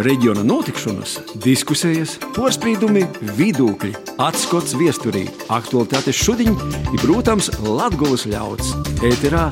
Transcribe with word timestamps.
reģiona 0.00 0.42
notikšanas, 0.46 1.18
diskusijas, 1.44 2.16
porcelāna, 2.36 3.04
vidūkļi, 3.36 3.92
atskats 4.22 4.76
viesturī, 4.78 5.26
aktuālitātes 5.52 6.16
šodien 6.16 6.56
ir, 6.92 6.98
protams, 7.02 7.50
Latvijas 7.60 8.26
ļauds. 8.30 8.72
Ēterā 9.04 9.48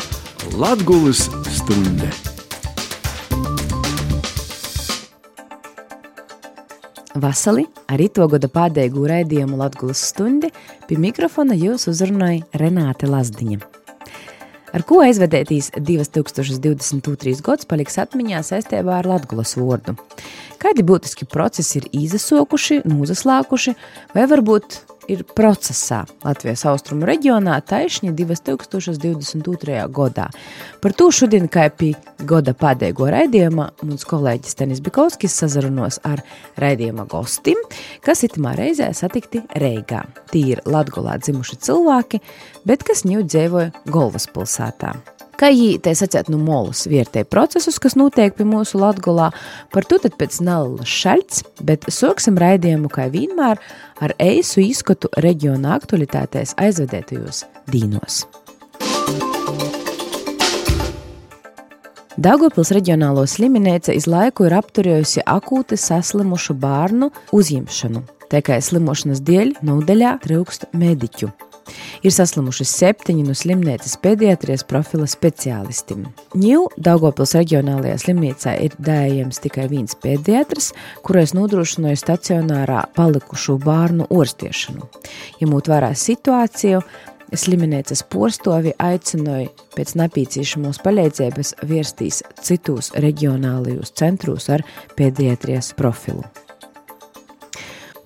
Latvijas 0.57 1.27
stunde! 1.51 2.11
Vasarī 7.21 7.67
arī 7.91 8.07
to 8.15 8.25
gada 8.31 8.49
pēdējo 8.49 9.03
raidījumu 9.11 9.59
Latvijas 9.61 10.07
stundi 10.13 10.53
pie 10.87 10.97
mikrofona 11.03 11.59
jūs 11.59 11.91
uzrunāja 11.91 12.47
Renāte 12.63 13.11
Lazdiņa. 13.11 13.80
Ar 14.71 14.85
ko 14.87 15.01
aizvedētīs 15.03 15.73
2022. 15.75 17.41
gads 17.43 17.67
paliks 17.67 17.99
atmiņā 17.99 18.43
saistībā 18.47 19.01
ar 19.01 19.09
Latvijas 19.11 19.57
vārdu? 19.59 19.97
Kādi 20.63 20.85
būtiski 20.87 21.27
procesi 21.27 21.81
ir 21.81 21.89
izasokuši, 22.05 22.83
nozaslākuši, 22.87 23.75
vai 24.15 24.29
varbūt 24.31 24.79
ir 25.11 25.25
procesā 25.37 26.05
Latvijas 26.25 26.65
austrumu 26.71 27.09
reģionā 27.09 27.57
taišņi 27.67 28.13
2022. 28.19 29.79
gadā. 29.95 30.29
Par 30.81 30.97
to 30.97 31.11
šodien, 31.15 31.49
kā 31.51 31.67
pie 31.75 31.93
gada 32.27 32.55
pēdējo 32.57 33.11
raidījuma, 33.15 33.71
mums 33.83 34.07
kolēģis 34.09 34.59
Tenis 34.61 34.83
Bikovskis 34.85 35.37
sazarunos 35.43 36.01
ar 36.07 36.23
raidījuma 36.61 37.07
gostim, 37.11 37.61
kas 38.05 38.25
itamā 38.29 38.57
reizē 38.59 38.93
satikti 38.97 39.45
Reigā. 39.61 40.05
Tie 40.33 40.47
ir 40.55 40.65
Latgolā 40.67 41.19
dzimuši 41.21 41.61
cilvēki, 41.67 42.23
bet 42.69 42.87
kas 42.87 43.07
ņū 43.09 43.27
dzīvoja 43.27 43.73
Golvaspilsētā. 43.91 44.95
Kā 45.41 45.49
tā 45.81 45.95
sacēt, 45.97 46.29
nu 46.29 46.37
molus 46.37 46.83
vērtē 46.91 47.23
procesus, 47.25 47.79
kas 47.81 47.95
notiek 47.97 48.35
pie 48.37 48.45
mūsu 48.45 48.77
Latgolā, 48.77 49.31
par 49.73 49.87
to 49.89 49.97
tad 50.03 50.19
pēc 50.21 50.37
Nallas 50.45 50.93
šaļts, 50.93 51.41
bet 51.65 51.89
soksim 51.89 52.37
raidījumu, 52.37 52.91
kā 52.93 53.09
vienmēr, 53.09 53.57
ar 54.05 54.15
eisu 54.21 54.61
izskatu 54.61 55.09
reģiona 55.17 55.79
aktualitātēs 55.79 56.53
aizvedētajos 56.61 57.47
dīnos. 57.73 58.27
Daugopils 62.21 62.75
reģionālo 62.77 63.25
slimnīca 63.25 63.97
iz 63.97 64.05
laiku 64.11 64.45
ir 64.45 64.61
apturējusi 64.61 65.25
akūti 65.25 65.81
saslimušu 65.81 66.59
bērnu 66.61 67.09
uzņemšanu. 67.33 68.05
Tikai 68.29 68.61
slimošanas 68.61 69.25
dēļ 69.25 69.63
nodaļā 69.65 70.19
trūkst 70.27 70.75
mediķu. 70.77 71.33
Ir 72.07 72.15
saslimuši 72.15 72.67
septiņi 72.69 73.27
no 73.27 73.37
slimnīcas 73.37 73.97
pediatrijas 74.03 74.65
profila 74.69 75.09
speciālistiem. 75.11 76.07
Ņū 76.39 76.65
Daugopils 76.81 77.37
reģionālajā 77.39 78.01
slimnīcā 78.05 78.57
ir 78.65 78.75
dējams 78.81 79.43
tikai 79.45 79.69
viens 79.73 79.97
pediatrs, 80.01 80.73
kurais 81.07 81.35
nodrošināja 81.37 82.01
stacionārā 82.01 82.85
palikušo 82.97 83.59
bērnu 83.63 84.11
orstiešanu. 84.11 84.91
Ņemot 85.41 85.73
vērā 85.73 85.95
situāciju, 85.97 86.85
Slimnīcas 87.31 88.03
postovi 88.11 88.73
aicināja 88.83 89.53
pēc 89.77 89.95
napīcīšanās 90.01 90.81
palīdzības 90.83 91.55
virsties 91.71 92.25
citos 92.43 92.91
reģionālajos 92.99 93.95
centros 94.01 94.51
ar 94.51 94.67
pediatrijas 94.99 95.71
profilu. 95.79 96.27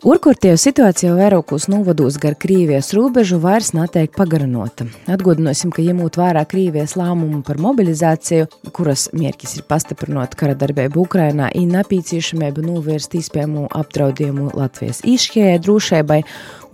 Urkurtieju 0.05 0.59
situācija 0.61 1.15
vairākos 1.17 1.65
novados 1.73 2.19
gar 2.21 2.35
Krīvijas 2.37 2.91
robežu 2.93 3.39
vairs 3.41 3.71
netiek 3.73 4.11
pagarinota. 4.13 4.85
Atgādināsim, 5.09 5.71
ka 5.73 5.81
ņemot 5.81 6.19
vērā 6.21 6.43
Krīvijas 6.51 6.93
lēmumu 7.01 7.41
par 7.47 7.57
mobilizāciju, 7.65 8.51
kuras 8.77 9.07
mērķis 9.17 9.57
ir 9.57 9.65
pastiprinot 9.65 10.37
kara 10.37 10.53
darbību 10.61 11.07
Ukrainā, 11.07 11.49
ir 11.57 11.73
nepieciešamība 11.73 12.67
novērst 12.67 13.17
iespējamu 13.17 13.65
apdraudējumu 13.81 14.51
Latvijas 14.53 15.01
īšķējai 15.09 15.63
drošībai, 15.65 16.21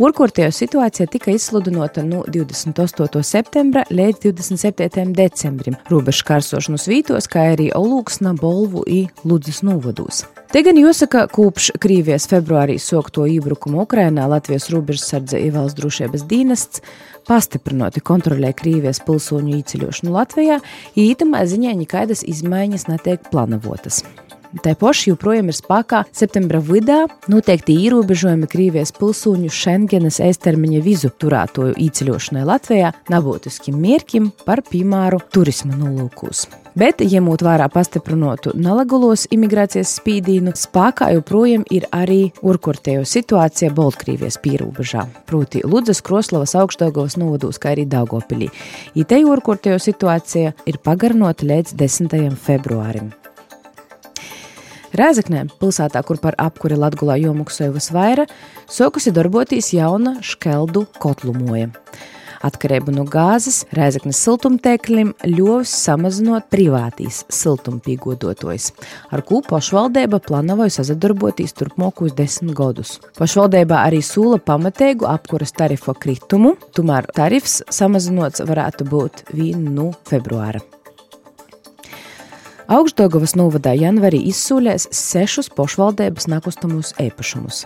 Urkurtieju 0.01 0.53
situācija 0.57 1.05
tika 1.13 1.29
izsludinota 1.31 2.01
no 2.01 2.23
28. 2.25 3.21
septembra 3.23 3.83
līdz 3.91 4.23
27. 4.33 5.11
decembrim 5.13 5.77
robežu 5.93 6.25
karsošanas 6.25 6.87
vītos, 6.89 7.29
kā 7.29 7.43
arī 7.51 7.67
Olūksna, 7.77 8.33
Bolvu 8.41 8.81
un 8.89 9.11
Ludzas 9.29 9.61
novados. 9.61 10.23
Te 10.55 10.63
gan 10.65 10.81
jāsaka, 10.81 11.27
kopš 11.29 11.75
Krīvijas 11.85 12.31
februārī 12.33 12.79
sokto 12.81 13.27
iebrukumu 13.29 13.85
Ukrainā 13.85 14.25
Latvijas 14.33 14.71
robežsardze 14.73 15.37
Ievalsts 15.37 15.77
drošības 15.77 16.25
dienests 16.33 16.81
pastiprinoti 17.29 18.01
kontrolē 18.01 18.55
Krīvijas 18.57 19.05
pilsoņu 19.05 19.53
īceļošanu 19.61 20.17
Latvijā, 20.17 20.63
ītamā 20.97 21.45
ziņā 21.45 21.77
nekādas 21.85 22.25
izmaiņas 22.25 22.89
netiek 22.89 23.29
planavotas. 23.29 24.01
Paša 24.51 25.11
joprojām 25.13 25.51
ir 25.51 25.55
spēkā 25.55 26.03
septembra 26.17 26.59
vidū 26.65 27.05
noteikti 27.31 27.77
ierobežojumi 27.85 28.49
Krievijas 28.51 28.91
pilsoņu 28.97 29.51
Schengenas 29.53 30.19
īstermiņa 30.25 30.81
vizu 30.83 31.13
turētoju 31.23 31.77
īceļošanai 31.79 32.47
Latvijā 32.49 32.91
nebūtiskiem 33.13 33.79
mērķim 33.79 34.33
par 34.47 34.65
piemēru 34.67 35.21
turisma 35.31 35.79
nolūkos. 35.79 36.49
Bet, 36.79 37.03
ņemot 37.03 37.43
vērā 37.43 37.67
pastiprinātu 37.71 38.53
nelegulos 38.55 39.27
imigrācijas 39.35 39.97
spīdīnu, 39.99 40.55
spēkā 40.59 41.11
joprojām 41.17 41.65
ir 41.71 41.87
arī 41.95 42.31
urkurtējo 42.47 43.03
situācija 43.07 43.73
Baltkrievijas 43.75 44.39
pierobežā, 44.43 45.07
proti 45.27 45.65
Ludzas, 45.67 46.03
Kroslavas, 46.07 46.55
Augstdagovas 46.59 47.19
novados, 47.21 47.59
kā 47.59 47.75
arī 47.75 47.89
Daugopilī. 47.91 48.51
Itei 48.95 49.25
urkurtējo 49.27 49.83
situācija 49.83 50.55
ir 50.67 50.83
pagarnota 50.83 51.51
līdz 51.51 51.75
10. 51.75 52.39
februārim. 52.39 53.11
Rēzaknē, 54.97 55.45
pilsētā, 55.61 56.03
kur 56.07 56.19
par 56.23 56.35
apkuri 56.43 56.79
Latgulā 56.79 57.15
jomuksoja 57.21 57.71
visvaira, 57.75 58.25
sokusi 58.71 59.13
darboties 59.15 59.71
jauna 59.77 60.17
škeldu 60.25 60.87
kotlumoja. 60.99 61.71
Atkarību 62.41 62.95
no 62.97 63.05
gāzes 63.05 63.67
Rēzaknes 63.77 64.19
siltumtēkļiem 64.25 65.13
ļovis 65.29 65.75
samazinot 65.85 66.49
privātīs 66.53 67.21
siltumpīgodotojs, 67.37 68.71
ar 69.13 69.23
ko 69.29 69.43
pašvaldība 69.45 70.23
plānoja 70.25 70.87
sadarboties 70.89 71.53
turpmākos 71.61 72.17
desmit 72.17 72.57
gadus. 72.57 72.97
Pašvaldībā 73.21 73.85
arī 73.85 74.01
sūla 74.01 74.41
pamatēgu 74.41 75.09
apkuras 75.13 75.53
tarifu 75.53 75.95
kritumu, 76.01 76.57
tomēr 76.73 77.13
tarifs 77.15 77.61
samazinots 77.69 78.43
varētu 78.49 78.89
būt 78.89 79.27
1 79.37 79.73
no 79.77 79.91
februāra. 80.09 80.65
Augstdagavas 82.71 83.33
novadā 83.35 83.73
janvarī 83.75 84.21
izsūlēs 84.31 84.85
sešus 84.95 85.49
pašvaldības 85.59 86.29
nekustamos 86.31 86.93
īpašumus. 87.03 87.65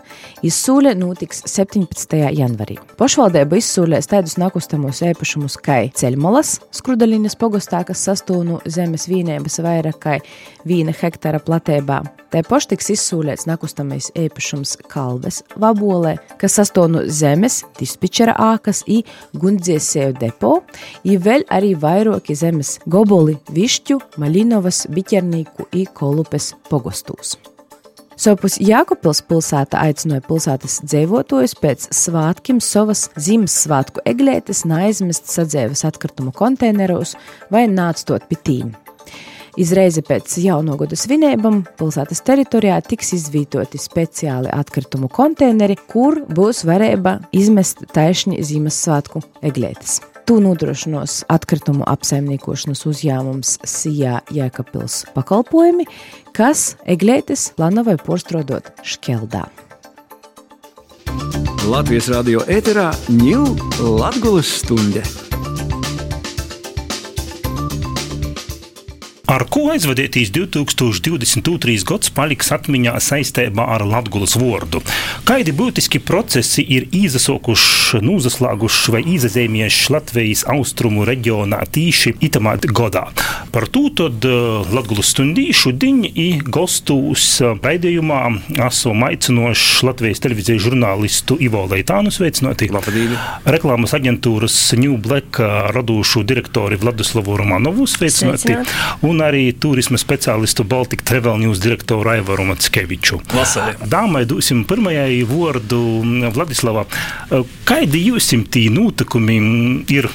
Izsūle 0.49 0.95
notiks 0.97 1.43
17. 1.45 2.17
janvarī. 2.33 2.79
Pašvaldība 2.97 3.61
izsūlēs 3.61 4.09
tādus 4.09 4.39
nekustamos 4.41 5.03
īpašumus 5.05 5.59
kā 5.61 5.83
ceļmalas, 5.93 6.57
skrudaļinas 6.81 7.37
pogastā, 7.37 7.83
kas 7.85 8.01
sastāv 8.09 8.47
no 8.49 8.63
zemes 8.65 9.05
vienības 9.13 9.61
vairāk 9.67 10.01
kā 10.01 10.19
viena 10.65 10.97
hektāra 10.97 11.43
platībā. 11.45 12.01
Tā 12.35 12.41
paša 12.43 12.73
tiks 12.73 12.89
izsūlēts 12.91 13.45
nekustamais 13.47 14.09
īpašums 14.19 14.73
Kalves 14.91 15.43
vabolē, 15.61 16.17
kas 16.41 16.57
sastāv 16.59 16.89
no 16.91 17.05
zemes, 17.07 17.61
dispečera 17.79 18.33
ākas, 18.41 18.81
i 18.91 19.05
gundziesēju 19.39 20.17
depo, 20.19 20.57
i 21.07 21.15
vēl 21.15 21.45
arī 21.55 21.77
vairāki 21.79 22.35
zemes 22.35 22.81
goboli, 22.91 23.37
višķu, 23.55 24.01
malinovas, 24.19 24.83
biķernīku 24.95 25.69
i 25.77 25.85
kolupes 25.91 26.53
pogostūs. 26.71 27.37
Sopus 28.15 28.61
Jākopils 28.63 29.25
pilsēta 29.27 29.81
aicināja 29.83 30.23
pilsētas 30.29 30.79
dzīvotājus 30.87 31.57
pēc 31.59 31.89
svētkiem 31.99 32.61
savas 32.63 33.09
Ziemassvētku 33.19 34.05
eglētes 34.07 34.63
neaizmest 34.71 35.33
sadzēves 35.33 35.83
atkritumu 35.89 36.31
konteineros 36.37 37.17
vai 37.51 37.67
nācstot 37.71 38.29
pitīm. 38.31 38.71
Izreizi 39.59 40.03
pēc 40.03 40.33
jauno 40.43 40.79
gada 40.79 40.97
svinībām 40.99 41.61
pilsētas 41.79 42.23
teritorijā 42.27 42.81
tiks 42.87 43.13
izvietoti 43.19 43.79
speciāli 43.79 44.51
atkritumu 44.55 45.11
konteineri, 45.11 45.77
kur 45.91 46.23
būs 46.27 46.65
varēja 46.67 47.21
izmest 47.35 47.87
taisni 47.95 48.43
Ziemassvētku 48.47 49.23
eglētes. 49.47 50.01
To 50.25 50.39
nodrošinos 50.41 51.19
atkritumu 51.29 51.85
apsaimniekošanas 51.85 52.87
uzņēmums 52.89 53.59
Sijā 53.69 54.23
Jēkabils 54.33 55.03
pakalpojumi, 55.13 55.85
kas 56.33 56.79
eglētes 56.89 57.51
plānoja 57.59 57.99
porstrodot 58.01 58.73
Škeldā. 58.81 59.45
Latvijas 61.69 62.09
radio 62.13 62.41
ēterā 62.49 62.89
ņūl 63.13 63.53
Latgulas 64.01 64.49
stunde. 64.63 65.05
Ar 69.35 69.43
ko 69.51 69.65
aizvadītīs 69.73 70.29
2022. 70.31 71.81
gads 71.89 72.11
paliks 72.15 72.53
atmiņā 72.55 72.93
saistībā 73.03 73.65
ar 73.75 73.83
Latvijas 73.83 74.37
vārdu? 74.39 74.79
Kādi 75.27 75.51
būtiski 75.57 75.99
procesi 75.99 76.63
ir 76.77 76.85
izasokuši, 76.95 77.99
nūzaslāguši 78.05 78.95
vai 78.95 79.01
izazīmējuši 79.17 79.91
Latvijas 79.91 80.45
austrumu 80.55 81.07
reģionā 81.09 81.59
tīši 81.75 82.13
itamā 82.29 82.53
godā? 82.69 83.09
Par 83.51 83.67
to 83.75 83.89
tad 83.99 84.23
Latvijas 84.71 85.11
stundīšu 85.17 85.73
diņi 85.83 86.13
i 86.15 86.29
gostūs 86.39 87.27
raidījumā 87.59 88.21
esmu 88.69 88.95
aicinošs 89.09 89.83
Latvijas 89.89 90.23
televīzijas 90.23 90.63
žurnālistu 90.69 91.41
Ivo 91.43 91.65
Leitānu 91.73 92.15
sveicinoti. 92.15 92.71
Labdien! 92.77 93.19
Reklāmas 93.51 93.97
aģentūras 93.99 94.61
New 94.79 94.95
Black 95.03 95.43
radošu 95.75 96.23
direktori 96.23 96.79
Vladislavu 96.79 97.41
Romanovu 97.43 97.91
sveicinoti. 97.91 98.55
Sveicināti. 98.55 99.11
Un 99.11 99.24
arī 99.27 99.45
turisma 99.61 99.99
speciālistu 100.01 100.65
Baltic 100.69 101.05
Travel 101.07 101.41
News 101.43 101.61
direktoru 101.63 102.15
Aivaru 102.15 102.47
Matskeviču. 102.51 103.21
Vasarī. 103.35 103.77
Dāmai 103.91 104.25
dosim 104.29 104.65
pirmajai 104.69 105.23
vārdu 105.29 105.81
Vladislava. 106.35 106.87
Kādi 107.69 108.05
jūsim 108.09 108.47
tī 108.49 108.69
notikumi 108.73 109.41
ir? 109.95 110.11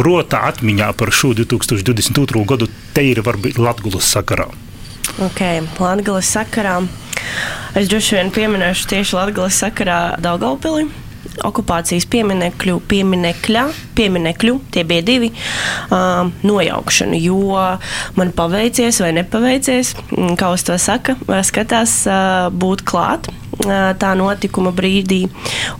Protā 0.00 0.44
atmiņā 0.48 0.86
par 0.96 1.10
šo 1.12 1.32
2022. 1.36 2.44
gadu 2.48 2.68
te 2.94 3.02
ir 3.04 3.20
varbūt 3.26 3.58
Latvijas 3.60 4.06
sakarā. 4.14 4.46
Ok, 5.20 5.42
Latvijas 5.82 6.30
sakarā. 6.30 6.78
Es 7.76 7.90
droši 7.90 8.16
vien 8.16 8.30
pieminēšu 8.32 8.86
tieši 8.94 9.18
Latvijas 9.18 9.58
sakarā 9.60 9.98
Daugaupili. 10.22 10.86
Okupācijas 11.46 12.06
pieminekļu, 12.10 12.78
pieminekļa, 12.90 13.64
pieminekļu, 13.96 14.56
tie 14.74 14.84
bija 14.88 15.04
divi, 15.06 15.30
uh, 15.32 16.30
nojaukšanu. 16.46 17.20
Jo 17.20 17.66
man 18.18 18.32
paveicies 18.36 19.00
vai 19.04 19.12
nepaveicies, 19.18 19.94
mm, 20.10 20.34
kā 20.40 20.52
uz 20.54 20.66
to 20.66 20.76
saka, 20.80 21.16
skatās 21.46 22.02
uh, 22.08 22.48
būt 22.52 22.84
klāt 22.88 23.30
tā 23.60 24.12
notikuma 24.16 24.72
brīdī 24.72 25.24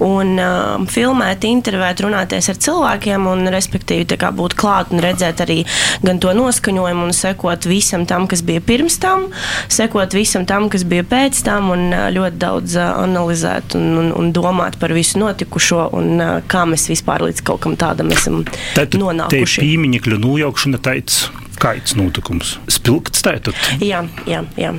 un 0.05 0.35
uh, 0.41 0.85
filmēt, 0.91 1.44
intervēt, 1.49 2.03
runāties 2.05 2.50
ar 2.53 2.59
cilvēkiem 2.61 3.27
un, 3.31 3.47
respektīvi, 3.53 4.19
kā 4.21 4.31
būt 4.37 4.56
klāt 4.59 4.93
un 4.94 5.03
redzēt 5.03 5.41
arī 5.44 5.62
gan 6.05 6.21
to 6.23 6.32
noskaņojumu 6.37 7.09
un 7.09 7.15
sekot 7.17 7.69
visam 7.71 8.06
tam, 8.09 8.27
kas 8.31 8.43
bija 8.47 8.61
pirms 8.65 8.99
tam, 9.03 9.29
sekot 9.73 10.15
visam 10.17 10.47
tam, 10.49 10.69
kas 10.73 10.85
bija 10.88 11.06
pēc 11.09 11.43
tam 11.47 11.71
un 11.75 11.88
ļoti 12.17 12.41
daudz 12.43 12.77
analizēt 12.85 13.77
un, 13.79 13.88
un, 14.03 14.12
un 14.17 14.32
domāt 14.37 14.79
par 14.81 14.94
visu 14.97 15.21
notikušo 15.23 15.88
un 15.97 16.25
kā 16.50 16.67
mēs 16.69 16.88
vispār 16.93 17.25
līdz 17.29 17.44
kaut 17.47 17.65
kam 17.65 17.77
tādam 17.81 18.12
esam 18.15 18.43
Tad 18.77 18.97
nonākuši. 18.99 19.65
pīmiņekļu 19.65 20.21
nojaukšana 20.21 20.81
teica, 20.85 21.32
kāds 21.61 21.97
notikums? 21.99 22.56
Spilgts 22.71 23.25
tētot. 23.25 23.56
Jā, 23.85 24.05
jā, 24.29 24.44
jā. 24.61 24.75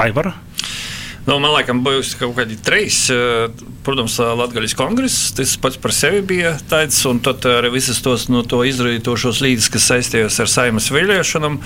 Aivara? 0.00 0.34
Nu, 1.26 1.36
man 1.38 1.52
liekas, 1.52 1.76
bijusi 1.84 2.16
kaut 2.16 2.32
kādi 2.38 2.56
trīs. 2.64 3.02
eh, 3.12 3.50
Protams, 3.84 4.18
Latvijas 4.18 4.74
kongress, 4.76 5.32
tas 5.36 5.56
pats 5.56 5.76
par 5.80 5.92
sevi 5.92 6.20
bija 6.22 6.54
tāds, 6.68 6.98
un 7.08 7.20
tad 7.24 7.44
arī 7.48 7.70
visas 7.72 8.00
tos 8.04 8.28
no 8.28 8.42
to 8.42 8.60
izrādītošos 8.68 9.40
līdzekļus, 9.44 9.70
kas 9.72 9.88
saistījās 9.92 10.40
ar 10.40 10.50
saimas 10.52 10.90
vēlēšanām, 10.92 11.56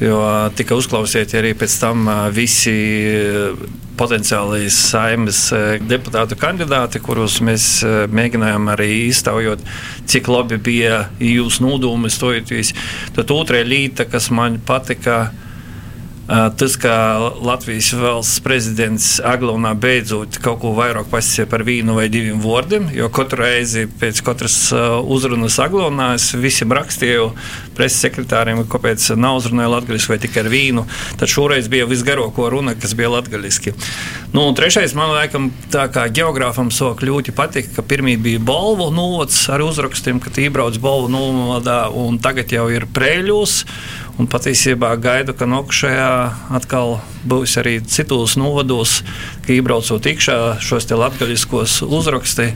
jo 0.00 0.18
tika 0.56 0.76
uzklausīti 0.76 1.40
arī 1.40 1.54
pēc 1.56 1.78
tam 1.80 2.08
eh, 2.08 2.20
visi 2.36 2.74
eh, 2.74 3.64
potenciālai 3.96 4.66
saimas 4.72 5.40
eh, 5.52 5.78
deputātu 5.84 6.38
kandidāti, 6.40 7.00
kurus 7.04 7.40
mēs 7.44 7.68
eh, 7.84 8.04
mēģinājām 8.08 8.72
arī 8.72 8.90
iztaujot, 9.10 9.64
cik 10.10 10.28
labi 10.32 10.58
bija 10.58 11.04
jūsu 11.20 11.64
nodūmi 11.68 12.12
stojoties. 12.12 12.74
Tad 13.16 13.32
otrā 13.36 13.64
lieta, 13.66 14.08
kas 14.08 14.30
man 14.34 14.60
patika. 14.64 15.24
Uh, 15.28 15.43
Tas, 16.26 16.76
ka 16.80 17.18
Latvijas 17.44 17.90
valsts 18.00 18.40
prezidents 18.40 19.18
Aglonā 19.20 19.74
beidzot 19.76 20.38
kaut 20.40 20.62
ko 20.62 20.70
vairāk 20.72 21.10
pasakīja 21.12 21.44
par 21.50 21.64
vienu 21.68 21.98
vai 21.98 22.06
diviem 22.08 22.38
vārdiem, 22.40 22.86
jo 22.96 23.10
katru 23.12 23.42
reizi 23.42 23.84
pēc 24.00 24.22
katras 24.24 24.56
uzrunas 25.04 25.58
Aglonā 25.60 26.14
es 26.16 26.30
visiem 26.32 26.72
rakstīju 26.72 27.26
preses 27.76 28.00
sekretāriem, 28.06 28.62
kāpēc 28.72 29.10
nav 29.20 29.42
uzrunāja 29.42 29.74
latviešu 29.74 30.14
vai 30.14 30.18
tikai 30.22 30.46
ar 30.46 30.48
vīnu. 30.54 30.86
Tad 31.20 31.28
šoreiz 31.28 31.68
bija 31.68 31.90
visgarāko 31.90 32.48
runa, 32.54 32.72
kas 32.72 32.96
bija 32.96 33.12
latviešu. 33.18 33.74
Nu, 34.32 34.46
trešais, 34.56 34.96
man 34.96 35.12
liekas, 35.12 35.50
tā 35.74 35.84
kā 35.92 36.06
geogrāfam 36.08 36.70
sok 36.72 37.04
ļoti 37.04 37.34
patīk, 37.36 37.68
ka 37.76 37.84
pirmie 37.84 38.16
bija 38.16 38.40
balvu 38.40 38.88
novads 38.94 39.42
ar 39.52 39.64
uzrakstiem, 39.66 40.22
ka 40.24 40.32
iebrauc 40.40 40.80
balvu 40.80 41.12
novadā, 41.12 41.82
un 41.92 42.16
tagad 42.22 42.54
jau 42.54 42.64
ir 42.72 42.88
prēļos. 42.96 43.60
Un 44.14 44.28
patiesībā 44.30 44.92
gaidu, 45.02 45.34
ka 45.34 45.46
nokšajā 45.50 46.13
atkal 46.54 46.98
būs 47.28 47.56
arī 47.60 47.78
citos 47.86 48.36
novados, 48.40 49.00
ka 49.44 49.54
iebraucot 49.54 50.06
iekšā 50.10 50.36
šos 50.64 50.88
te 50.90 50.98
latgaļiskos 50.98 51.80
uzraksti, 51.86 52.50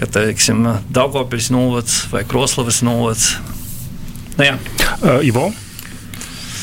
ka, 0.00 0.08
teiksim, 0.18 0.66
Daugopils 0.92 1.50
novads 1.54 2.02
vai 2.12 2.24
Kroslavas 2.28 2.82
novads. 2.86 3.34
Nu, 4.38 4.46
jā. 4.46 4.56
Uh, 5.00 5.20
Ivo? 5.26 5.50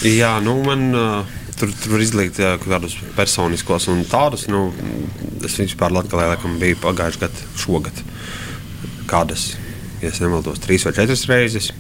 Jā, 0.06 0.38
nu 0.44 0.56
man 0.64 0.86
uh, 0.96 1.40
tur, 1.60 1.72
tur 1.76 1.96
var 1.98 2.04
izlikt 2.04 2.40
uh, 2.42 2.56
kādus 2.64 2.96
personiskos 3.18 3.90
un 3.92 4.06
tādus. 4.10 4.48
Nu, 4.52 4.70
es 5.46 5.58
vispār 5.60 5.94
Latvijā 5.94 6.32
laikam 6.34 6.56
biju 6.62 6.80
pagājušajā 6.84 7.26
gadā, 7.26 7.50
šogad. 7.60 8.06
Kādas, 9.10 9.52
ja 10.04 10.12
es 10.12 10.22
nemaldos, 10.24 10.62
trīs 10.64 10.86
vai 10.88 10.96
četras 10.98 11.26
reizes. 11.30 11.72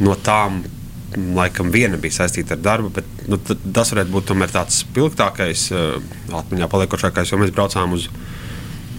No 0.00 0.16
tām 0.16 0.62
laikam 1.16 1.70
viena 1.74 1.98
bija 2.00 2.20
saistīta 2.20 2.56
ar 2.56 2.64
darbu, 2.64 2.90
bet 2.94 3.24
nu, 3.30 3.38
tas 3.74 3.92
varētu 3.94 4.14
būt 4.14 4.34
tāds 4.52 4.82
spilgtākais, 4.84 5.70
uh, 5.74 5.96
atmiņā 6.42 6.68
paliekošākais, 6.70 7.32
jo 7.32 7.40
mēs 7.40 7.54
braucām 7.56 7.96
uz 7.96 8.08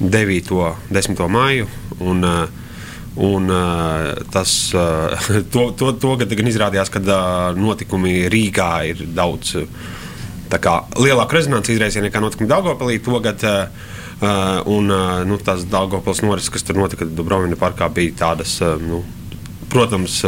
9. 0.01 0.51
un 0.57 0.97
10. 0.97 1.23
māju. 1.29 1.69
Un, 1.99 2.25
uh, 2.25 2.59
Un, 3.11 3.49
uh, 3.51 4.13
tas 4.31 4.71
to, 5.53 5.63
to, 5.75 5.89
to 5.99 6.13
gan 6.15 6.47
izrādījās, 6.47 6.87
ka 6.87 7.01
notikumi 7.59 8.29
Rīgā 8.31 8.69
ir 8.87 9.01
daudz 9.11 9.57
kā, 10.51 10.77
lielāku 10.95 11.35
rezonanci 11.35 11.75
izraisīja 11.75 12.05
nekā 12.05 12.21
notikumi 12.23 12.47
Dārgopelī. 12.47 13.01
Tagad, 13.03 13.43
un 14.71 14.91
nu, 15.27 15.37
tās 15.43 15.63
Dārgopils 15.67 16.23
norises, 16.23 16.51
kas 16.53 16.63
tur 16.67 16.79
notika 16.79 17.07
Dubrovina 17.07 17.59
parkā, 17.59 17.89
bija 17.91 18.15
tādas, 18.23 18.57
nu, 18.83 19.01
protams, 19.71 20.21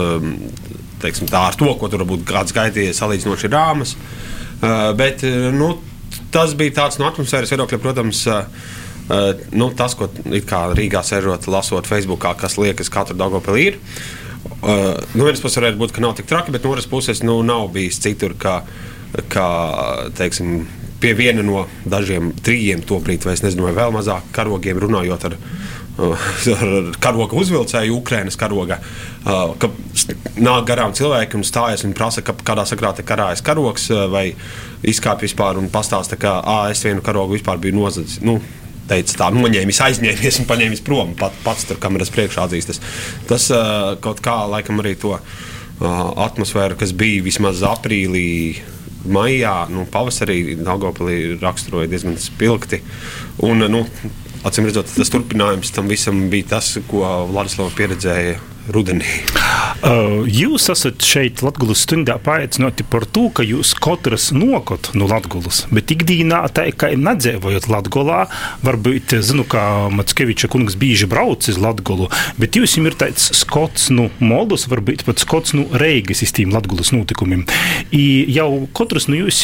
teiksim, 1.04 1.30
tā 1.32 1.48
ar 1.50 1.58
to, 1.60 1.70
ko 1.80 1.90
tur 1.92 2.04
varbūt 2.04 2.26
kāds 2.28 2.56
gaitīja, 2.56 2.96
salīdzinoši 2.98 3.52
rāmas. 3.54 3.96
Uh, 4.64 4.92
bet 4.98 5.26
uh, 5.28 5.50
nu, 5.56 5.76
tas 6.34 6.56
bija 6.58 6.80
tāds 6.84 7.00
no 7.02 7.10
atmosfēras 7.10 7.54
viedokļa, 7.54 7.84
protams. 7.84 8.26
Uh, 8.30 8.72
nu, 9.52 9.68
tas, 9.76 9.98
ko 10.00 10.08
Rīgā 10.08 11.02
sēžot, 11.04 11.50
lasot 11.52 11.90
Facebookā, 11.90 12.38
kas 12.40 12.56
liekas, 12.56 12.88
ka 12.88 13.02
katra 13.02 13.18
Dārgopilī 13.20 13.66
ir. 13.74 13.80
Uh, 14.64 14.96
no 15.16 15.26
vienas 15.26 15.44
puses, 15.44 15.60
varētu 15.60 15.80
būt, 15.82 15.92
ka 15.96 16.04
nav 16.04 16.16
tik 16.16 16.30
traki, 16.30 16.54
bet 16.56 16.64
no 16.64 16.72
otras 16.72 16.88
puses, 16.88 17.20
nu, 17.24 17.42
nav 17.44 17.68
bijis 17.76 18.00
citur, 18.04 18.36
kā, 18.40 18.62
kā 19.32 19.48
teiksim, 20.16 20.64
pie 21.04 21.12
viena 21.20 21.44
no 21.44 21.66
dažiem 21.84 22.32
trījiem, 22.44 22.84
tobrīd, 22.88 23.26
vai 23.28 23.36
es 23.36 23.44
nezinu, 23.44 23.68
vai 23.68 23.76
vēl 23.76 23.92
mazāk 23.96 24.32
karogiem 24.36 24.80
runājot 24.80 25.28
ar 25.28 25.38
karoga 27.04 27.38
uzvilcēju, 27.38 27.98
Ukraiņas 28.00 28.38
karoga. 28.40 28.80
Uh, 29.24 29.54
ka 29.62 29.70
nāk 30.42 30.66
garām 30.68 30.96
cilvēki 30.98 31.38
un 31.38 31.46
stājas 31.48 31.86
un 31.88 31.94
prasa, 31.98 32.24
ka, 32.26 32.36
kādā 32.46 32.66
sakrā 32.70 32.94
te 32.98 33.06
karājas 33.06 33.44
karogs, 33.46 33.90
uh, 33.94 34.08
vai 34.12 34.32
izkāpj 34.84 35.28
vispār 35.28 35.62
un 35.62 35.70
pastāsta, 35.74 36.18
ka 36.20 36.40
es 36.74 36.84
vienu 36.86 37.04
karogu 37.06 37.38
vispār 37.38 37.62
biju 37.62 37.78
nozadzis. 37.78 38.20
Nu, 38.26 38.40
teica, 38.90 39.18
tā 39.22 39.30
noņēmis, 39.36 39.82
aizņēmies 39.88 40.42
un 40.42 40.50
paņēmis 40.50 40.84
prom. 40.86 41.14
Pat, 41.20 41.36
pats 41.46 41.70
tur 41.70 41.80
kameras 41.82 42.12
priekšā 42.14 42.48
atzīstas. 42.48 42.82
Tas 43.30 43.50
uh, 43.54 43.94
kaut 44.04 44.24
kā 44.26 44.44
laikam 44.50 44.82
arī 44.84 44.96
to 45.00 45.16
uh, 45.16 45.22
atmosfēru, 46.26 46.80
kas 46.80 46.96
bija 46.98 47.26
vismaz 47.26 47.64
aprīlī. 47.70 48.30
Maijā, 49.04 49.66
nu, 49.68 49.82
pavasarī 49.92 50.54
Dārgopilī 50.64 51.34
raksturoja 51.42 51.90
diezgan 51.92 52.14
spilgti. 52.24 52.80
Un, 53.44 53.66
nu, 53.68 53.82
acīm 54.48 54.68
redzot, 54.68 54.92
tas 54.96 55.12
turpinājums 55.14 55.72
tam 55.76 55.92
visam 55.92 56.26
bija 56.32 56.56
tas, 56.58 56.74
ko 56.90 57.04
Vladislavs 57.32 57.78
pieredzēja 57.78 58.40
rudenī. 58.72 59.08
Uh, 59.84 60.24
jūs 60.30 60.70
esat 60.72 61.04
šeit 61.04 61.42
Latvijas 61.44 61.82
stundā 61.84 62.16
paaicināti 62.24 62.86
par 62.88 63.04
to, 63.04 63.26
ka 63.36 63.44
jūs 63.44 63.74
katrs 63.84 64.30
nokot 64.32 64.94
no 64.96 65.10
Latvijas, 65.10 65.66
bet 65.76 65.92
ikdienā 65.92 66.40
tā 66.56 66.70
kā 66.72 66.94
nedzēvojat 66.96 67.68
Latvijā, 67.68 68.22
varbūt, 68.64 69.18
zinu, 69.26 69.44
kā 69.50 69.64
Matskeviča 69.92 70.48
kungs 70.54 70.78
bieži 70.80 71.10
brauc 71.12 71.50
uz 71.52 71.60
Latviju, 71.60 72.08
bet 72.40 72.56
jūs 72.56 72.78
ir 72.80 72.96
tāds 73.00 73.28
skots 73.36 73.90
no 73.92 74.08
Moldus, 74.24 74.70
varbūt 74.72 75.04
pat 75.08 75.20
skots 75.20 75.56
no 75.58 75.66
Reigas 75.76 76.24
iztīm 76.24 76.56
Latvijas 76.56 76.94
notikumiem. 76.96 77.44
I 77.92 78.24
jau 78.32 78.64
katrs 78.78 79.10
no 79.12 79.20
jums 79.20 79.44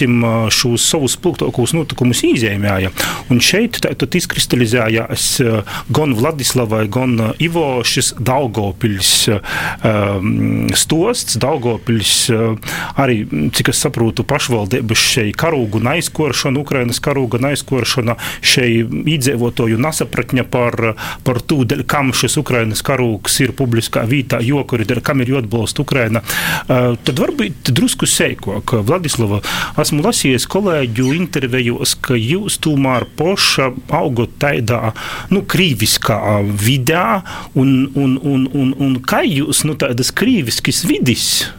šos 0.55 0.87
savus 0.87 1.17
spilgtākos 1.19 1.75
notikumus 1.75 2.23
izēmēja, 2.23 2.93
un 3.27 3.43
šeit 3.43 3.81
tad 3.83 4.19
izkristalizējās 4.21 5.27
uh, 5.43 5.77
gan 5.91 6.15
Vladislavai, 6.15 6.85
gan 6.87 7.19
Ivo 7.43 7.67
šis 7.83 8.15
Daugopils 8.23 9.08
Daugopils 9.09 9.41
um, 9.83 10.69
stosts, 10.73 11.37
Daugopils 11.37 12.29
uh, 12.29 12.55
arī, 12.99 13.23
cik 13.55 13.71
es 13.73 13.81
saprotu, 13.81 14.23
pašvaldības 14.27 15.03
šeit 15.13 15.37
karūgu 15.39 15.81
aizkoršana, 15.89 16.59
Ukrainas 16.61 17.01
karūga 17.03 17.41
aizkoršana, 17.51 18.15
šeit 18.41 18.91
iedzīvotāju 19.09 19.79
nesapratņa 19.81 20.45
par, 20.51 20.93
par 21.25 21.41
to, 21.41 21.63
kam 21.89 22.13
šis 22.13 22.37
Ukrainas 22.41 22.83
karūgs 22.85 23.39
ir 23.43 23.53
publiskā 23.57 24.05
vītā, 24.09 24.41
jo, 24.45 24.63
kur 24.67 24.83
ir, 24.83 25.01
kam 25.05 25.23
ir 25.23 25.33
jāatbalsta 25.35 25.83
Ukraina. 25.83 26.23
Uh, 26.67 26.95
tad 27.03 27.19
varbūt 27.21 27.73
drusku 27.73 28.09
seikāk, 28.09 28.75
Vladislava, 28.85 29.41
esmu 29.79 30.03
lasījis 30.05 30.47
kolēģu 30.51 31.13
intervijos, 31.17 31.95
ka 31.99 32.17
jūs 32.19 32.59
tomēr 32.63 33.07
poša 33.19 33.71
augot 33.95 34.37
tādā, 34.41 34.93
nu, 35.33 35.43
krīviskā 35.49 36.19
vidē, 36.59 37.21
un, 37.59 37.89
un, 37.95 38.17
un, 38.21 38.45
un, 38.53 38.73
un 38.77 38.98
kā 39.05 39.23
jūs, 39.27 39.63
nu, 39.67 39.75
tādas 39.79 40.11
krīviskas 40.15 40.83
vidis, 40.87 41.49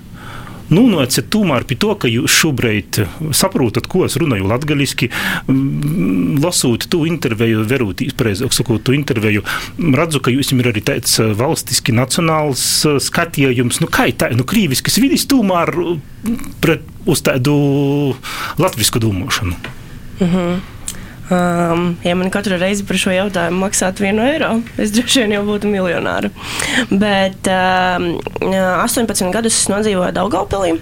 nonācat 0.71 1.27
tomēr 1.33 1.65
pie 1.69 1.77
to, 1.81 1.93
ka 1.99 2.09
jūs 2.11 2.35
šobrīd 2.43 3.01
saprotat, 3.37 3.89
ko 3.91 4.05
es 4.07 4.17
runāju 4.21 4.49
latviešu, 4.51 5.11
lasot 6.41 6.87
to 6.93 7.03
interviju, 7.11 7.65
verūtīs, 7.69 8.15
precīzāk 8.19 8.55
sakot, 8.55 8.83
to 8.87 8.95
interviju, 8.97 9.45
redzu, 9.79 10.23
ka 10.23 10.35
jums 10.35 10.53
ir 10.55 10.71
arī 10.71 10.85
tāds 10.87 11.19
valstiski 11.19 11.95
nacionāls 11.97 12.65
skatījums, 13.03 13.83
nu 13.83 13.91
kā 13.91 14.09
tā, 14.15 14.31
nu 14.37 14.47
krīviskas 14.49 15.01
vidis 15.03 15.27
tomēr 15.31 15.75
pret 16.63 16.87
uz 17.11 17.25
tādu 17.27 17.57
latvisku 18.61 19.03
domāšanu. 19.03 19.57
Mm 20.21 20.29
-hmm. 20.29 20.80
Um, 21.31 21.97
ja 22.03 22.17
man 22.19 22.31
katru 22.31 22.57
reizi 22.59 22.83
par 22.83 22.99
šo 22.99 23.13
jautājumu 23.15 23.63
maksātu 23.63 24.03
vienu 24.03 24.25
eiro, 24.27 24.49
es 24.83 24.91
droši 24.91 25.23
vien 25.23 25.37
jau 25.37 25.45
būtu 25.47 25.69
miljonāra. 25.71 26.27
Bet 26.91 27.47
um, 27.47 28.17
18 28.43 29.31
gadus 29.31 29.55
es 29.61 29.69
nodzīvoju 29.71 30.11
Daugaupilī. 30.17 30.73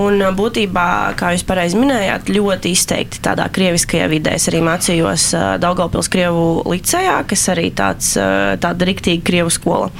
Un 0.00 0.24
būtībā, 0.34 0.86
kā 1.18 1.30
jūs 1.36 1.44
pareizi 1.46 1.78
minējāt, 1.78 2.32
ļoti 2.34 2.72
izteikti 2.74 3.22
tādā 3.22 3.46
krieviskajā 3.54 4.08
vidē. 4.10 4.34
Es 4.40 4.48
arī 4.50 4.62
mācījos 4.66 5.28
uh, 5.38 5.44
Daugaupils 5.62 6.10
Krievu 6.10 6.64
licejā, 6.66 7.20
kas 7.30 7.46
arī 7.54 7.68
tāds, 7.70 8.10
uh, 8.18 8.56
tāda 8.58 8.90
riktīga 8.90 9.22
Krievu 9.30 9.54
skola. 9.54 9.92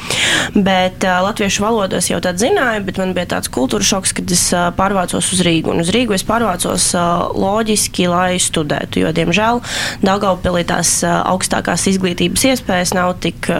Bet 0.56 1.06
latviešu 1.06 1.62
valodas 1.62 2.10
jau 2.10 2.18
tad 2.24 2.42
zināju, 2.42 2.82
bet 2.88 2.98
man 2.98 3.14
bija 3.14 3.36
tāds 3.36 3.52
kultūra 3.54 3.86
šoks, 3.86 4.16
kad 4.18 4.34
es 4.34 4.48
pārvācos 4.50 5.30
uz 5.30 5.46
Rīgu. 5.46 5.70
Un 5.70 5.84
uz 5.84 5.94
Rīgu 5.94 6.18
es 6.18 6.26
pārvācos 6.26 6.90
loģiski, 7.38 8.10
lai 8.10 8.34
studētu, 8.42 9.04
jo, 9.04 9.14
diemžēl, 9.14 9.59
diemžēl 9.60 10.08
Daugaupilī 10.10 10.64
tās 10.68 11.00
augstākās 11.04 11.86
izglītības 11.90 12.44
iespējas 12.50 12.94
nav 12.96 13.14
tik, 13.24 13.50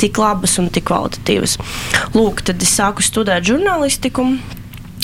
tik 0.00 0.18
labas 0.20 0.58
un 0.60 0.70
tik 0.72 0.88
kvalitatīvas. 0.90 1.56
Lūk, 2.16 2.44
tad 2.46 2.62
es 2.62 2.74
sāku 2.76 3.04
studēt 3.04 3.46
žurnālistiku. 3.48 4.26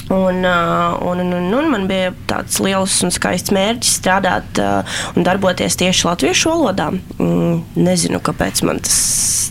Un, 0.09 0.45
un, 0.45 1.21
un, 1.21 1.33
un, 1.35 1.55
un 1.59 1.71
man 1.73 1.89
bija 1.91 2.13
tāds 2.31 2.61
liels 2.63 3.01
un 3.03 3.11
skaists 3.15 3.51
mērķis 3.55 3.97
strādāt 3.99 4.61
un 4.63 5.27
darboties 5.27 5.79
tieši 5.81 6.07
latviešu 6.07 6.53
valodā. 6.53 6.93
Mm, 7.19 7.65
nezinu, 7.75 8.23
kāpēc 8.23 8.63
man 8.69 8.79
tas 8.87 9.01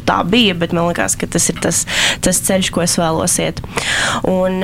tā 0.05 0.19
bija, 0.27 0.55
bet 0.57 0.73
man 0.75 0.87
liekas, 0.89 1.17
ka 1.19 1.27
tas 1.31 1.49
ir 1.51 1.59
tas, 1.63 1.81
tas 2.23 2.39
ceļš, 2.45 2.69
ko 2.73 2.83
es 2.85 2.95
vēlos 2.99 3.37
iet. 3.41 3.61
Un, 4.29 4.61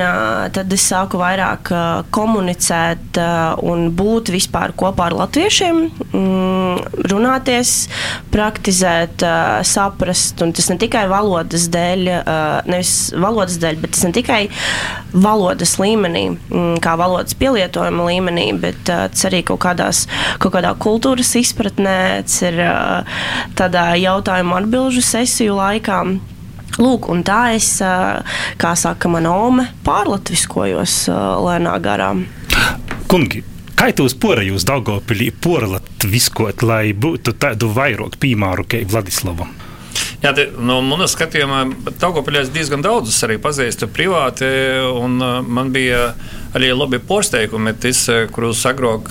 tad 0.54 0.72
es 0.72 0.86
sāku 0.88 1.20
vairāk 1.20 1.72
komunicēt 2.14 3.20
un 3.66 3.88
būt 3.98 4.32
vispār 4.34 4.74
kopā 4.78 5.10
ar 5.10 5.18
latviešiem, 5.18 5.82
mm, 6.08 7.04
runāties, 7.12 7.74
praktizēt, 8.32 9.26
saprast. 9.68 10.40
Un 10.44 10.54
tas 10.56 10.70
ne 10.72 10.78
tikai 10.80 11.04
valodas 11.10 11.68
dēļ, 11.72 12.08
nevis 12.70 12.96
valodas 13.12 13.58
dēļ, 13.62 13.80
bet 13.82 13.96
tas 13.96 14.06
ne 14.06 14.14
tikai 14.16 14.42
valodas 15.12 15.76
līmenī, 15.82 16.24
mm, 16.32 16.80
kā 16.84 16.96
valodas 17.00 17.36
pielietojuma 17.38 18.08
līmenī, 18.08 18.48
bet 18.62 18.90
uh, 18.92 19.06
tas 19.12 19.28
arī 19.28 19.42
kaut, 19.46 19.62
kādās, 19.66 20.06
kaut 20.42 20.56
kādā 20.56 20.74
kultūras 20.78 21.34
izpratnē, 21.40 21.96
tas 22.26 22.40
ir 22.46 22.60
uh, 22.64 23.22
tādā 23.58 23.92
jautājumu 24.00 24.58
atbilžu 24.62 25.04
sesiju 25.04 25.58
laikā. 25.60 26.02
Lūk, 26.80 27.10
un 27.12 27.20
tā 27.26 27.52
es, 27.58 27.74
uh, 27.84 28.22
kā 28.60 28.72
saka 28.78 29.10
mana 29.12 29.34
ome, 29.36 29.68
pārlatviskojos 29.84 31.02
lēnā 31.44 31.78
garā. 31.84 32.14
Kungi, 33.12 33.42
Kā 33.82 33.88
jūs 33.90 34.12
porajos 34.14 34.62
Daugopilī 34.62 35.32
porlatviskot, 35.42 36.62
lai 36.62 36.92
būtu 36.94 37.32
tādu 37.34 37.66
vairāk 37.74 38.14
piemēru 38.22 38.62
kā 38.70 38.78
Vladislavam? 38.86 39.50
Jā, 40.22 40.30
te, 40.36 40.44
no 40.54 40.76
manas 40.86 41.16
skatījumā, 41.16 41.64
Taukopiļā 41.98 42.44
es 42.44 42.52
diezgan 42.54 42.84
daudzus 42.84 43.16
arī 43.26 43.40
pazīstu 43.42 43.88
privāti, 43.90 44.46
un 44.94 45.16
uh, 45.18 45.40
man 45.42 45.72
bija 45.74 46.12
arī 46.54 46.68
labi 46.76 47.00
porsteigumi, 47.02 47.72
tis, 47.82 48.04
uh, 48.12 48.28
kurus 48.30 48.60
agrāk 48.70 49.10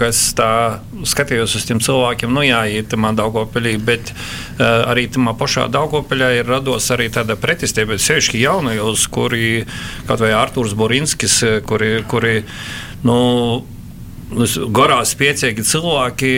skatījos 1.11 1.57
uz 1.59 1.67
tiem 1.67 1.81
cilvēkiem, 1.83 2.31
nu 2.31 2.45
jā, 2.47 2.61
ir 2.71 2.87
tamā 2.87 3.11
Daugopilī, 3.17 3.75
bet 3.83 4.13
uh, 4.13 4.87
arī 4.93 5.09
tamā 5.11 5.35
pašā 5.35 5.67
Daugopilā 5.73 6.31
ir 6.37 6.47
rados 6.47 6.87
arī 6.95 7.09
tāda 7.11 7.35
pretestība, 7.35 7.99
sevišķi 7.99 8.45
jaunajos, 8.45 9.09
kuri, 9.11 9.65
kaut 10.07 10.23
vai 10.23 10.31
Artūrs 10.37 10.77
Borinskis, 10.79 11.41
uh, 11.43 11.59
kuri, 11.67 11.97
kuri 12.07 12.37
nu, 13.03 13.19
garā 14.31 15.01
spēcīgi 15.07 15.63
cilvēki 15.67 16.33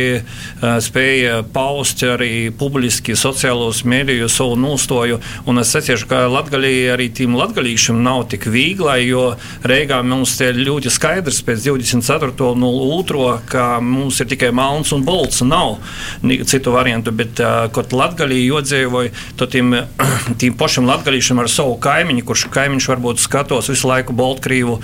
spēja 0.82 1.42
paust 1.54 2.02
arī 2.08 2.50
publiski 2.58 3.16
sociālos 3.18 3.84
mēdījos 3.86 4.38
savu 4.40 4.58
nostoju. 4.58 5.20
Un 5.50 5.62
es 5.62 5.74
secināšu, 5.74 6.08
ka 6.10 6.24
Latvijā 6.32 6.94
arī 6.96 7.10
tiem 7.14 7.38
latgadījušiem 7.38 8.02
nav 8.04 8.26
tik 8.32 8.48
viegli, 8.50 9.08
jo 9.08 9.36
Reigā 9.68 10.02
mums 10.06 10.36
te 10.40 10.50
ļoti 10.56 10.92
skaidrs 10.94 11.44
pēc 11.46 11.68
24.02. 11.70 13.30
ka 13.50 13.68
mums 13.84 14.20
ir 14.24 14.32
tikai 14.32 14.52
melns 14.56 14.94
un 14.96 15.06
bolts. 15.06 15.44
Nav 15.46 15.78
citu 16.50 16.74
variantu, 16.74 17.14
bet 17.14 17.42
kaut 17.76 17.94
Latvijā 17.94 18.34
iedzīvoja, 18.34 19.14
tad 19.38 19.54
tiem, 19.54 19.76
tiem 20.42 20.58
pašiem 20.62 20.90
latgadījušiem 20.90 21.44
ar 21.44 21.52
savu 21.52 21.78
kaimiņu, 21.84 22.26
kurš 22.26 22.48
kaimiņš 22.54 22.90
varbūt 22.90 23.22
skatos 23.22 23.70
visu 23.70 23.90
laiku 23.90 24.16
Baltkrīvu 24.18 24.80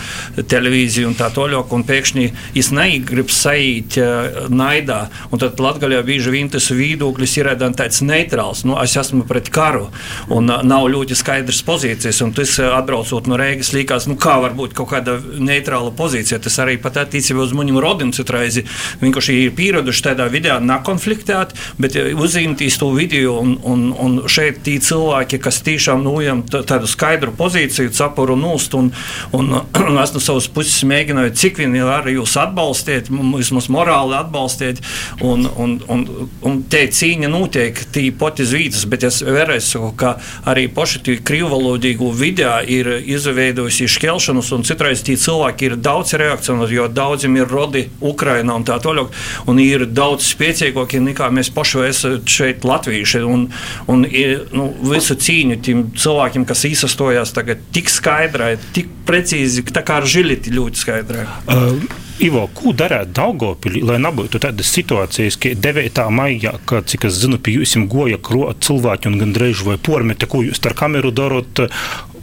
televīziju 0.50 1.10
un 1.10 1.18
tā 1.18 1.32
toļok, 1.34 1.74
un 1.74 1.86
pēkšņi 1.88 2.30
es 2.60 2.70
neizdevu 2.76 2.99
grib 3.06 3.32
sajūt 3.34 3.98
uh, 4.02 4.40
naidā. 4.52 5.00
Un 5.32 5.42
tad 5.42 5.60
Latvijā 5.62 6.02
bieži 6.06 6.34
vien 6.34 6.50
tas 6.52 6.70
viedoklis 6.74 7.36
ir 7.40 7.50
tāds 7.78 8.02
neitrāls. 8.06 8.64
Nu, 8.68 8.78
es 8.82 8.96
esmu 9.00 9.26
pret 9.30 9.50
karu 9.54 9.88
un 10.34 10.50
uh, 10.50 10.64
nav 10.66 10.88
ļoti 10.92 11.18
skaidrs 11.18 11.62
pozīcijas. 11.68 12.22
Un 12.26 12.34
tas 12.38 12.56
uh, 12.62 12.74
atbraucot 12.78 13.30
no 13.30 13.40
Rīgas, 13.40 13.72
liekas, 13.76 14.08
nu, 14.10 14.18
kā 14.20 14.38
var 14.44 14.56
būt 14.58 14.76
kaut 14.78 14.92
kāda 14.94 15.18
neitrāla 15.20 15.94
pozīcija. 15.96 16.42
Tas 16.44 16.60
arī 16.64 16.78
pat 16.82 17.00
attiecībā 17.04 17.44
uz 17.44 17.56
muņu 17.58 17.84
rodinu 17.84 18.16
citreizi. 18.16 18.66
Vienkārši 19.04 19.38
ir 19.46 19.56
pieraduši 19.58 20.06
tādā 20.10 20.30
vidē 20.32 20.60
nekonfliktēt, 20.64 21.56
bet 21.82 21.98
uzzīmētīs 21.98 22.80
to 22.82 22.92
video. 22.98 23.38
Un, 23.40 23.56
un, 23.64 23.90
un 23.96 24.18
šeit 24.32 24.64
tie 24.66 24.80
cilvēki, 24.84 25.40
kas 25.44 25.62
tiešām 25.66 26.04
nojam 26.04 26.44
tādu 26.50 26.90
skaidru 26.90 27.34
pozīciju, 27.38 27.94
cepuru 27.96 28.36
nūst 28.40 28.76
un, 28.78 28.92
un, 29.36 29.54
un 29.62 30.00
es 30.04 30.14
no 30.16 30.24
savas 30.24 30.50
puses 30.52 30.84
mēģināju, 30.90 31.36
cik 31.40 31.62
vien 31.62 31.78
var 31.86 32.08
jūs 32.10 32.36
atbalstīt 32.42 32.89
atbalstiet, 32.90 33.10
vismaz 33.38 33.70
morāli 33.70 34.16
atbalstiet. 34.18 34.82
Un, 35.22 35.48
un, 35.58 35.80
un, 35.88 36.30
un 36.46 36.62
te 36.70 36.86
cīņa 36.88 37.30
notiek 37.30 37.78
tī 37.94 38.10
pati 38.16 38.44
uz 38.44 38.54
vītas, 38.56 38.86
bet 38.90 39.04
es 39.08 39.22
vēlreiz 39.24 39.72
saku, 39.74 39.92
ka 40.00 40.16
arī 40.50 40.68
paši 40.72 41.02
tie 41.06 41.18
krīvvalodīgu 41.26 42.12
vidē 42.16 42.60
ir 42.68 42.92
izveidojusi 43.00 43.90
šķelšanas, 43.90 44.52
un 44.56 44.66
citreiz 44.68 45.04
tie 45.06 45.18
cilvēki 45.20 45.70
ir 45.70 45.78
daudz 45.78 46.16
reakcionāri, 46.20 46.80
jo 46.80 46.88
daudziem 46.88 47.38
ir 47.40 47.50
rodi 47.50 47.88
Ukrainā 48.02 48.56
un 48.56 48.66
tā 48.68 48.80
tālāk, 48.82 49.14
un 49.48 49.62
ir 49.62 49.86
daudz 49.88 50.28
spēcīgāki 50.34 51.02
nekā 51.10 51.30
mēs 51.34 51.52
paši 51.54 51.86
esam 51.90 52.20
šeit 52.30 52.68
latvieši. 52.68 53.24
Un, 53.30 53.48
un 53.92 54.06
ir, 54.06 54.48
nu, 54.56 54.70
visu 54.90 55.18
cīņu 55.20 55.60
tiem 55.66 55.88
cilvēkiem, 55.98 56.48
kas 56.50 56.66
īsastojās 56.70 57.34
tagad 57.36 57.62
tik 57.76 57.92
skaidrai, 57.92 58.56
tik 58.76 58.92
precīzi, 59.08 59.66
tā 59.74 59.84
kā 59.86 60.00
ar 60.02 60.08
žiliti 60.10 60.54
ļoti 60.56 60.86
skaidrai. 60.86 61.26
Uh. 61.50 62.08
Ivo, 62.20 62.42
ko 62.52 62.74
darīt 62.76 63.14
Daugopilī, 63.16 63.80
lai 63.88 63.96
nebūtu 64.04 64.42
tādas 64.44 64.68
situācijas, 64.76 65.38
ka 65.40 65.54
9. 65.56 66.02
maijā, 66.12 66.58
kad, 66.68 66.90
cik 66.92 67.08
es 67.08 67.22
zinu, 67.22 67.40
pie 67.40 67.56
jums 67.56 67.78
goja 67.92 68.20
krot 68.20 68.60
cilvēki 68.68 69.08
un 69.08 69.16
gandrīz 69.22 69.64
vai 69.64 69.78
pormete, 69.80 70.28
ko 70.28 70.42
jūs 70.44 70.60
ar 70.68 70.76
kameru 70.76 71.14
darot, 71.16 71.62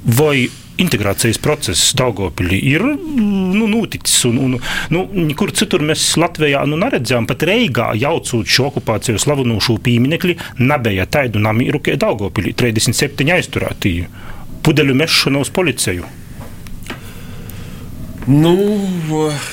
vai 0.04 0.50
integrācijas 0.76 1.40
process 1.40 1.94
Daugopilī 1.96 2.58
ir 2.74 2.84
nu, 2.84 3.64
noticis. 3.72 4.18
Un, 4.28 4.36
un, 4.44 4.58
nu, 4.92 5.06
kur 5.38 5.54
citur 5.56 5.80
mēs 5.88 6.04
Latvijā 6.20 6.66
nu, 6.68 6.76
neredzējām, 6.84 7.30
pat 7.30 7.46
Reigā 7.48 7.88
jaucot 7.96 8.44
šo 8.44 8.68
okupāciju 8.68 9.22
slavinošu 9.22 9.78
pieminekli, 9.86 10.36
nebija 10.60 11.08
tādu 11.08 11.40
namīru, 11.40 11.80
kā 11.80 11.96
Daugopilī 12.00 12.52
37 12.52 13.32
aizturētīju 13.38 14.12
pudeļu 14.66 15.00
mešanu 15.00 15.40
uz 15.40 15.52
policiju. 15.56 16.25
Nu, 18.26 18.56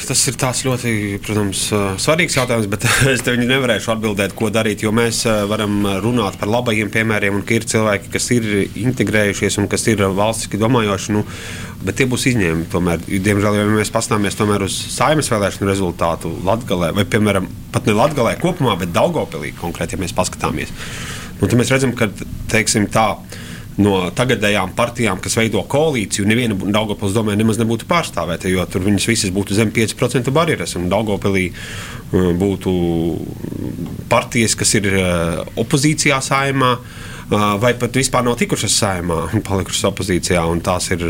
tas 0.07 0.21
ir 0.25 0.37
ļoti 0.65 0.91
protams, 1.21 1.67
svarīgs 2.01 2.37
jautājums, 2.39 2.65
bet 2.71 2.87
es 3.11 3.21
tev 3.21 3.37
nevarēšu 3.37 3.91
atbildēt, 3.93 4.33
ko 4.33 4.49
darīt. 4.49 4.81
Jo 4.81 4.89
mēs 4.95 5.19
varam 5.49 5.85
runāt 6.01 6.39
par 6.41 6.49
labajiem 6.49 6.89
piemēriem, 6.93 7.37
un 7.37 7.45
ir 7.53 7.67
cilvēki, 7.69 8.09
kas 8.15 8.31
ir 8.33 8.47
integrējušies 8.81 9.59
un 9.61 9.69
kas 9.69 9.85
ir 9.93 10.01
valstiski 10.17 10.57
domājoši. 10.57 11.13
Nu, 11.13 11.21
bet 11.85 11.99
tie 11.99 12.09
būs 12.09 12.25
izņēmumi. 12.31 12.65
Tomēr, 12.73 13.05
diemžēl, 13.05 13.59
ja 13.59 13.69
mēs 13.69 13.93
paskatāmies 13.93 14.41
uz 14.41 14.79
saimnes 14.95 15.29
vēlēšanu 15.29 15.69
rezultātu 15.69 16.33
Latvijā, 16.47 16.89
vai 16.97 17.05
piemēram 17.05 17.45
pat 17.75 17.85
ne 17.85 17.97
Latvijā 17.99 18.39
kopumā, 18.41 18.73
bet 18.81 18.95
Daugopilī 18.95 19.53
konkrēti, 19.59 19.99
ja 19.99 20.01
mēs 20.01 20.17
paskatāmies, 20.17 20.73
nu, 21.37 21.45
tad 21.45 21.59
mēs 21.61 21.73
redzam, 21.75 21.93
ka 21.93 22.09
teiksim, 22.49 22.89
tā 22.89 23.11
no 23.81 23.95
tagadējām 24.13 24.73
partijām, 24.77 25.21
kas 25.23 25.37
veido 25.39 25.63
koalīciju, 25.69 26.27
neviena 26.29 26.57
Daugopils 26.57 27.15
domē 27.15 27.37
nemaz 27.39 27.57
nebūtu 27.61 27.87
pārstāvēta, 27.89 28.51
jo 28.51 28.65
tur 28.69 28.85
viņas 28.85 29.07
visas 29.09 29.33
būtu 29.33 29.57
zem 29.57 29.71
5% 29.73 30.33
barjeras. 30.35 30.75
Un 30.79 30.91
Daugopilī 30.91 31.47
uh, 31.53 32.29
būtu 32.37 32.75
partijas, 34.11 34.57
kas 34.59 34.75
ir 34.79 34.91
uh, 34.93 35.41
opozīcijā 35.63 36.21
saimā. 36.23 36.75
Uh, 36.77 37.09
vai 37.33 37.71
pat 37.79 37.95
vispār 37.97 38.25
nav 38.25 38.35
tikušas 38.37 38.75
saimā 38.77 39.19
un 39.33 39.43
palikušas 39.45 39.87
opozīcijā, 39.89 40.43
un 40.49 40.61
tās 40.61 40.89
ir 40.93 41.03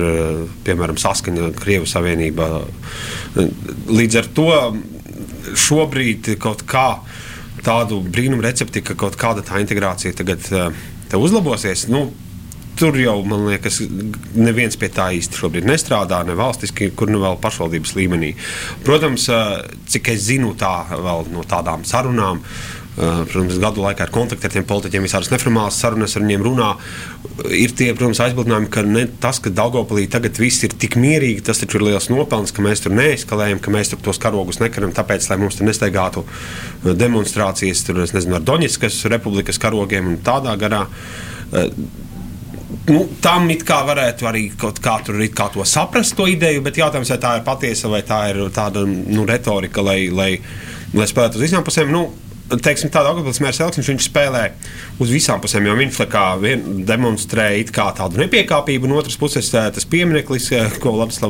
piemēram 0.63 0.99
saskaņa 1.01 1.49
Krievijas 1.57 1.95
Savienībā. 1.97 2.49
Līdz 3.89 4.19
ar 4.21 4.29
to 4.37 4.49
šobrīd 5.57 6.35
kaut 6.41 6.63
kā 6.69 6.87
tādu 7.63 8.01
brīnumu 8.03 8.43
recepti, 8.43 8.83
ka 8.85 8.95
kaut 8.99 9.17
kāda 9.19 9.43
tā 9.45 9.61
integrācija 9.63 10.15
tagad 10.19 10.45
uh, 10.51 10.69
uzlabosies. 11.17 11.87
Nu, 11.91 12.07
tur 12.79 12.97
jau, 12.99 13.17
man 13.27 13.47
liekas, 13.47 13.81
neviens 14.35 14.77
pie 14.79 14.89
tā 14.93 15.09
īsti 15.17 15.39
šobrīd 15.39 15.67
nestrādā, 15.69 16.23
ne 16.27 16.37
valstiski, 16.37 16.91
kur 16.97 17.11
nu 17.11 17.21
vēl 17.23 17.39
pašvaldības 17.43 17.97
līmenī. 17.99 18.33
Protams, 18.85 19.29
cik 19.89 20.13
es 20.15 20.29
zinu, 20.29 20.53
tā 20.59 20.75
vēl 20.93 21.27
no 21.33 21.45
tādām 21.47 21.85
sarunām. 21.87 22.41
Protams, 22.93 23.57
gadu 23.57 23.81
laikā 23.81 24.05
ar 24.05 24.51
tiem 24.53 24.65
politiķiem, 24.69 25.07
visādas 25.07 25.31
neformālas 25.31 25.79
sarunas 25.81 26.13
ar 26.13 26.21
viņiem 26.21 26.43
runā. 26.45 26.67
Ir 27.49 27.73
tie, 27.73 27.87
protams, 27.97 28.21
aizbildinājumi, 28.21 28.69
ka 28.69 28.83
ne, 28.85 29.07
tas, 29.21 29.39
ka 29.41 29.49
Daugopilī 29.49 30.05
tagad 30.13 30.37
viss 30.37 30.61
ir 30.67 30.75
tik 30.77 30.99
mierīgi, 31.01 31.41
tas 31.47 31.63
taču 31.63 31.79
ir 31.79 31.87
liels 31.87 32.11
nopelns, 32.13 32.53
ka 32.53 32.61
mēs 32.61 32.85
tur 32.85 32.93
neeskalējam, 32.93 33.63
ka 33.65 33.73
mēs 33.73 33.89
tur 33.95 34.03
tos 34.05 34.21
karogus 34.21 34.61
nekaram, 34.61 34.93
tāpēc, 34.93 35.25
lai 35.31 35.39
mums 35.41 35.57
tur 35.57 35.65
nesteigātu 35.65 36.21
demonstrācijas 36.85 37.81
tur, 37.87 38.03
nezinu, 38.05 38.37
ar 38.37 38.45
Doņetskas 38.45 39.01
republikas 39.09 39.57
karogiem 39.63 40.13
un 40.13 40.21
tādā 40.21 40.53
garā 40.61 40.85
nu, 42.89 43.03
tam 43.23 43.49
it 43.53 43.63
kā 43.67 43.79
varētu 43.87 44.27
arī 44.29 44.43
kaut 44.59 44.81
kā 44.83 44.97
tur 45.05 45.21
kā 45.35 45.49
to 45.53 45.65
saprast, 45.67 46.15
to 46.17 46.27
ideju, 46.29 46.63
bet 46.65 46.79
jautājums, 46.81 47.11
vai 47.13 47.19
tā 47.21 47.35
ir 47.37 47.45
patiesa 47.47 47.91
vai 47.91 48.01
tā 48.07 48.19
ir 48.31 48.43
tāda 48.55 48.85
nu, 48.87 49.25
retorika, 49.29 49.83
lai, 49.85 50.07
lai, 50.11 50.31
lai 50.93 51.07
spēlētu 51.09 51.39
uz 51.39 51.45
visām 51.47 51.65
pusēm. 51.65 51.93
Nu, 51.93 52.07
teiksim, 52.61 52.91
tāda 52.93 53.13
Augustas 53.13 53.41
mērs 53.43 53.61
Elksnis, 53.63 53.89
viņš 53.89 54.07
spēlē 54.09 54.43
uz 55.01 55.13
visām 55.13 55.41
pusēm, 55.43 55.67
jo 55.69 55.75
viņš 55.79 56.01
vien, 56.43 56.65
demonstrē 56.87 57.47
tādu 57.73 58.19
nepiekāpību, 58.21 58.87
un 58.87 58.97
otras 58.99 59.17
puses 59.19 59.49
tas 59.53 59.87
piemineklis, 59.89 60.49
ko 60.83 60.95
Latvijas 60.97 61.23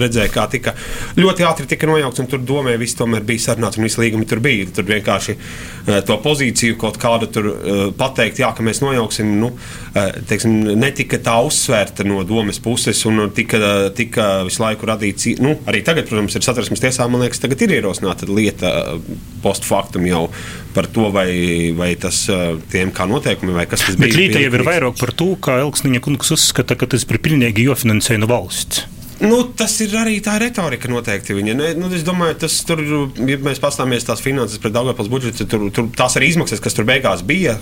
redzēja, 0.00 0.32
kā 0.34 0.46
tika 0.50 0.74
ļoti 1.18 1.46
ātri 1.46 1.68
tika 1.70 1.88
nojaukts, 1.90 2.22
tur 2.30 2.42
domē 2.46 2.76
viss 2.80 2.98
tomēr 2.98 3.24
bija 3.26 3.46
sarunāts, 3.46 3.78
un 3.78 3.86
visi 3.86 4.00
līgumi 4.02 4.28
tur 4.28 4.42
bija. 4.44 4.68
Tur 4.74 4.86
vienkārši 4.88 5.36
to 6.06 6.16
pozīciju 6.22 6.78
kaut 6.80 6.98
kādu 7.00 7.30
tur 7.32 7.48
pateikt, 7.98 8.42
jā, 8.42 8.50
ka 8.56 8.64
mēs 8.66 8.82
nojauksim, 8.84 9.32
nu, 9.40 9.52
teiksim, 10.30 10.56
netika 10.78 11.20
tā 11.24 11.36
uzsvērta 11.46 12.06
no 12.06 12.22
domas 12.28 12.60
puses, 12.62 13.00
un 13.08 13.28
tika, 13.34 13.60
tika 13.96 14.30
visu 14.48 14.64
laiku 14.64 14.88
radīts, 14.90 15.30
nu, 15.42 15.56
arī 15.70 15.82
tagad, 15.86 16.08
protams, 16.10 16.36
ir 16.36 16.46
satversmes 16.46 16.82
tiesā, 16.82 17.08
man 17.10 17.24
liekas, 17.24 17.42
tagad 17.42 17.62
ir 17.64 17.76
ierosināta 17.78 18.28
lieta 18.30 18.74
post 19.44 19.66
factum 19.68 20.06
jau 20.08 20.26
par 20.74 20.86
to, 20.90 21.08
vai, 21.14 21.72
vai 21.76 21.92
tas 22.00 22.22
tiem 22.70 22.94
kā 22.94 23.08
noteikumi 23.10 23.56
vai 23.56 23.66
kas 23.70 23.84
tas 23.86 23.98
bija. 23.98 24.06
Bet 24.06 24.18
Līta 24.18 24.44
jau 24.44 24.54
ir 24.54 24.66
vairāk 24.66 25.00
par 25.00 25.14
to, 25.16 25.32
ka 25.42 25.58
Elksniņa 25.64 26.04
kungs 26.06 26.32
uzskata, 26.36 26.78
ka 26.78 26.90
tas 26.90 27.06
ir 27.06 27.22
pilnīgi 27.22 27.68
jofinansē 27.70 28.20
no 28.20 28.30
valsts. 28.30 28.86
Nu, 29.20 29.42
tas 29.52 29.74
ir 29.84 29.92
arī 30.00 30.14
tā 30.24 30.38
retorika 30.40 30.88
noteikti. 30.88 31.34
Viņa, 31.36 31.54
ne, 31.58 31.66
nu, 31.76 31.90
es 31.92 32.04
domāju, 32.06 32.38
tas 32.40 32.54
tur, 32.64 32.80
ja 33.28 33.36
mēs 33.44 33.60
pastāmies 33.60 34.06
tās 34.08 34.22
finanses 34.24 34.60
pret 34.62 34.72
Daugavpils 34.72 35.10
budžetu, 35.12 35.44
tur, 35.50 35.66
tur 35.76 35.90
tās 35.96 36.16
arī 36.16 36.30
izmaksas, 36.32 36.62
kas 36.64 36.76
tur 36.76 36.88
beigās 36.88 37.20
bija, 37.28 37.58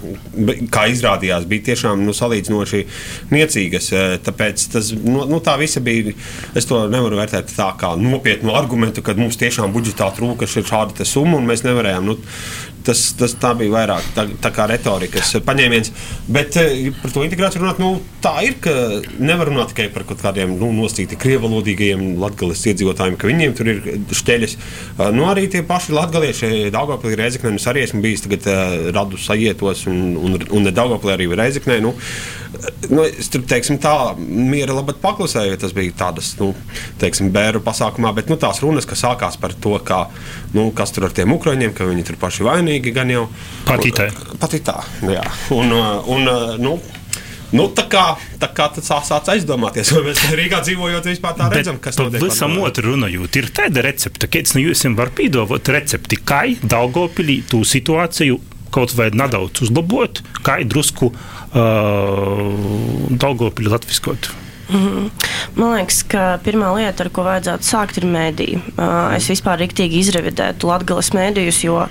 kā 0.70 0.86
izrādījās, 0.92 1.48
bija 1.50 1.66
tiešām 1.72 2.04
nu, 2.06 2.14
salīdzinoši 2.14 2.84
niecīgas. 3.34 3.90
Tāpēc 4.28 4.68
tas, 4.76 4.92
nu, 5.02 5.26
nu, 5.26 5.42
tā 5.42 5.56
visa 5.58 5.82
bija, 5.82 6.14
es 6.54 6.70
to 6.70 6.84
nevaru 6.92 7.18
vērtēt 7.18 7.50
tā 7.56 7.72
kā 7.80 7.90
nopietnu 7.98 8.54
argumentu, 8.54 9.02
ka 9.02 9.18
mums 9.18 9.40
tiešām 9.42 9.74
budžetā 9.74 10.12
trūka 10.14 10.46
šāda 10.46 11.02
summa 11.08 11.40
un 11.42 11.50
mēs 11.50 11.66
nevarējām. 11.66 12.06
Nu, 12.06 12.20
tas, 12.88 13.02
tas 13.18 13.34
bija 13.58 13.74
vairāk 13.74 14.06
tā, 14.16 14.24
tā 14.42 14.52
kā 14.54 14.66
retorikas 14.70 15.34
paņēmiens. 15.44 15.92
Bet 16.32 16.56
eh, 16.60 16.88
par 17.02 17.12
to 17.14 17.24
integrāciju 17.26 17.62
runāt, 17.62 17.80
nu, 17.82 17.92
tā 18.24 18.34
ir, 18.46 18.56
ka 18.64 18.74
nevar 19.20 19.50
runāt 19.52 19.72
tikai 19.74 19.88
par 19.94 20.06
kaut 20.08 20.22
kādiem 20.24 20.56
nu, 20.60 20.70
nostīti 20.76 21.18
krievalodīgajiem 21.20 22.16
latgales 22.22 22.64
iedzīvotājiem, 22.72 23.18
ka 23.20 23.30
viņiem 23.30 23.56
tur 23.58 23.72
ir 23.74 23.82
šteļas. 24.22 24.56
Eh, 24.58 25.04
nu, 25.16 25.28
arī 25.30 25.48
tie 25.52 25.64
paši 25.66 25.96
latgalieši, 25.96 26.52
Daugavpilī, 26.74 27.18
Reizeknē, 27.20 27.54
nu, 27.54 27.62
arī 27.70 27.84
esmu 27.84 28.02
bijis 28.04 28.24
tagad 28.24 28.46
uh, 28.48 28.90
radu 28.94 29.18
sajietos 29.20 29.86
un, 29.90 30.02
un, 30.16 30.36
un 30.54 30.70
Daugavpilī 30.72 31.16
arī 31.16 31.30
Reizeknē. 31.38 31.78
Nu, 31.84 31.94
nu, 32.88 33.04
es 33.04 33.28
tur, 33.32 33.44
teiksim, 33.48 33.78
tā 33.82 33.92
miera 34.18 34.76
labāk 34.76 35.00
paklusēju, 35.02 35.58
tas 35.60 35.74
bija 35.76 35.94
tādas, 36.04 36.32
nu, 36.40 36.50
teiksim, 37.00 37.30
bēru 37.34 37.62
pasākumā, 37.64 38.12
bet 38.16 38.30
nu, 38.32 38.38
tās 38.40 38.62
runas, 38.64 38.88
kas 38.88 39.04
sākās 39.04 39.38
par 39.40 39.54
to, 39.62 39.76
kā, 39.84 40.04
nu, 40.56 40.68
kas 40.76 40.94
tur 40.94 41.08
ar 41.08 41.16
tiem 41.16 41.32
ukraiņiem, 41.36 41.74
ka 41.76 41.88
viņi 41.88 42.06
tur 42.08 42.20
paši 42.20 42.46
vainīgi 42.46 42.94
gan 42.96 43.10
jau. 43.12 43.26
Pat 43.68 43.84
itā. 43.88 44.08
Pat 44.40 44.54
itā, 44.56 44.78
jā. 45.08 45.24
Un, 45.56 45.74
un, 45.74 46.32
nu, 46.62 46.78
Nu, 47.48 47.64
tā 47.72 47.86
kā, 47.88 48.02
tā 48.36 48.50
kā 48.52 48.66
tas 48.76 48.84
sācis 48.84 49.30
aizdomāties, 49.32 49.88
vai 49.96 50.02
mēs 50.10 50.20
Rīgā 50.36 50.60
dzīvojot, 50.66 51.06
vispār 51.08 51.36
tā 51.38 51.46
redzam, 51.52 51.78
kas 51.80 51.96
notiek. 51.96 52.20
Visam 52.20 52.58
otru 52.60 52.92
runājot, 52.92 53.38
ir 53.40 53.48
tāda 53.56 53.84
recepte, 53.86 54.28
kāds 54.28 54.52
no 54.52 54.60
jums 54.60 54.84
var 54.98 55.14
pīdot 55.16 55.72
recepti, 55.72 56.20
kā 56.28 56.42
Daugopilī 56.60 57.40
tū 57.48 57.62
situāciju 57.64 58.36
kaut 58.74 58.92
vai 58.98 59.08
nedaudz 59.16 59.64
uzlabot, 59.64 60.20
kā 60.44 60.58
drusku 60.68 61.08
uh, 61.08 62.42
Daugopilī 63.16 63.72
latviskot. 63.72 64.28
Mm 64.68 64.88
-hmm. 64.88 65.10
Man 65.54 65.72
liekas, 65.74 66.02
ka 66.06 66.38
pirmā 66.44 66.68
lieta, 66.76 67.04
ar 67.04 67.10
ko 67.10 67.24
vajadzētu 67.26 67.66
sākt, 67.66 67.96
ir 67.98 68.04
mēdīja. 68.04 68.60
Uh, 68.76 69.16
es 69.16 69.28
vispār 69.30 69.58
rīktīgi 69.62 70.02
izrevidētu 70.02 70.68
Latvijas 70.68 71.10
mēdījus, 71.16 71.64
jo 71.64 71.86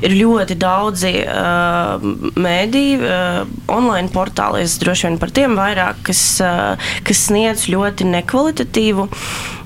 ir 0.00 0.14
ļoti 0.16 0.54
daudzi 0.54 1.12
uh, 1.26 2.06
mēdīji, 2.36 3.00
uh, 3.02 3.42
online 3.66 4.08
portāli, 4.14 4.62
es 4.62 4.78
droši 4.78 5.08
vien 5.08 5.18
par 5.18 5.34
tiem 5.34 5.58
vairāk, 5.58 6.00
kas, 6.06 6.22
uh, 6.44 6.78
kas 7.04 7.26
sniedz 7.26 7.66
ļoti 7.68 8.06
nekvalitatīvu, 8.12 9.08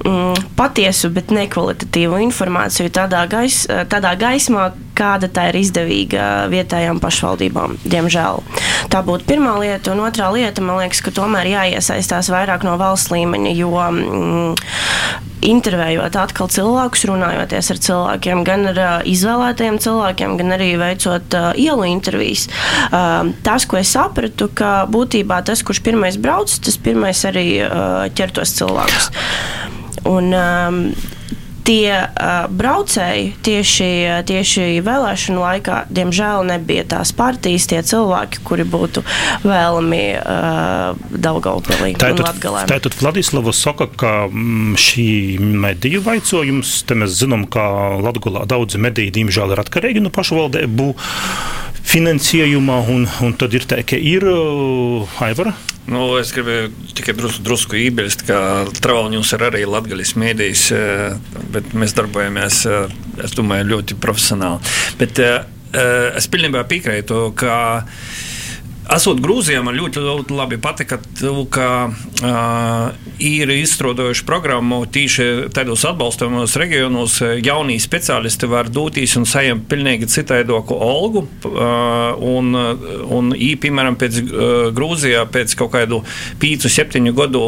um, 0.08 0.34
patiesu, 0.56 1.12
bet 1.14 1.30
nekvalitatīvu 1.30 2.18
informāciju 2.26 2.90
tādā, 2.90 3.22
gais, 3.30 3.66
tādā 3.92 4.16
gaismā, 4.18 4.72
kāda 4.98 5.28
tā 5.30 5.50
ir 5.52 5.60
izdevīga 5.60 6.48
vietējām 6.50 6.98
pašvaldībām, 6.98 7.78
diemžēl. 7.86 8.42
Tā 8.90 9.04
būtu 9.06 9.28
pirmā 9.28 9.54
lieta, 9.60 9.92
un 9.92 10.02
otrā 10.08 10.32
lieta, 10.34 10.64
man 10.64 10.80
liekas, 10.82 11.04
ka 11.04 11.14
tomēr 11.14 11.52
jāiesaistās 11.52 12.30
vairāk 12.32 12.37
no 12.66 12.76
valsts 12.80 13.12
līmeņa, 13.12 13.54
jo 13.58 13.72
mm, 13.74 14.54
intervējot 15.48 16.16
atkal 16.18 16.50
cilvēkus, 16.50 17.04
runājoties 17.10 17.70
ar 17.74 17.80
cilvēkiem, 17.86 18.42
gan 18.46 18.70
ar 18.72 18.80
uh, 18.82 18.94
izvēlētajiem 19.08 19.78
cilvēkiem, 19.82 20.36
gan 20.40 20.56
arī 20.56 20.70
veicot 20.80 21.36
uh, 21.38 21.50
ielu 21.58 21.86
intervijas. 21.90 22.48
Uh, 22.88 23.30
tas, 23.46 23.66
ko 23.68 23.78
es 23.80 23.92
sapratu, 23.94 24.50
ka 24.50 24.86
būtībā 24.90 25.42
tas, 25.46 25.62
kurš 25.62 25.82
pirmais 25.86 26.18
brauc, 26.20 26.50
tas 26.64 26.80
pirmais 26.82 27.22
arī 27.28 27.46
uh, 27.62 28.08
ķertos 28.18 28.56
cilvēkus. 28.58 29.12
Un, 30.08 30.34
um, 30.34 30.82
tie 31.68 31.92
uh, 31.92 32.48
braucēji 32.48 33.34
tieši, 33.44 33.90
tieši 34.28 34.66
vēlēšanu 34.84 35.42
laikā, 35.42 35.82
diemžēl, 35.92 36.46
nebija 36.48 36.86
tās 36.88 37.12
partijas, 37.16 37.68
tie 37.68 37.82
cilvēki, 37.84 38.42
kuri 38.48 38.64
būtu 38.68 39.04
vēlami 39.44 40.02
uh, 40.16 40.96
Daugaupilī 41.12 41.94
un 41.98 42.22
Latgalē. 42.24 42.64
Tātad 42.70 42.96
Vladislava 43.02 43.52
saka, 43.56 43.88
ka 44.00 44.12
mm, 44.30 44.76
šī 44.80 45.08
mediju 45.38 46.02
vaicojums, 46.06 46.78
te 46.88 46.96
mēs 46.98 47.18
zinām, 47.20 47.44
ka 47.52 47.68
Latgulā 48.00 48.46
daudzi 48.48 48.80
mediji, 48.80 49.12
diemžēl, 49.20 49.52
ir 49.52 49.64
atkarīgi 49.66 50.04
no 50.04 50.12
pašvaldību 50.14 50.92
finansējuma, 51.88 52.82
un, 52.92 53.08
un 53.24 53.34
tad 53.38 53.54
ir 53.56 53.68
tā, 53.68 53.82
ka 53.86 53.96
ir 53.96 54.24
uh, 54.28 55.20
Aivara. 55.24 55.54
Nu, 55.88 56.02
es 56.20 56.34
gribēju 56.36 56.68
tikai 56.98 57.14
drusku, 57.16 57.42
drusku 57.46 57.78
iebilst, 57.80 58.26
ka 58.28 58.38
Travalņus 58.76 59.30
ir 59.36 59.44
arī 59.46 59.62
Latvijas 59.68 60.12
mēdījis, 60.20 60.64
uh, 60.76 61.38
bet 61.54 61.72
mēs 61.72 61.96
darbojamies, 61.96 62.58
uh, 62.68 62.98
es 63.24 63.36
domāju, 63.36 63.70
ļoti 63.72 63.96
profesionāli. 64.02 64.76
Bet 65.00 65.22
es 66.16 66.24
pilnībā 66.32 66.62
piekrītu, 66.64 67.16
ka 67.36 67.54
Esot 68.88 69.18
Grūzijā, 69.20 69.60
man 69.60 69.76
ļoti, 69.76 70.00
ļoti 70.00 70.32
labi 70.32 70.56
patika, 70.64 70.96
ka 71.52 71.66
uh, 71.92 73.08
ir 73.20 73.50
izstrādājuši 73.52 74.24
programmu 74.24 74.78
tīši 74.88 75.26
tādos 75.52 75.82
atbalstāmos 75.84 76.54
reģionos. 76.56 77.18
Jaunie 77.44 77.76
speciālisti 77.84 78.48
var 78.48 78.70
doties 78.72 79.12
un 79.20 79.26
saņemt 79.28 79.66
pilnīgi 79.68 80.08
citaidoku 80.08 80.78
algu. 80.80 81.26
Uh, 81.44 82.16
un, 82.30 82.56
un 83.12 83.28
ī, 83.36 83.50
piemēram, 83.60 83.98
pēc 84.00 84.22
uh, 84.22 84.46
Grūzijā 84.72 85.26
pēc 85.36 85.52
kaut 85.60 85.74
kādu 85.76 86.00
5, 86.40 86.70
7 86.72 87.12
gadu 87.18 87.44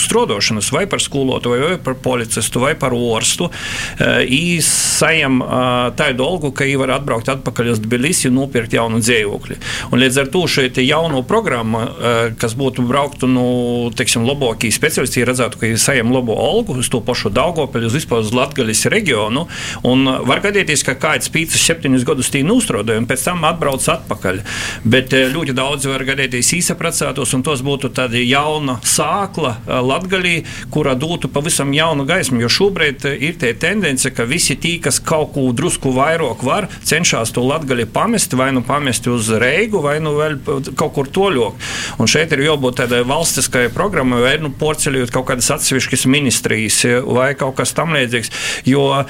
strādāšanas 0.00 0.72
vai 0.72 0.86
par 0.88 1.04
skolotāju, 1.04 1.68
vai 1.68 1.78
par 1.84 1.98
policistu, 2.00 2.64
vai 2.64 2.72
par 2.80 2.96
orstu, 2.96 3.50
uh, 3.52 4.24
saņem 4.64 5.38
uh, 5.44 5.60
tādu 6.00 6.24
algu, 6.24 6.54
ka 6.56 6.64
ī 6.64 6.80
var 6.80 6.96
atbraukt 6.96 7.28
atpakaļ 7.36 7.74
uz 7.76 7.84
Tbilisi 7.84 8.32
un 8.32 8.40
nopirkt 8.40 8.72
jaunu 8.80 9.04
dzīvokli. 9.04 9.60
Un 9.92 10.00
līdz 10.06 10.24
ar 10.24 10.32
to 10.32 10.48
šeit 10.48 10.77
jauno 10.82 11.22
programmu, 11.22 11.80
eh, 11.80 12.32
kas 12.38 12.54
būtu 12.58 12.84
brauktu, 12.88 13.28
nu, 13.30 13.90
teiksim, 13.96 14.26
labākie 14.28 14.70
speciālisti, 14.74 15.24
redzētu, 15.26 15.58
ka 15.58 15.66
ir 15.66 15.80
saņem 15.80 16.12
labo 16.12 16.36
algu 16.38 16.78
uz 16.78 16.88
to 16.88 17.00
pašu 17.00 17.30
Daugopeļu, 17.34 17.86
uz 17.86 17.96
vispār 17.98 18.22
uz 18.24 18.32
Latgaļas 18.32 18.84
reģionu, 18.92 19.46
un 19.84 20.04
var 20.28 20.40
gadīties, 20.44 20.84
ka 20.86 20.94
kāds 20.94 21.30
5, 21.32 21.56
7 21.58 22.04
gadus 22.04 22.30
tī 22.30 22.42
nūstrādāja, 22.46 23.02
un 23.02 23.06
pēc 23.06 23.24
tam 23.24 23.44
atbrauc 23.48 23.82
atpakaļ. 23.82 24.42
Bet 24.84 25.12
eh, 25.12 25.28
ļoti 25.32 25.56
daudz 25.56 25.88
var 25.90 26.04
gadīties 26.08 26.52
īsapracētos, 26.58 27.34
un 27.34 27.42
tos 27.46 27.64
būtu 27.66 27.92
tāda 27.94 28.20
jauna 28.22 28.78
sākla 28.82 29.56
eh, 29.58 29.80
Latgaļī, 29.82 30.36
kura 30.70 30.94
dotu 30.94 31.28
pavisam 31.28 31.72
jaunu 31.74 32.06
gaismu, 32.08 32.40
jo 32.44 32.52
šobrīd 32.52 33.08
ir 33.18 33.38
tie 33.40 33.54
tendence, 33.54 34.10
ka 34.14 34.28
visi 34.28 34.56
tī, 34.56 34.78
kas 34.82 35.00
kaut 35.00 35.32
ko 35.34 35.48
drusku 35.52 35.92
vairāk 35.96 36.44
var, 36.46 36.68
cenšas 36.84 37.32
to 37.34 37.44
Latgaļi 37.46 37.88
pamest, 37.92 38.36
vai 38.38 38.50
nu 38.54 38.62
pamest 38.66 39.06
uz 39.10 39.30
Reigu, 39.38 39.82
vai 39.84 39.98
nu 40.02 40.14
vēl 40.18 40.38
kaut 40.78 40.94
kur 40.96 41.08
toļok. 41.14 41.68
Un 42.02 42.10
šeit 42.10 42.32
ir 42.34 42.44
jābūt 42.46 42.80
tādai 42.82 43.02
valstiskajai 43.08 43.72
programmai, 43.74 44.20
vai 44.24 44.34
nu 44.42 44.50
porceļot 44.58 45.12
kaut 45.14 45.28
kādas 45.30 45.50
atsevišķas 45.56 46.06
ministrijas 46.10 46.80
vai 47.06 47.30
kaut 47.38 47.56
kas 47.60 47.74
tamlīdzīgs. 47.78 48.32
Jo 48.68 48.84
uh, 48.92 49.04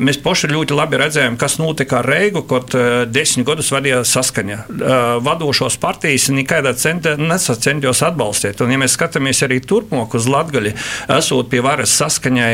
mēs 0.00 0.20
paši 0.24 0.52
ļoti 0.52 0.76
labi 0.76 1.00
redzējām, 1.00 1.38
kas 1.40 1.58
notika 1.60 2.00
ar 2.00 2.08
Reigu, 2.14 2.44
kad 2.48 2.74
uh, 2.76 3.02
desmit 3.10 3.48
gadus 3.48 3.72
vadīja 3.74 4.02
saskaņa. 4.08 4.60
Uh, 4.64 4.94
vadošos 5.24 5.78
partijas 5.82 6.30
nekādā 6.34 6.74
nesacentījos 7.20 8.04
atbalstīt. 8.06 8.62
Un, 8.64 8.72
ja 8.74 8.80
mēs 8.80 8.96
skatāmies 8.98 9.42
arī 9.46 9.60
turpmāk 9.64 10.16
uz 10.16 10.28
Latgali, 10.30 10.74
esot 11.12 11.50
pie 11.52 11.62
varas 11.64 11.94
saskaņai 11.98 12.52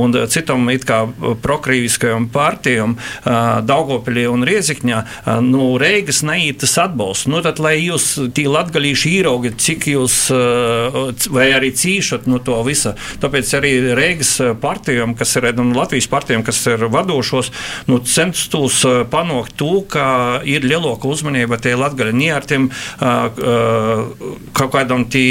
un 0.00 0.16
citam 0.32 0.68
it 0.72 0.86
kā 0.88 1.02
prokrīviskajam 1.42 2.28
partijam, 2.32 2.96
Daugopilī 3.24 4.26
un 4.30 4.46
Riezikņā, 4.46 5.02
nu, 5.44 5.72
Reigas 5.80 6.22
neītas 6.26 6.76
atbalsts. 6.82 7.28
Nu, 7.30 7.42
tad, 7.44 7.60
lai 7.62 7.76
jūs 7.92 8.06
tie 8.36 8.46
latgalīši 8.50 9.12
īraugi, 9.18 9.52
cik 9.60 9.88
jūs 9.92 10.16
eh, 10.34 10.98
vai 11.32 11.48
arī 11.54 11.72
cīšat 11.76 12.28
no 12.30 12.40
to 12.44 12.58
visa. 12.66 12.94
Tāpēc 13.22 13.54
arī 13.58 13.72
Reigas 13.98 14.34
partijām, 14.62 15.16
kas 15.18 15.36
ir 15.38 15.50
un 15.62 15.74
Latvijas 15.76 16.08
partijām, 16.12 16.44
kas 16.46 16.60
ir 16.70 16.86
vadošos, 16.92 17.52
nu, 17.90 18.00
censtos 18.04 18.82
eh, 18.88 19.02
panākt 19.12 19.56
to, 19.60 19.82
ka 19.88 20.40
ir 20.48 20.66
lielāka 20.66 21.10
uzmanība 21.10 21.60
tie 21.62 21.74
latgaļu 21.78 22.16
niārtiem, 22.16 22.70
eh, 22.70 23.42
kaut 24.56 24.72
kādam 24.72 25.06
tī 25.12 25.26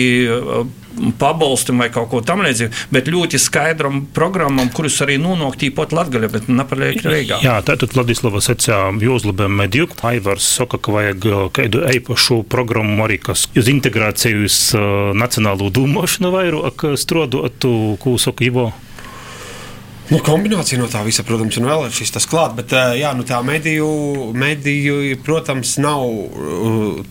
pabalstam 1.19 1.81
vai 1.81 1.89
kaut 1.93 2.09
ko 2.11 2.21
tamlīdzīgu, 2.25 2.87
bet 2.93 3.09
ļoti 3.11 3.39
skaidram 3.41 4.03
programmam, 4.15 4.69
kurus 4.75 4.99
arī 5.05 5.17
nonāk 5.21 5.57
tīpat 5.61 5.95
Latgaļa, 5.95 6.31
bet 6.33 6.51
nepaliek 6.51 7.01
Reigā. 7.05 7.41
Jā, 7.45 7.57
tātad 7.65 7.95
Ladislavas 7.97 8.49
secā 8.51 8.83
jūzlabēm 9.01 9.57
mediju. 9.63 9.89
Aivars 10.07 10.47
saka, 10.59 10.79
ka 10.81 10.93
vajag 10.95 11.27
kādu 11.55 11.83
eipašu 11.89 12.41
programmu 12.51 13.05
arī, 13.05 13.19
kas 13.21 13.47
uz 13.57 13.71
integrāciju 13.71 14.45
uz 14.47 14.61
uh, 14.77 15.11
nacionālo 15.17 15.71
dūmošanu 15.73 16.31
vairāk 16.33 16.87
strodotu, 16.99 17.97
ko 18.01 18.17
saka 18.21 18.47
Ivo. 18.47 18.71
Nu, 20.11 20.17
kombinācija 20.19 20.75
no 20.75 20.89
tā 20.91 21.05
visa, 21.05 21.23
protams, 21.23 21.55
un 21.55 21.69
vēl 21.69 21.85
ir 21.87 21.93
šis 21.95 22.11
tas 22.11 22.25
klāt, 22.27 22.57
bet 22.57 22.73
jā, 22.99 23.13
nu, 23.15 23.23
tā 23.27 23.37
mediju, 23.47 23.87
mediju, 24.35 25.15
protams, 25.23 25.77
nav, 25.79 26.03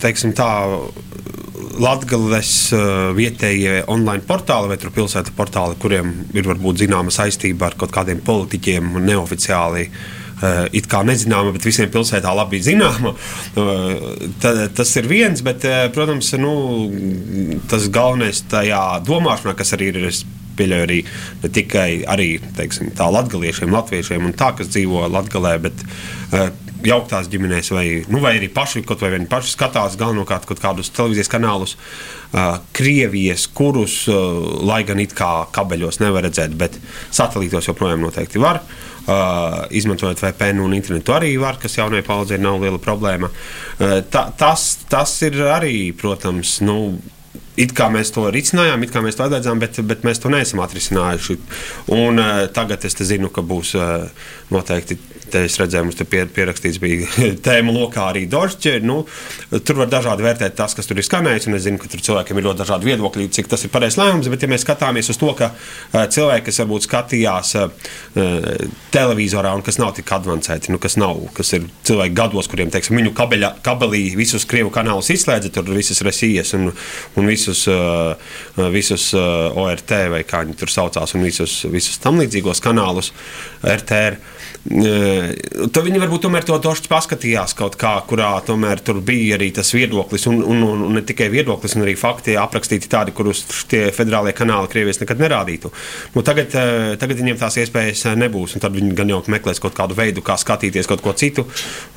teiksim 0.03 0.35
tā, 0.37 0.51
Latvijas 1.81 2.53
uh, 2.75 3.11
vietējie 3.17 3.81
online 3.91 4.25
portāli 4.27 4.71
vai 4.71 4.77
pilsēta 4.81 5.33
portāli, 5.37 5.77
kuriem 5.81 6.13
ir 6.33 6.47
varbūt 6.47 6.83
zināma 6.83 7.13
saistība 7.13 7.69
ar 7.69 7.77
kaut 7.79 7.93
kādiem 7.95 8.23
politiķiem 8.25 8.97
neoficiāli. 9.05 9.87
Uh, 10.41 10.65
it 10.73 10.87
kā 10.89 11.03
nezināma, 11.05 11.53
bet 11.53 11.67
visiem 11.69 11.89
pilsētā 11.93 12.31
labi 12.33 12.61
zināma. 12.65 13.13
Uh, 13.53 14.27
ta, 14.41 14.55
tas 14.73 14.95
ir 14.97 15.09
viens, 15.09 15.43
bet, 15.45 15.67
protams, 15.93 16.33
nu, 16.41 16.53
tas 17.69 17.85
galvenais 17.93 18.41
tajā 18.49 18.81
domāšanā, 19.05 19.53
kas 19.57 19.75
arī 19.77 19.91
ir 19.93 20.07
pieļauju 20.57 20.87
arī 20.87 20.97
ne 21.43 21.51
tikai 21.53 21.89
arī, 22.09 22.31
teiksim, 22.57 22.91
tā 22.97 23.07
latgaliešiem, 23.13 23.71
latviešiem 23.71 24.27
un 24.27 24.35
tā, 24.37 24.51
kas 24.57 24.71
dzīvo 24.73 25.05
Latgalē, 25.13 25.55
bet 25.63 25.85
uh, 25.85 26.49
jauktās 26.87 27.29
ģimenēs, 27.31 27.71
vai, 27.73 27.85
nu, 28.11 28.21
vai 28.23 28.35
arī 28.37 28.49
paši, 28.53 28.83
kaut 28.87 29.03
vai 29.03 29.13
viņi 29.15 29.29
paši 29.31 29.53
skatās 29.55 29.97
galvenokārt 29.99 30.47
kaut 30.49 30.61
kādus 30.63 30.91
televīzijas 30.95 31.31
kanālus, 31.31 31.75
uh, 31.77 32.57
Krievijas, 32.75 33.47
kurus, 33.55 34.03
uh, 34.11 34.61
lai 34.67 34.81
gan 34.87 35.01
it 35.03 35.15
kā 35.17 35.31
kabeļos 35.55 36.01
nevar 36.03 36.27
redzēt, 36.27 36.55
bet 36.59 36.77
satelītos 37.13 37.69
joprojām 37.71 38.03
noteikti 38.05 38.41
var. 38.41 38.61
Uh, 39.01 39.63
izmantojot 39.73 40.19
VPN 40.21 40.61
un 40.61 40.75
internetu 40.77 41.15
arī 41.15 41.31
var, 41.41 41.57
kas 41.61 41.79
jaunai 41.79 42.03
paudzei 42.05 42.37
nav 42.41 42.61
liela 42.61 42.77
problēma. 42.81 43.31
Uh, 43.31 43.97
ta, 44.13 44.27
tas, 44.37 44.75
tas 44.89 45.15
ir 45.25 45.41
arī, 45.49 45.89
protams, 45.97 46.59
nu, 46.65 46.77
It 47.59 47.73
kā 47.75 47.89
mēs 47.91 48.13
to 48.15 48.23
risinājām, 48.31 48.83
it 48.85 48.93
kā 48.93 49.01
mēs 49.03 49.17
to 49.19 49.25
atzījām, 49.27 49.59
bet, 49.59 49.75
bet 49.87 50.05
mēs 50.07 50.21
to 50.23 50.31
neesam 50.31 50.61
atrisinājuši. 50.63 51.35
Un, 51.91 52.19
uh, 52.19 52.45
tagad 52.55 52.87
es 52.87 52.95
zinu, 52.95 53.27
ka 53.33 53.43
būs 53.43 53.73
uh, 53.75 54.07
noteikti 54.55 54.95
Te 55.31 55.45
es 55.47 55.55
redzēju, 55.59 55.87
mums 55.87 55.97
te 55.99 56.05
pie, 56.09 56.25
pierakstīts 56.35 56.79
bija 56.81 57.07
tēma 57.45 57.73
lokā 57.75 58.09
arī 58.11 58.25
Dorčē. 58.29 58.77
Nu, 58.83 59.01
tur 59.51 59.79
var 59.81 59.91
dažādi 59.91 60.25
vērtēt 60.25 60.57
tas, 60.59 60.75
kas 60.77 60.89
tur 60.89 60.99
ir 60.99 61.07
skanējis, 61.07 61.47
es 61.55 61.65
zinu, 61.65 61.79
ka 61.81 61.89
tur 61.91 62.03
cilvēkiem 62.03 62.39
ir 62.39 62.47
ļoti 62.49 62.61
dažādi 62.63 62.89
viedokļi, 62.91 63.27
cik 63.37 63.51
tas 63.51 63.63
ir 63.65 63.71
pareizs 63.73 63.99
lēmums, 63.99 64.29
bet 64.31 64.43
ja 64.43 64.49
mēs 64.51 64.65
skatāmies 64.65 65.11
uz 65.13 65.19
to, 65.21 65.31
ka 65.37 65.51
uh, 65.53 66.03
cilvēki, 66.11 66.47
kas 66.49 66.61
varbūt 66.63 66.87
skatījās 66.87 67.53
uh, 67.61 67.91
televizorā 68.93 69.53
un 69.55 69.63
kas 69.65 69.79
nav 69.81 69.93
tik 69.97 70.11
avansēti, 70.17 70.73
nu, 70.73 70.81
kas, 70.83 70.97
nav, 71.01 71.21
kas 71.37 71.53
ir 71.57 71.67
cilvēki 71.87 72.17
gados, 72.17 72.51
kuriem, 72.51 72.73
teiksim, 72.73 72.99
viņu 72.99 73.15
kabeļa, 73.17 73.53
kabelī 73.65 74.03
visus 74.19 74.47
krievu 74.49 74.73
kanālus 74.73 75.11
izslēdza, 75.15 75.53
tur 75.55 75.71
visas 75.71 76.03
resijas 76.05 76.55
un, 76.57 76.69
un 77.15 77.31
visus, 77.31 77.63
uh, 77.71 78.35
visus 78.73 79.11
ORT 79.15 79.95
vai 80.11 80.23
kā 80.27 80.43
viņi 80.45 80.59
tur 80.59 80.71
saucās, 80.71 81.15
un 81.15 81.25
visus, 81.25 81.61
visus 81.71 81.99
tam 82.01 82.19
līdzīgos 82.21 82.63
kanālus 82.63 83.11
RTR. 83.63 84.19
Tad 84.61 85.79
viņi 85.81 85.99
varbūt 86.03 86.21
tomēr 86.27 86.45
to 86.45 86.53
tošķi 86.61 86.89
paskatījās 86.91 87.55
kaut 87.57 87.75
kā, 87.81 87.95
kurā 88.05 88.29
tomēr 88.45 88.81
bija 89.01 89.39
arī 89.39 89.49
tas 89.55 89.71
viedoklis, 89.73 90.27
un, 90.29 90.43
un, 90.45 90.61
un, 90.67 90.83
ne 90.93 91.01
tikai 91.05 91.31
viedoklis, 91.33 91.73
un 91.75 91.85
arī 91.85 91.95
fakti 91.97 92.35
aprakstīti 92.37 92.89
tādi, 92.91 93.13
kurus 93.15 93.41
tie 93.71 93.87
federālie 93.95 94.35
kanāli 94.37 94.69
Krievijas 94.69 95.01
nekad 95.01 95.23
nerādītu. 95.23 95.71
Nu, 96.13 96.21
tagad, 96.25 96.53
tagad 97.01 97.17
viņiem 97.17 97.39
tās 97.41 97.57
iespējas 97.63 98.05
nebūs, 98.21 98.53
un 98.55 98.63
tad 98.63 98.77
viņi 98.77 98.93
gan 98.97 99.09
jau 99.09 99.23
meklēs 99.33 99.61
kaut 99.63 99.73
kādu 99.77 99.97
veidu, 99.97 100.21
kā 100.25 100.37
skatīties 100.37 100.89
kaut 100.89 101.01
ko 101.01 101.15
citu. 101.17 101.47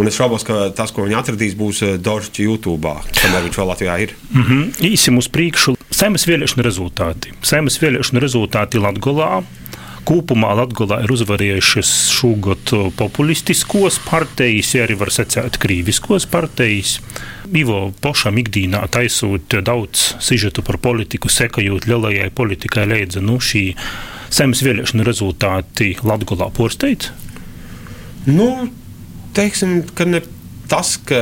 Un 0.01 0.09
es 0.09 0.17
šaubos, 0.17 0.47
ka 0.49 0.71
tas, 0.77 0.95
ko 0.95 1.05
viņi 1.05 1.19
atradīs, 1.21 1.59
būs 1.59 1.83
Dožģi 2.05 2.49
YouTube, 2.49 2.95
kamēr 3.21 3.45
viņš 3.45 3.61
vēl 3.61 3.71
Latvijā 3.75 3.99
ir. 4.07 4.17
Mm 4.31 4.47
-hmm. 4.49 4.89
Īsim 4.89 5.21
uz 5.21 5.29
priekšu. 5.29 5.77
Saimas 5.91 6.25
vēlēšanu 6.27 6.65
rezultāti. 6.65 7.37
Saimas 7.43 7.77
vēlēšanu 7.83 8.25
rezultāti 8.25 8.81
Latgolā 8.81 9.45
Kopumā 10.05 10.51
Latvijā 10.59 10.99
ir 11.05 11.13
uzvarējušas 11.15 11.91
šogad 12.13 12.73
populistiskos 12.99 13.97
partijas, 14.05 14.75
ja 14.77 14.85
arī 14.85 14.99
var 15.01 15.13
secēt 15.15 15.57
krīviskos 15.63 16.27
partijas. 16.29 16.99
Ivo 17.49 17.87
pašam 18.05 18.37
ikdienā 18.43 18.83
taisot 18.93 19.57
daudz 19.65 20.11
sižetu 20.25 20.65
par 20.67 20.77
politiku, 20.85 21.33
sekojot 21.33 21.89
lielajai 21.89 22.29
politikai 22.37 22.85
līdzi 22.91 23.25
nu, 23.25 23.39
šī 23.41 23.65
zemes 24.35 24.65
vēlēšanu 24.67 25.07
rezultāti 25.09 25.95
Latvijā 26.05 26.51
porsteidz? 26.53 27.11
Nu, 28.29 28.49
teiksim, 29.37 29.83
ka 29.97 30.09
ne 30.09 30.21
tas, 30.71 30.95
ka 31.07 31.19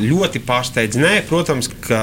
ļoti 0.00 0.42
pārsteidz, 0.46 0.98
nē, 1.00 1.12
protams, 1.28 1.68
ka 1.84 2.00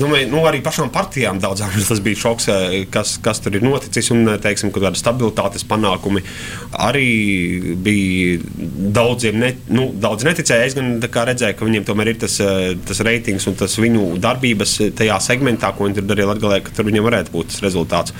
domāju, 0.00 0.28
nu, 0.32 0.42
arī 0.48 0.62
pašām 0.64 0.92
partijām 0.92 1.40
daudzām 1.42 1.72
tas 1.88 2.02
bija 2.04 2.20
šoks, 2.24 2.48
eh, 2.52 2.76
kas, 2.92 3.16
kas 3.22 3.40
tur 3.42 3.56
ir 3.56 3.64
noticis. 3.64 4.10
Un, 4.14 4.26
eh, 4.28 4.38
teiksim, 4.42 4.72
ka 4.72 4.82
tāda 4.82 5.00
stabilitātes 5.00 5.64
panākumi 5.68 6.24
arī 6.72 7.76
bija 7.82 8.40
daudziem, 8.98 9.40
ne, 9.40 9.54
nu, 9.68 9.88
daudz 9.92 10.26
neticēja. 10.28 10.66
Es 10.66 10.78
gan 10.78 11.00
redzēju, 11.00 11.56
ka 11.58 11.68
viņiem 11.68 11.88
tomēr 11.88 12.12
ir 12.12 12.20
tas, 12.26 12.38
eh, 12.40 12.74
tas 12.86 13.00
reitings 13.00 13.46
un 13.46 13.54
tas 13.54 13.76
viņu 13.76 14.18
darbības 14.20 14.78
tajā 14.98 15.18
segmentā, 15.20 15.74
ko 15.76 15.88
viņi 15.88 16.00
tur 16.00 16.08
darīja 16.12 16.34
Latvijā, 16.34 16.62
ka 16.62 16.70
tur 16.76 16.84
viņiem 16.84 17.08
varētu 17.08 17.30
būt 17.32 17.52
tas 17.52 17.60
rezultāts 17.60 18.12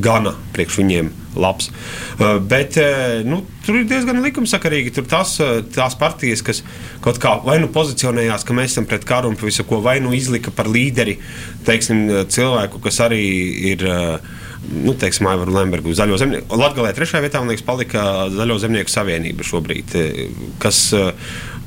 gana 0.00 0.34
priekš 0.52 0.82
viņiem 0.82 1.23
labs. 1.36 1.70
Uh, 2.18 2.38
bet 2.42 2.78
uh, 2.80 3.22
nu, 3.26 3.42
tur 3.66 3.80
ir 3.80 3.88
diezgan 3.90 4.22
likumsakarīgi. 4.24 4.94
Tur 4.96 5.08
tas, 5.10 5.36
uh, 5.42 5.58
tās 5.74 5.96
partijas, 6.00 6.44
kas 6.46 6.62
kaut 7.04 7.20
kā 7.22 7.36
vai 7.44 7.58
nu 7.62 7.70
pozicionējās, 7.74 8.46
ka 8.46 8.56
mēs 8.56 8.74
esam 8.74 8.88
pret 8.90 9.06
karu 9.08 9.32
un 9.32 9.38
visu 9.40 9.66
ko, 9.68 9.80
vai 9.84 9.98
nu 10.04 10.14
izlika 10.16 10.54
par 10.54 10.70
līderi 10.70 11.18
teiksim, 11.66 12.06
cilvēku, 12.30 12.82
kas 12.84 13.02
arī 13.04 13.24
ir. 13.74 13.86
Nu, 14.64 14.94
teiksim, 14.96 15.26
Aivaru 15.28 15.52
Lembergu. 15.52 15.92
Latvijā 15.92 16.92
trešajā 16.96 17.20
vietā, 17.20 17.42
man 17.42 17.50
liekas, 17.52 17.66
palika 17.66 18.04
Zaļo 18.32 18.54
zemnieku 18.62 18.88
savienība 18.88 19.44
šobrīd, 19.44 19.92
kas 20.62 20.78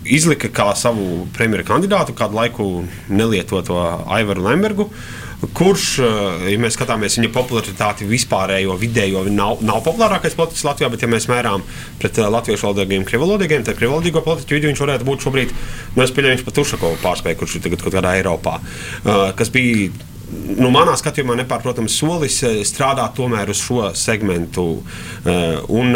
izlika 0.02 0.50
kā 0.50 0.72
savu 0.74 1.28
premjeru 1.36 1.68
kandidātu 1.68 2.16
kādu 2.18 2.40
laiku 2.40 2.66
nelietoto 3.14 3.78
Aivaru 4.18 4.48
Lembergu. 4.48 4.88
Uh, 4.90 5.27
kurš, 5.38 5.86
eh, 6.02 6.50
ja 6.54 6.58
mēs 6.62 6.78
skatāmies 6.78 7.18
viņa 7.20 7.30
popularitāti 7.36 8.08
vispārējo 8.10 8.74
vidējo, 8.82 9.24
nav, 9.30 9.62
nav 9.66 9.84
populārākais 9.86 10.36
politiķis 10.38 10.66
Latvijā, 10.66 10.90
bet 10.94 11.06
ja 11.06 11.12
mēs 11.12 11.30
mērām 11.30 11.66
pret 12.02 12.18
uh, 12.18 12.30
latviešu 12.34 12.70
valodīgiem, 12.70 13.06
krievalodīgiem, 13.06 13.66
tad 13.68 13.78
krievalodīgo 13.78 14.24
politiķu 14.26 14.58
vidū 14.58 14.72
viņš 14.72 14.84
varētu 14.86 15.08
būt 15.08 15.28
šobrīd, 15.28 15.56
nu, 15.94 16.04
es 16.04 16.14
pieļauju, 16.16 16.40
viņš 16.40 16.46
pat 16.48 16.62
Ušakovu 16.64 17.02
pārspēju, 17.04 17.40
kurš 17.42 17.58
ir 17.60 17.66
tagad 17.68 17.86
kaut 17.86 17.98
kādā 18.00 18.16
Eiropā, 18.18 18.58
uh, 18.58 19.28
kas 19.38 19.54
bija 19.54 19.92
nu, 20.58 20.72
manā 20.74 20.98
skatījumā 20.98 21.38
nepārprotams 21.40 21.94
solis 22.02 22.42
strādāt 22.68 23.14
tomēr 23.16 23.48
uz 23.54 23.62
šo 23.64 23.94
segmentu. 23.96 24.66
Un 25.72 25.96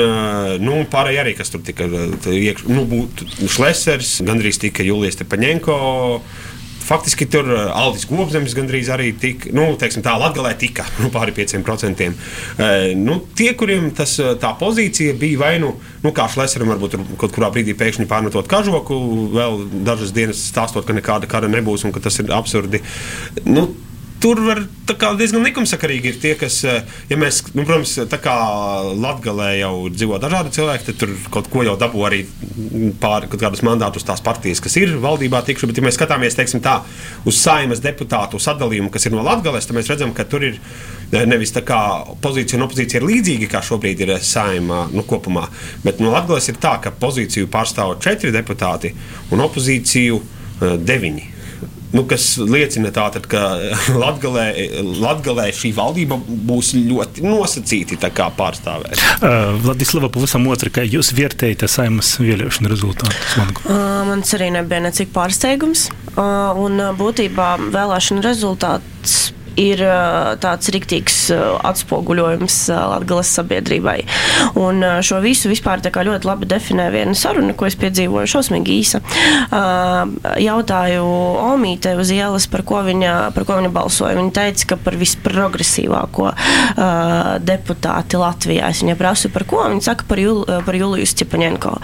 nu, 0.64 0.78
pārējie 0.88 1.20
arī, 1.20 1.34
kas 1.36 1.52
tur 1.52 1.60
tika 1.68 1.84
iekšā, 1.84 2.72
nu, 2.72 2.86
būtu 2.88 3.28
Šlesers, 3.52 4.22
gandrīz 4.24 4.62
tika 4.64 4.88
Julijas 4.88 5.20
Tepaņenko. 5.20 5.76
Faktiski 6.82 7.28
tur 7.32 7.48
uh, 7.48 7.68
Aldis 7.78 8.08
Gobzems 8.10 8.56
gandrīz 8.58 8.90
arī 8.94 9.12
tika, 9.22 9.52
nu, 9.56 9.68
teiksim, 9.80 10.04
tā 10.06 10.16
Latvijā 10.20 10.54
tika 10.60 10.86
nu, 11.00 11.12
pāri 11.14 11.36
5%. 11.38 12.08
Uh, 12.08 12.92
nu, 12.98 13.20
tie, 13.38 13.52
kuriem 13.58 13.92
tas, 13.98 14.18
uh, 14.22 14.34
tā 14.42 14.54
pozīcija 14.60 15.16
bija 15.22 15.44
vai 15.44 15.54
nu, 15.64 15.76
nu 16.06 16.14
kā 16.16 16.28
Šlēsneram, 16.32 16.74
varbūt 16.76 16.98
kaut 17.22 17.36
kurā 17.36 17.52
brīdī 17.54 17.76
pēkšņi 17.78 18.10
pārmetot 18.10 18.50
kažoku, 18.52 18.98
vēl 19.36 19.64
dažas 19.88 20.16
dienas 20.16 20.42
stāstot, 20.52 20.88
ka 20.88 20.98
nekāda 20.98 21.30
kara 21.32 21.52
nebūs 21.52 21.86
un 21.88 21.96
ka 21.96 22.04
tas 22.04 22.20
ir 22.22 22.34
absurdi. 22.36 22.84
Nu, 23.46 23.70
tur 24.22 24.40
var 24.46 24.62
diezgan 25.18 25.44
likumsakarīgi 25.46 26.12
ir 26.12 26.18
tie, 26.22 26.34
kas, 26.40 26.60
eh, 26.68 26.84
ja 27.10 27.18
mēs, 27.18 27.42
nu, 27.56 27.66
protams, 27.66 27.96
tā 28.12 28.20
kā 28.22 28.36
Latvijā 28.94 29.48
jau 29.62 29.74
dzīvo 29.90 30.20
dažādi 30.22 30.54
cilvēki, 30.58 30.88
tad 30.90 31.00
tur 31.02 31.16
kaut 31.34 31.50
ko 31.52 31.64
jau 31.66 31.76
dabū 31.80 32.06
arī 32.06 32.22
pāri 33.02 33.30
kaut 33.32 33.42
kādus 33.42 33.64
mandātus 33.66 34.06
tās 34.06 34.22
partijas, 34.22 34.62
kas 34.62 34.78
ir 34.78 34.94
valdībā 35.02 35.42
tikšu. 35.48 35.70
Bet, 35.70 35.82
ja 35.82 35.86
mēs 35.86 35.98
skatāmies, 35.98 36.38
teiksim, 36.38 36.62
tā 36.62 36.82
uz 37.26 37.40
saimas 37.42 37.82
deputātu 37.82 38.40
sadalījumu, 38.42 38.92
kas 38.94 39.08
ir 39.08 39.16
no 39.16 39.26
Latvijas, 39.26 39.66
tad 39.66 39.80
mēs 39.80 39.90
redzam, 39.90 40.14
ka 40.14 40.28
tur 40.30 40.46
ir 40.46 40.60
eh, 40.60 41.26
nevis 41.26 41.56
tā 41.56 41.66
kā 41.66 41.82
pozīcija 42.22 42.60
un 42.60 42.68
opozīcija 42.68 43.02
ir 43.02 43.10
līdzīga, 43.10 43.50
kā 43.56 43.66
šobrīd 43.66 44.06
ir 44.06 44.16
saima 44.22 44.86
nu, 44.94 45.06
kopumā, 45.08 45.48
bet 45.84 46.04
no 46.04 46.14
Latvijas 46.14 46.52
ir 46.54 46.62
tā, 46.62 46.78
ka 46.84 46.94
pozīciju 46.94 47.50
pārstāv 47.52 47.98
četri 48.04 48.34
deputāti 48.36 48.94
un 49.34 49.46
opozīciju 49.50 50.22
eh, 50.22 50.78
deviņi. 50.78 51.31
Nu, 51.92 52.06
kas 52.08 52.38
liecina, 52.40 52.92
tātad, 52.96 53.26
ka 53.32 53.42
Latvijā 55.04 55.50
šī 55.56 55.74
valdība 55.76 56.18
būs 56.22 56.74
ļoti 56.78 57.26
nosacīti 57.26 58.00
pārstāvēta. 58.38 59.10
Uh, 59.20 59.58
Vladislava, 59.66 60.12
pavisam 60.14 60.48
otrā, 60.52 60.72
kā 60.80 60.86
jūs 60.88 61.12
vērtējat 61.18 61.68
saimnes 61.72 62.14
vēlēšanu 62.22 62.72
rezultātus? 62.72 63.36
Uh, 63.66 64.02
man 64.08 64.24
arī 64.38 64.52
nebija 64.56 64.86
necik 64.88 65.12
pārsteigums. 65.16 65.90
Uh, 66.16 66.56
un 66.64 66.80
būtībā 67.00 67.54
vēlēšanu 67.76 68.24
rezultāts 68.24 69.32
ir 69.62 69.84
tāds 70.42 70.72
riktīgs 70.74 71.18
atspoguļojums 71.72 72.58
Latvijas 72.72 73.34
sabiedrībai. 73.38 73.98
Un 74.60 74.84
šo 75.06 75.22
visu 75.24 75.52
vispār 75.52 75.82
ļoti 75.82 76.28
labi 76.28 76.50
definē 76.50 76.90
viena 76.94 77.16
saruna, 77.18 77.54
ko 77.58 77.68
es 77.70 77.78
piedzīvoju 77.80 78.30
šausmīgi 78.32 78.78
īsa. 78.82 79.02
Jautāju 80.42 81.06
Omīte 81.52 81.94
uz 82.00 82.12
ielas, 82.14 82.48
par 82.52 82.64
ko 82.68 82.82
viņa, 82.86 83.14
par 83.36 83.46
ko 83.48 83.60
viņa 83.60 83.72
balsoja. 83.74 84.18
Viņa 84.18 84.34
teica, 84.36 84.72
ka 84.72 84.80
par 84.86 84.98
visprogresīvāko 85.02 86.32
deputāti 87.46 88.20
Latvijā. 88.22 88.72
Es 88.72 88.84
viņai 88.84 88.98
prasu, 89.00 89.32
par 89.34 89.46
ko. 89.50 89.64
Viņa 89.72 89.86
saka 89.92 90.08
par, 90.10 90.22
Jul, 90.22 90.44
par 90.66 90.78
Juliju 90.78 91.10
Stepaņenko. 91.10 91.76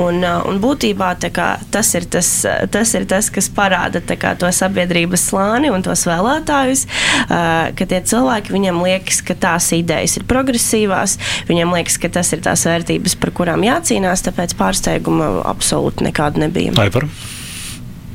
Un, 0.00 0.22
un 0.24 0.60
būtībā 0.62 1.12
kā, 1.34 1.50
tas, 1.72 1.92
ir 1.98 2.06
tas, 2.10 2.28
tas 2.72 2.94
ir 2.96 3.06
tas, 3.10 3.30
kas 3.32 3.50
parāda 3.54 4.02
kā, 4.10 4.34
to 4.38 4.50
sabiedrības 4.54 5.28
slāni 5.30 5.70
un 5.72 5.84
tos 5.84 6.06
vēlētājus 6.08 6.86
ka 7.28 7.88
tie 7.90 8.00
cilvēki 8.12 8.54
viņam 8.54 8.80
liekas, 8.84 9.20
ka 9.26 9.36
tās 9.38 9.70
idejas 9.76 10.16
ir 10.20 10.28
progresīvās, 10.30 11.18
viņam 11.50 11.76
liekas, 11.76 11.98
ka 12.00 12.12
tas 12.20 12.32
ir 12.36 12.44
tās 12.46 12.64
vērtības, 12.68 13.18
par 13.20 13.34
kurām 13.36 13.66
jācīnās, 13.66 14.24
tāpēc 14.28 14.56
pārsteiguma 14.60 15.32
absolūti 15.50 16.08
nekāda 16.08 16.46
nebija. 16.46 16.76
Aipar. 16.80 17.08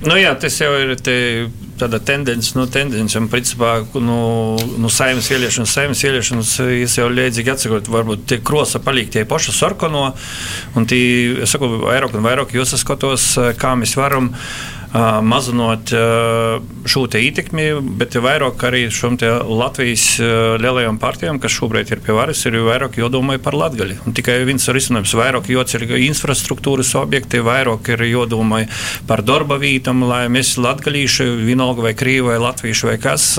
Nu 0.05 0.17
jā, 0.19 0.35
tas 0.37 0.57
jau 0.59 0.69
ir 0.77 0.91
te, 1.01 1.15
tāda 1.79 1.97
tendence, 2.03 2.51
nu, 2.57 2.67
tendence, 2.69 3.15
un 3.17 3.29
principā, 3.31 3.79
nu, 3.95 4.19
nu 4.77 4.91
saimnes 4.91 5.29
ieliešanas, 5.31 5.71
saimnes 5.71 6.03
ieliešanas, 6.05 6.51
es 6.83 6.97
jau 6.99 7.07
liedzīgi 7.09 7.53
atsakot, 7.55 7.89
varbūt 7.89 8.27
tie 8.29 8.39
krosa 8.45 8.81
paliek 8.83 9.09
tie 9.13 9.25
paši 9.25 9.55
sarkano, 9.55 10.09
un 10.77 10.87
tī, 10.89 11.01
es 11.47 11.55
saku, 11.55 11.71
vairāk 11.87 12.17
un 12.19 12.27
vairāk 12.27 12.53
jūs 12.55 12.75
skatos, 12.83 13.31
kā 13.61 13.73
mēs 13.79 13.95
varam 13.97 14.29
uh, 14.33 14.75
mazinot 14.95 15.91
šo 16.87 17.01
ietekmi, 17.11 17.65
bet 17.99 18.15
vairāk 18.15 18.61
arī 18.67 18.85
šiem 18.93 19.17
Latvijas 19.43 20.05
lielajām 20.61 20.97
partijām, 21.01 21.39
kas 21.43 21.51
šobrīd 21.51 21.91
ir 21.91 21.99
pie 22.05 22.15
varas, 22.15 22.45
ir 22.47 22.55
vairāk 22.63 22.95
jādomā 23.01 23.35
par 23.43 23.57
Latviju. 23.59 23.97
Tikai 24.15 24.37
viens 24.47 24.63
risinājums- 24.71 25.15
vairāk 25.21 25.49
jāceļ 25.51 25.83
infrastruktūras 25.99 26.93
objekti, 26.95 27.43
vairāk 27.43 27.89
ir 27.91 28.05
jādomā 28.07 28.67
par 29.07 29.21
darba 29.21 29.57
vītām, 29.59 30.07
lai 30.07 30.27
mēs 30.27 30.55
latgalīši, 30.57 31.45
vienalga 31.45 31.81
vai 31.81 31.93
krīvi 31.93 32.31
vai 32.31 32.37
latvieši 32.39 32.83
vai 32.87 32.97
kas, 32.97 33.37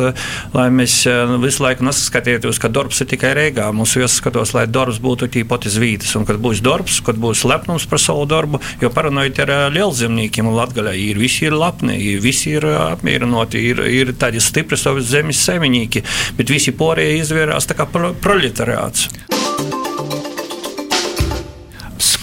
lai 0.52 0.68
mēs 0.68 1.08
visu 1.40 1.62
laiku 1.62 1.84
nesaskatītos, 1.88 2.60
ka 2.60 2.68
darbs 2.68 3.00
ir 3.00 3.06
tikai 3.06 3.34
Rīgā. 3.34 3.72
Mums 3.72 3.94
jāskatos, 3.96 4.52
lai 4.54 4.66
darbs 4.66 4.98
būtu 4.98 5.28
tīpat 5.28 5.66
iz 5.66 5.78
vītas, 5.78 6.16
un 6.16 6.26
kad 6.26 6.36
būs 6.36 6.60
darbs, 6.60 7.00
kad 7.00 7.16
būs 7.16 7.44
lepnums 7.44 7.86
par 7.86 7.98
savu 7.98 8.26
darbu, 8.26 8.60
jo 8.80 8.90
paranoid 8.90 9.38
ar 9.40 9.70
lielzemniekiem 9.70 10.46
un 10.46 10.54
Latgaļā 10.54 10.94
ir 10.94 11.16
visi 11.16 11.45
ir 11.46 11.56
lapni, 11.56 11.98
visi 12.22 12.56
ir 12.56 12.66
apmierināti, 12.72 13.62
ir, 13.72 13.84
ir 13.86 14.12
tādi 14.18 14.42
stipri 14.42 14.78
savas 14.80 15.08
zemes 15.12 15.40
saimnieki, 15.46 16.04
bet 16.38 16.52
visi 16.52 16.74
pārējie 16.76 17.22
izvērās 17.22 17.70
kā 17.76 17.88
proletariāts. 17.92 19.10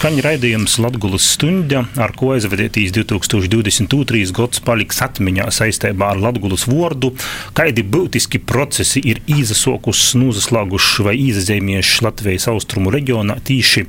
Skaņa 0.04 0.20
raidījums 0.20 0.74
Latvijas 0.84 1.24
stunda, 1.32 1.78
ar 1.96 2.12
ko 2.12 2.34
aizvedētīs 2.34 2.90
2022. 2.92 4.34
gads 4.36 4.60
paliks 4.60 4.98
atmiņā 5.00 5.46
saistībā 5.48 6.10
ar 6.12 6.18
Latvijas 6.20 6.66
vārdu, 6.68 7.08
kādi 7.56 7.80
būtiski 7.88 8.36
procesi 8.44 9.00
ir 9.00 9.22
izasokuši, 9.32 10.18
nozaslāguši 10.20 11.06
vai 11.06 11.14
izazēmieši 11.22 12.04
Latvijas 12.04 12.44
austrumu 12.52 12.92
reģionā 12.92 13.38
tīši 13.48 13.86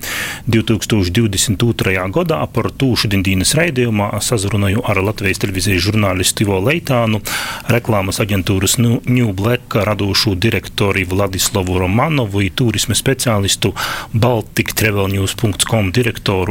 2022. 0.56 1.98
gadā. 2.16 2.40
Par 2.56 2.72
to 2.72 2.94
šodienas 2.96 3.52
raidījumā 3.60 4.14
sazrunāju 4.24 4.86
ar 4.88 5.04
Latvijas 5.04 5.44
televīzijas 5.44 5.84
žurnālistu 5.90 6.48
Ivo 6.48 6.62
Leitānu, 6.64 7.20
reklāmas 7.68 8.22
aģentūras 8.24 8.78
New 8.80 9.36
Black 9.36 9.76
radošu 9.92 10.38
direktori 10.40 11.04
Vladislavu 11.12 11.76
Romanovu, 11.84 12.48
turisma 12.56 12.96
speciālistu 12.96 13.76
baltiktravelnews.com 14.16 15.92
direktoru 15.92 16.05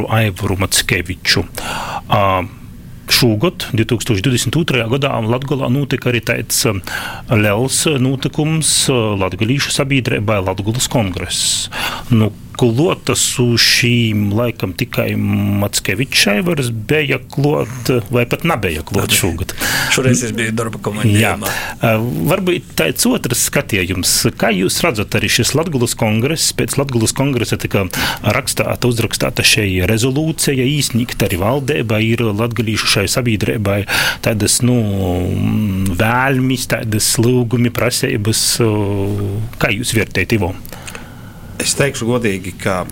Aivaru 0.09 0.57
Matskeviču. 0.59 1.45
Šogad, 3.05 3.67
2022. 3.77 4.87
gadā, 4.89 5.11
Latvijā 5.21 5.69
notika 5.69 6.09
arī 6.09 6.23
tāds 6.25 6.63
liels 7.29 7.83
notikums 8.01 8.71
Latvijas 9.21 9.69
sabiedrībai 9.77 10.39
Latvijas 10.41 10.89
kongress. 10.91 11.69
Nu, 12.09 12.31
klotas 12.59 13.23
uz 13.41 13.59
šīm 13.63 14.29
laikam 14.35 14.73
tikai 14.77 15.11
Matskevičai 15.15 16.39
vairs 16.45 16.71
bija 16.71 17.19
klota, 17.31 17.99
vai 18.13 18.25
pat 18.29 18.45
nebija 18.47 18.83
klota 18.87 19.15
šogad. 19.15 19.53
Šoreiz 19.95 20.23
es 20.27 20.33
biju 20.35 20.53
darba 20.55 20.79
komandā. 20.83 21.35
Varbūt 22.31 22.73
tāds 22.79 23.05
otrs 23.09 23.45
skatījums. 23.49 24.13
Kā 24.39 24.51
jūs 24.55 24.79
redzat, 24.85 25.15
arī 25.17 25.29
šis 25.31 25.53
Latgulas 25.57 25.95
kongress, 25.99 26.53
pēc 26.57 26.77
Latgulas 26.79 27.15
kongresa 27.15 27.59
tika 27.61 27.85
rakstāta, 28.23 28.89
uzrakstāta 28.89 29.45
šī 29.45 29.85
rezolūcija, 29.89 30.65
īsnīgt 30.75 31.25
arī 31.27 31.39
valdībai, 31.41 32.01
ir 32.07 32.25
latgalīšu 32.31 32.91
šai 32.95 33.05
sabiedrībai 33.11 33.81
tādas, 34.25 34.61
nu, 34.65 34.77
vēlmis, 35.95 36.69
tādas 36.71 37.13
lūgumi, 37.21 37.73
prasības. 37.75 38.45
Kā 39.61 39.73
jūs 39.75 39.95
vērtējat, 39.97 40.39
Ivo? 40.39 40.55
Es 41.63 41.75
teikšu 41.79 42.07
godīgi, 42.09 42.55
ka 42.59 42.83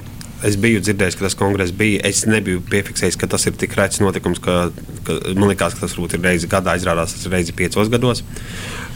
es 0.47 0.57
biju 0.59 0.81
dzirdējis, 0.83 1.17
ka 1.17 1.25
tas 1.27 1.37
kongress 1.39 1.73
bija. 1.75 2.01
Es 2.07 2.23
nebiju 2.29 2.63
piefiksējis, 2.69 3.17
ka 3.19 3.29
tas 3.31 3.47
ir 3.49 3.57
tik 3.59 3.75
rēts 3.79 4.01
notikums, 4.03 4.41
ka, 4.43 4.69
ka 5.07 5.19
man 5.35 5.51
liekas, 5.51 5.75
ka 5.75 5.85
tas 5.85 5.95
varbūt 5.95 6.17
ir 6.17 6.23
reizi 6.27 6.49
gadā, 6.51 6.77
izrādās 6.79 7.15
tas 7.15 7.27
ir 7.27 7.35
reizi 7.35 7.55
piecos 7.55 7.91
gados. 7.91 8.23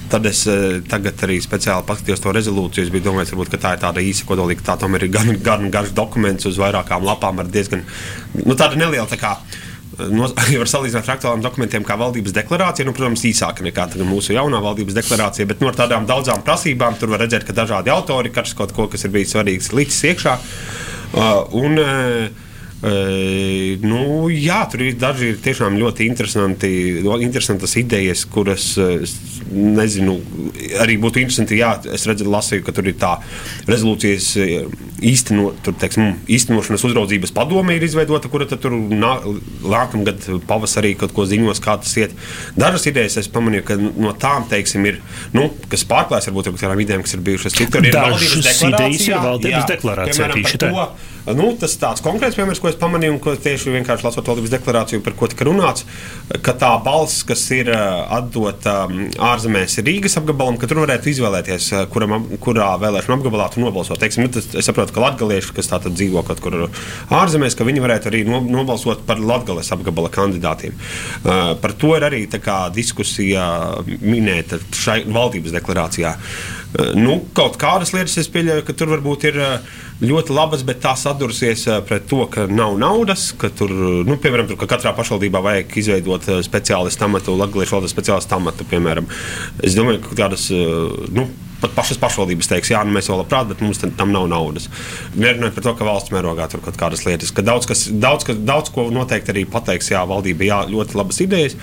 Tad 0.08 0.28
es 0.30 0.46
uh, 0.48 0.80
tagad 0.88 1.20
arī 1.28 1.40
speciāli 1.44 1.84
paskatījos 1.88 2.24
to 2.24 2.32
rezolūciju. 2.36 2.88
Es 2.88 2.92
biju 2.94 3.10
domājis, 3.10 3.34
varbūt, 3.36 3.52
ka 3.54 3.62
tā 3.64 3.74
ir 3.76 3.82
tāda 3.84 4.04
īsa 4.04 4.28
kodolīga. 4.28 4.64
Tā 4.70 4.78
tomēr 4.80 5.08
ir 5.08 5.12
gan, 5.12 5.34
gan 5.44 5.68
garš 5.74 5.92
dokuments 5.98 6.48
uz 6.48 6.60
vairākām 6.62 7.04
lapām 7.08 7.44
ar 7.44 7.50
diezgan 7.52 7.84
nu, 8.38 8.56
nelielu. 8.56 9.08
Tā 9.12 9.20
kā, 9.20 9.36
no, 10.12 10.30
ja 10.54 10.62
var 10.62 10.72
salīdzināt 10.72 11.08
ar 11.08 11.16
aktuāliem 11.18 11.44
dokumentiem, 11.46 11.86
kā 11.88 11.98
valdības 12.00 12.36
deklarācija, 12.38 12.88
nu, 12.88 12.96
protams, 12.98 13.26
īsāka 13.30 13.66
nekā 13.66 13.90
mūsu 14.08 14.36
jaunā 14.38 14.62
valdības 14.64 14.98
deklarācija, 15.00 15.50
bet 15.50 15.64
no 15.64 15.72
nu, 15.72 15.78
tādām 15.78 16.08
daudzām 16.10 16.44
prasībām 16.46 17.00
tur 17.00 17.14
var 17.14 17.24
redzēt, 17.26 17.48
ka 17.48 17.56
dažādi 17.58 17.94
autori 17.94 18.34
katrs 18.34 18.56
kaut 18.58 18.76
ko, 18.78 18.88
kas 18.92 19.08
ir 19.08 19.14
bijis 19.16 19.34
svarīgs, 19.36 19.74
licis 19.76 20.04
iekšā. 20.12 20.38
Uh, 21.08 21.46
un, 21.56 21.80
uh, 21.80 22.47
Uh, 22.78 23.74
nu, 23.82 24.28
jā, 24.30 24.60
tur 24.70 24.84
ir 24.86 24.98
daži 25.02 25.32
ir 25.32 25.40
tiešām 25.42 25.80
ļoti 25.82 26.06
interesanti, 26.06 26.70
interesantas 27.26 27.74
idejas, 27.80 28.22
kuras 28.30 28.76
nezinu, 29.52 30.18
arī 30.84 30.98
būtu 31.02 31.22
interesanti. 31.24 31.58
Jā, 31.58 31.72
es 31.94 32.06
redzēju, 32.06 32.30
lasīju, 32.32 32.66
ka 32.68 32.76
tur 32.76 32.90
ir 32.90 32.98
tā 33.02 33.16
rezolūcijas 33.70 34.30
īsteno, 35.08 35.52
tur, 35.66 35.76
teiksim, 35.82 36.20
īstenošanas 36.38 36.86
uzraudzības 36.88 37.34
padome 37.36 37.78
ir 37.78 37.86
izveidota, 37.88 38.30
kura 38.32 38.48
tur 38.50 38.74
nākamgad 38.74 40.30
pavasarī 40.50 40.94
kaut 41.00 41.14
ko 41.18 41.26
ziņos, 41.30 41.62
kā 41.64 41.78
tas 41.82 41.94
iet. 42.00 42.16
Dažas 42.58 42.88
idejas 42.90 43.18
es 43.22 43.32
pamanīju, 43.34 43.66
ka 43.68 43.78
no 43.80 44.14
tām 44.18 44.48
teiksim, 44.52 44.86
ir, 44.90 45.02
nu, 45.38 45.50
kas 45.72 45.86
pārklājas 45.90 46.30
varbūt 46.30 46.52
ar 46.52 46.58
kādām 46.62 46.86
idejām, 46.86 47.06
kas 47.06 47.18
ir 47.18 47.26
bijušas 47.28 47.58
citur. 47.58 47.86
Ir 47.86 47.98
valdības 47.98 48.50
deklarācija, 48.50 49.14
ir 49.14 49.28
valdības 49.28 49.70
deklarācija. 49.74 50.32
Piemēram, 50.38 51.06
nu, 51.38 51.52
tas 51.60 51.76
tāds 51.80 52.04
konkrēts 52.06 52.38
piemērs, 52.40 52.62
ko 52.64 52.72
es 52.72 52.77
pamanīju, 52.82 53.16
un 53.16 53.22
ko 53.24 53.34
tieši 53.38 53.74
vienkārši 53.76 54.08
lasot 54.08 54.30
valdības 54.30 54.54
deklarāciju, 54.56 55.04
par 55.06 55.16
ko 55.20 55.30
tika 55.32 55.48
runāts, 55.48 55.86
ka 56.46 56.56
tā 56.58 56.72
balss, 56.84 57.24
kas 57.28 57.44
ir 57.56 57.72
atdota 57.74 58.76
ārzemēs 59.30 59.80
Rīgas 59.88 60.18
apgabalam, 60.20 60.60
ka 60.60 60.70
tur 60.70 60.82
varētu 60.84 61.12
izvēlēties, 61.12 61.70
kuram, 61.94 62.28
kurā 62.44 62.70
vēlēšana 62.82 63.18
apgabalā 63.20 63.50
tu 63.54 63.64
nobalsot. 63.64 64.00
Teiksim, 64.02 64.28
nu, 64.28 64.44
es 64.44 64.68
saprotu, 64.68 64.96
ka 64.96 65.04
latgalieši, 65.06 65.56
kas 65.58 65.72
tātad 65.72 65.98
dzīvo 65.98 66.24
kaut 66.28 66.44
kur 66.44 66.60
ārzemēs, 67.14 67.58
ka 67.58 67.68
viņi 67.68 67.84
varētu 67.84 68.12
arī 68.12 68.24
nobalsot 68.28 69.06
par 69.08 69.22
latgales 69.22 69.72
apgabala 69.76 70.12
kandidātiem. 70.14 70.78
Uh, 71.24 71.56
par 71.62 71.76
to 71.78 71.96
ir 71.98 72.08
arī 72.08 72.26
diskusija 72.76 73.48
minēta 74.02 74.60
šai 74.76 75.02
valdības 75.12 75.56
deklarācijā. 75.58 76.14
Uh, 76.14 76.57
nu, 77.00 77.20
kaut 77.38 77.60
kādas 77.62 77.94
lietas 77.96 78.18
es 78.22 78.32
pieļauju, 78.32 78.66
ka 78.68 78.78
tur 78.78 78.96
varbūt 78.96 79.30
ir. 79.32 79.42
Uh, 79.42 79.84
ļoti 80.04 80.34
labas, 80.36 80.64
bet 80.66 80.82
tās 80.84 81.06
atdursies 81.10 81.66
eh, 81.70 81.80
pret 81.88 82.06
to, 82.10 82.22
ka 82.30 82.46
nav 82.50 82.76
naudas, 82.82 83.32
ka 83.40 83.50
tur, 83.50 83.72
nu, 84.06 84.18
piemēram, 84.22 84.50
tur, 84.50 84.60
ka 84.62 84.70
katrā 84.70 84.94
pašvaldībā 84.98 85.42
vajag 85.44 85.78
izveidot 85.82 86.30
eh, 86.30 86.42
speciālistu 86.46 87.08
amatu, 87.08 87.38
latviešu 87.40 87.78
valodas 87.78 87.96
speciālistu 87.96 88.38
amatu, 88.38 88.68
piemēram. 88.70 89.10
Es 89.66 89.78
domāju, 89.78 90.04
ka 90.06 90.20
tādas, 90.22 90.48
eh, 90.54 91.08
nu, 91.18 91.28
pat 91.62 91.74
pašas 91.78 92.00
pašvaldības 92.02 92.50
teiks, 92.52 92.72
jā, 92.74 92.82
nu 92.86 92.94
mēs 92.96 93.10
vēl 93.10 93.22
labprāt, 93.22 93.50
bet 93.52 93.64
mums 93.66 93.82
tam 93.82 94.12
nav 94.14 94.28
naudas. 94.32 94.68
Nerunājot 95.18 95.58
par 95.58 95.66
to, 95.68 95.74
ka 95.80 95.88
valsts 95.88 96.14
mērogā 96.14 96.50
tur 96.52 96.64
kaut 96.66 96.78
kādas 96.80 97.06
lietas, 97.08 97.34
ka 97.34 97.46
daudz, 97.46 97.70
kas, 97.70 97.88
daudz, 97.92 98.28
kas, 98.28 98.42
daudz 98.48 98.74
ko 98.74 98.88
noteikti 98.94 99.34
arī 99.34 99.46
pateiks, 99.50 99.92
jā, 99.94 100.04
valdība, 100.10 100.48
jā, 100.48 100.60
ļoti 100.72 101.00
labas 101.00 101.22
idejas. 101.26 101.58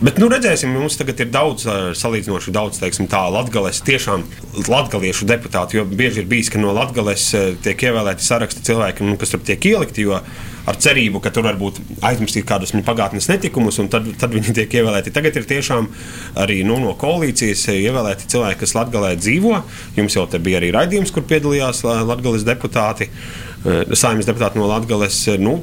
Bet, 0.00 0.18
nu, 0.20 0.28
redzēsim, 0.32 0.72
mums 0.74 0.98
tagad 0.98 1.20
ir 1.22 1.30
daudz, 1.32 1.64
salīdzinoši 2.00 2.52
daudz, 2.52 2.80
teiksim, 2.82 3.08
tā 3.12 3.22
latgales, 3.32 3.80
tiešām 3.86 4.24
latgaliešu 4.66 5.28
deputātu, 5.28 5.78
jo 5.78 5.86
bieži 5.88 6.24
ir 6.24 6.28
bijis, 6.30 6.50
ka 6.52 6.60
no 6.60 6.74
latgales 6.76 7.30
tiek 7.64 7.86
ievēlēti 7.88 8.26
saraksti 8.26 8.64
cilvēki, 8.66 9.06
nu, 9.06 9.16
kas 9.20 9.32
tur 9.32 9.44
tiek 9.46 9.70
ielikti, 9.70 10.08
jo 10.08 10.20
ar 10.66 10.78
cerību, 10.82 11.20
ka 11.22 11.32
tur 11.34 11.46
varbūt 11.46 11.78
aizmirstīt 12.06 12.46
kādus 12.48 12.74
pagātnes 12.86 13.28
netikumus, 13.30 13.78
un 13.82 13.90
tad, 13.92 14.08
tad 14.20 14.34
viņi 14.34 14.54
tiek 14.56 14.78
ievēlēti. 14.80 15.14
Tagad 15.14 15.38
ir 15.38 15.48
tiešām 15.48 15.88
arī 16.42 16.60
nu, 16.66 16.80
no 16.82 16.96
koalīcijas 16.98 17.68
ievēlēti 17.76 18.30
cilvēki, 18.32 18.60
kas 18.64 18.76
Latvijā 18.78 19.14
dzīvo. 19.20 19.56
Jums 19.98 20.18
jau 20.18 20.26
te 20.30 20.42
bija 20.42 20.60
arī 20.60 20.72
raidījums, 20.74 21.14
kur 21.14 21.26
piedalījās 21.28 21.84
Latvijas 21.86 22.46
deputāti, 22.48 23.10
saimnes 23.64 24.28
deputāti 24.28 24.60
no 24.60 24.70
Latvijas. 24.70 25.22
Nu, 25.42 25.60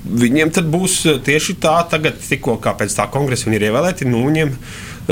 Viņiem 0.00 0.48
tad 0.56 0.64
būs 0.72 1.02
tieši 1.26 1.58
tā, 1.60 1.74
tagad, 1.92 2.16
tikko 2.24 2.54
pēc 2.56 2.94
tā 2.96 3.04
kongresa 3.12 3.50
viņi 3.50 3.58
ir 3.58 3.66
ievēlēti, 3.68 4.06
nu, 4.08 4.22
viņiem 4.24 4.54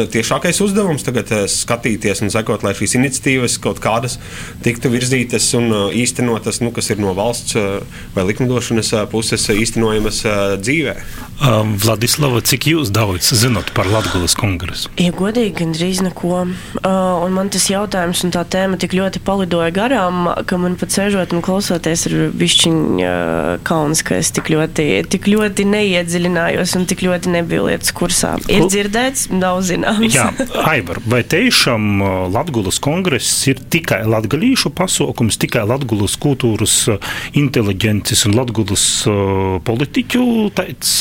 tiešākais 0.07 0.61
uzdevums 0.63 1.05
tagad 1.07 1.31
eh, 1.35 1.47
skatīties 1.51 2.23
un 2.25 2.33
sekot, 2.33 2.65
lai 2.67 2.75
šīs 2.79 2.97
iniciatīvas 2.99 3.59
kaut 3.63 3.81
kādas 3.83 4.19
tiktu 4.65 4.93
virzītas 4.93 5.49
un 5.59 5.73
eh, 5.73 5.99
īstenotas, 6.03 6.61
nu, 6.63 6.71
kas 6.75 6.93
ir 6.93 7.03
no 7.03 7.15
valsts 7.19 7.57
eh, 7.59 7.81
vai 8.15 8.27
likumdošanas 8.29 8.93
puses 9.13 9.49
īstenojamas 9.53 10.23
dzīvē. 10.63 10.95
Um, 11.39 11.77
Vladislava, 11.79 12.41
cik 12.43 12.67
jūs 12.73 12.91
daudz 12.95 13.31
zinat 13.39 13.71
par 13.77 13.89
Latvijas 13.91 14.35
kongresu? 14.39 14.91
Ja 14.99 15.13
godīgi, 15.15 15.55
gandrīz 15.61 16.03
neko. 16.05 16.43
Uh, 16.43 16.89
un 17.25 17.35
man 17.37 17.51
tas 17.55 17.69
jautājums 17.71 18.25
un 18.27 18.35
tā 18.35 18.43
tēma 18.51 18.79
tik 18.81 18.97
ļoti 18.99 19.23
palidoja 19.25 19.71
garām, 19.75 20.27
ka 20.49 20.59
man 20.61 20.75
pat 20.81 20.95
sēžot 20.95 21.35
un 21.37 21.45
klausoties 21.47 22.07
ir 22.11 22.17
bišķiņ 22.39 22.79
uh, 22.99 23.53
kauns, 23.67 24.03
ka 24.07 24.19
es 24.19 24.33
tik 24.35 24.51
ļoti, 24.55 24.89
tik 25.11 25.31
ļoti 25.31 25.67
neiedziļinājos 25.71 26.75
un 26.79 26.89
tik 26.91 27.07
ļoti 27.07 27.37
nebiju 27.39 27.69
lietas 27.71 27.95
kursā. 27.95 28.35
Ir 28.51 28.67
dzirdēts, 28.67 29.29
daudz 29.39 29.71
zināms 29.73 29.88
zināms. 29.97 30.15
Jā, 30.15 30.63
Aivar, 30.73 31.01
vai 31.09 31.23
tiešām 31.27 31.89
uh, 32.03 32.13
Latvijas 32.33 32.81
kongress 32.85 33.49
ir 33.51 33.61
tikai 33.73 34.03
latgalīšu 34.09 34.73
pasākums, 34.77 35.41
tikai 35.41 35.65
Latvijas 35.69 36.19
kultūras 36.21 36.79
uh, 36.93 37.13
inteliģences 37.39 38.27
un 38.29 38.39
Latvijas 38.39 38.89
uh, 39.09 39.59
politiķu 39.65 40.25
tāds 40.59 40.99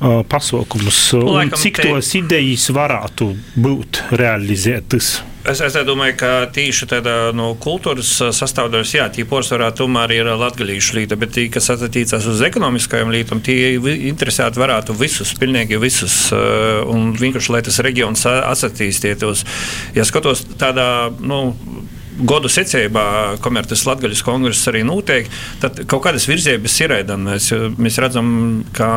pasākums? 0.00 1.00
Cik 1.62 1.82
tos 1.86 2.12
idejas 2.18 2.68
varētu 2.74 3.32
būt 3.58 4.04
realizētas? 4.18 5.18
Es, 5.48 5.62
es 5.64 5.76
domāju, 5.86 6.12
ka 6.20 6.30
tīši 6.52 6.88
tādā 6.90 7.14
no 7.36 7.52
kultūras 7.62 8.10
sastāvdaļas, 8.36 8.90
jā, 8.92 9.06
tie 9.14 9.24
porcelāna 9.28 9.70
tomēr 9.72 10.12
ir 10.18 10.28
latgadījuši 10.36 10.96
līta, 10.98 11.16
bet 11.20 11.32
tie, 11.36 11.46
kas 11.52 11.70
attiecās 11.72 12.26
uz 12.28 12.42
ekonomiskajām 12.44 13.12
lietām, 13.14 13.40
tie 13.44 13.78
interesēti 14.10 14.60
varētu 14.60 14.96
visus, 14.98 15.32
pilnīgi 15.40 15.80
visus, 15.80 16.18
un 16.34 17.14
vienkārši, 17.16 17.54
lai 17.54 17.62
tas 17.64 17.80
reģions 17.86 18.26
attīstītos. 18.28 19.46
Ja 19.96 20.04
skatos 20.08 20.44
tādā, 20.60 21.08
nu, 21.22 21.54
godu 22.18 22.50
secībā, 22.50 23.38
kamēr 23.42 23.68
tas 23.68 23.84
Latvijas 23.86 24.22
kongress 24.26 24.68
arī 24.70 24.82
notiek, 24.86 25.28
tad 25.62 25.78
kaut 25.90 26.02
kādas 26.06 26.26
virzības 26.28 26.76
ir 26.82 26.94
ēdamas. 26.98 27.48
Mēs 27.78 27.98
redzam, 28.02 28.30
ka 28.76 28.88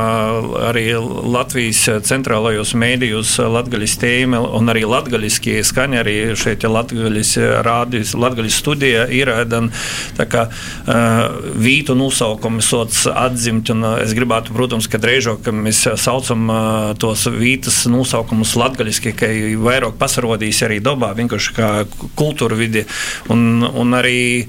arī 0.72 0.88
Latvijas 0.98 1.84
centrālajos 2.08 2.74
mēdījos 2.78 3.36
Latvijas 3.52 3.98
tēma 4.02 4.42
un 4.58 4.72
arī 4.74 4.84
latgaļiskie 4.90 5.60
skaņi, 5.68 6.00
arī 6.02 6.16
šeit 6.40 6.66
Latvijas 6.70 7.36
rādījus, 7.66 8.16
Latvijas 8.18 8.60
studija 8.62 9.06
ir 9.12 9.32
ēdama. 9.34 9.72
Tā 10.18 10.28
kā 10.30 10.48
uh, 10.48 11.22
vītu 11.62 11.96
nosaukumi 11.98 12.64
sots 12.66 13.04
atzimt, 13.10 13.72
un 13.74 13.86
es 14.02 14.16
gribētu, 14.18 14.56
protams, 14.56 14.90
ka 14.92 15.02
ka 15.44 15.54
mēs 15.56 15.84
saucam 16.02 16.50
uh, 16.50 16.92
tos 17.00 17.28
vītas 17.32 17.84
nosaukumus 17.92 18.56
latgaļiski, 18.60 19.16
ka 19.18 19.30
vairāk 19.62 19.98
pasarodīs 20.02 20.62
arī 20.66 20.82
dabā, 20.84 21.14
vienkārši 21.18 21.56
kā 21.58 21.72
kultūra 22.20 22.58
vidi. 22.60 22.86
Un, 23.34 23.62
un 23.64 23.98
arī 23.98 24.48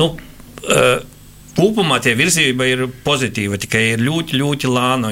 nu, 0.00 0.14
uh, 0.16 0.96
Kopumā 1.56 1.96
tie 2.04 2.12
virzība 2.12 2.66
ir 2.68 2.82
pozitīva, 3.00 3.56
tikai 3.56 3.80
ir 3.94 4.02
ļoti, 4.04 4.36
ļoti 4.36 4.68
lāna. 4.68 5.08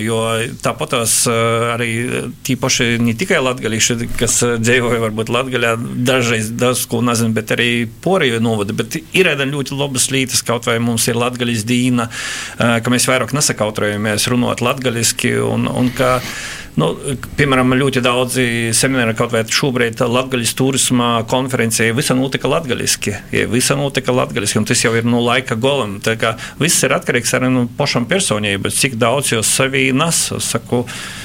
Tāpat 0.60 0.90
tās 0.92 1.14
uh, 1.30 1.70
arī 1.72 1.88
tie 2.44 2.58
paši 2.60 2.98
ne 3.00 3.14
tikai 3.16 3.38
latgadījuši, 3.40 4.10
kas 4.20 4.34
dzīvoja 4.60 5.00
varbūt 5.06 5.32
Latvijā, 5.32 5.72
dažreiz 6.04 6.50
daudz 6.52 6.84
ko 6.90 7.00
nezinu, 7.06 7.32
bet 7.38 7.54
arī 7.56 7.70
poriju 8.04 8.42
novada. 8.44 8.76
Bet 8.76 8.98
ir 9.00 9.30
arī 9.30 9.48
ļoti 9.54 9.78
labas 9.78 10.10
lietas, 10.12 10.44
kaut 10.44 10.68
vai 10.68 10.76
mums 10.84 11.08
ir 11.08 11.16
latgadījis 11.16 11.64
dīna, 11.70 12.10
ka 12.60 12.92
mēs 12.92 13.08
vairāk 13.08 13.32
nesakautrojamies 13.32 14.28
runāt 14.28 14.60
latgadījuski. 14.64 15.38
Un, 15.48 15.64
un 15.72 15.88
ka, 15.96 16.18
Nu, 16.74 16.88
piemēram, 17.38 17.70
ļoti 17.78 18.00
daudzi 18.02 18.44
semināri, 18.74 19.14
kaut 19.14 19.30
vai 19.30 19.44
šobrīd 19.46 20.00
Latvijas 20.10 20.56
turisma 20.58 21.10
konferencē, 21.30 21.92
visa 21.94 22.16
notika 22.18 22.50
latgaliski. 22.50 23.14
Visa 23.52 23.76
notika 23.78 24.14
latgaliski, 24.14 24.58
un 24.58 24.66
tas 24.66 24.82
jau 24.82 24.90
ir 24.98 25.06
no 25.06 25.20
laika 25.22 25.54
golam. 25.54 26.00
Viss 26.58 26.82
ir 26.82 26.96
atkarīgs 26.96 27.36
arī 27.38 27.52
no 27.54 27.68
pašam 27.78 28.08
personības, 28.10 28.80
cik 28.80 28.98
daudz 28.98 29.30
jūs 29.36 29.54
sevī 29.54 29.86
nes. 29.94 30.24
Saku, 30.42 30.82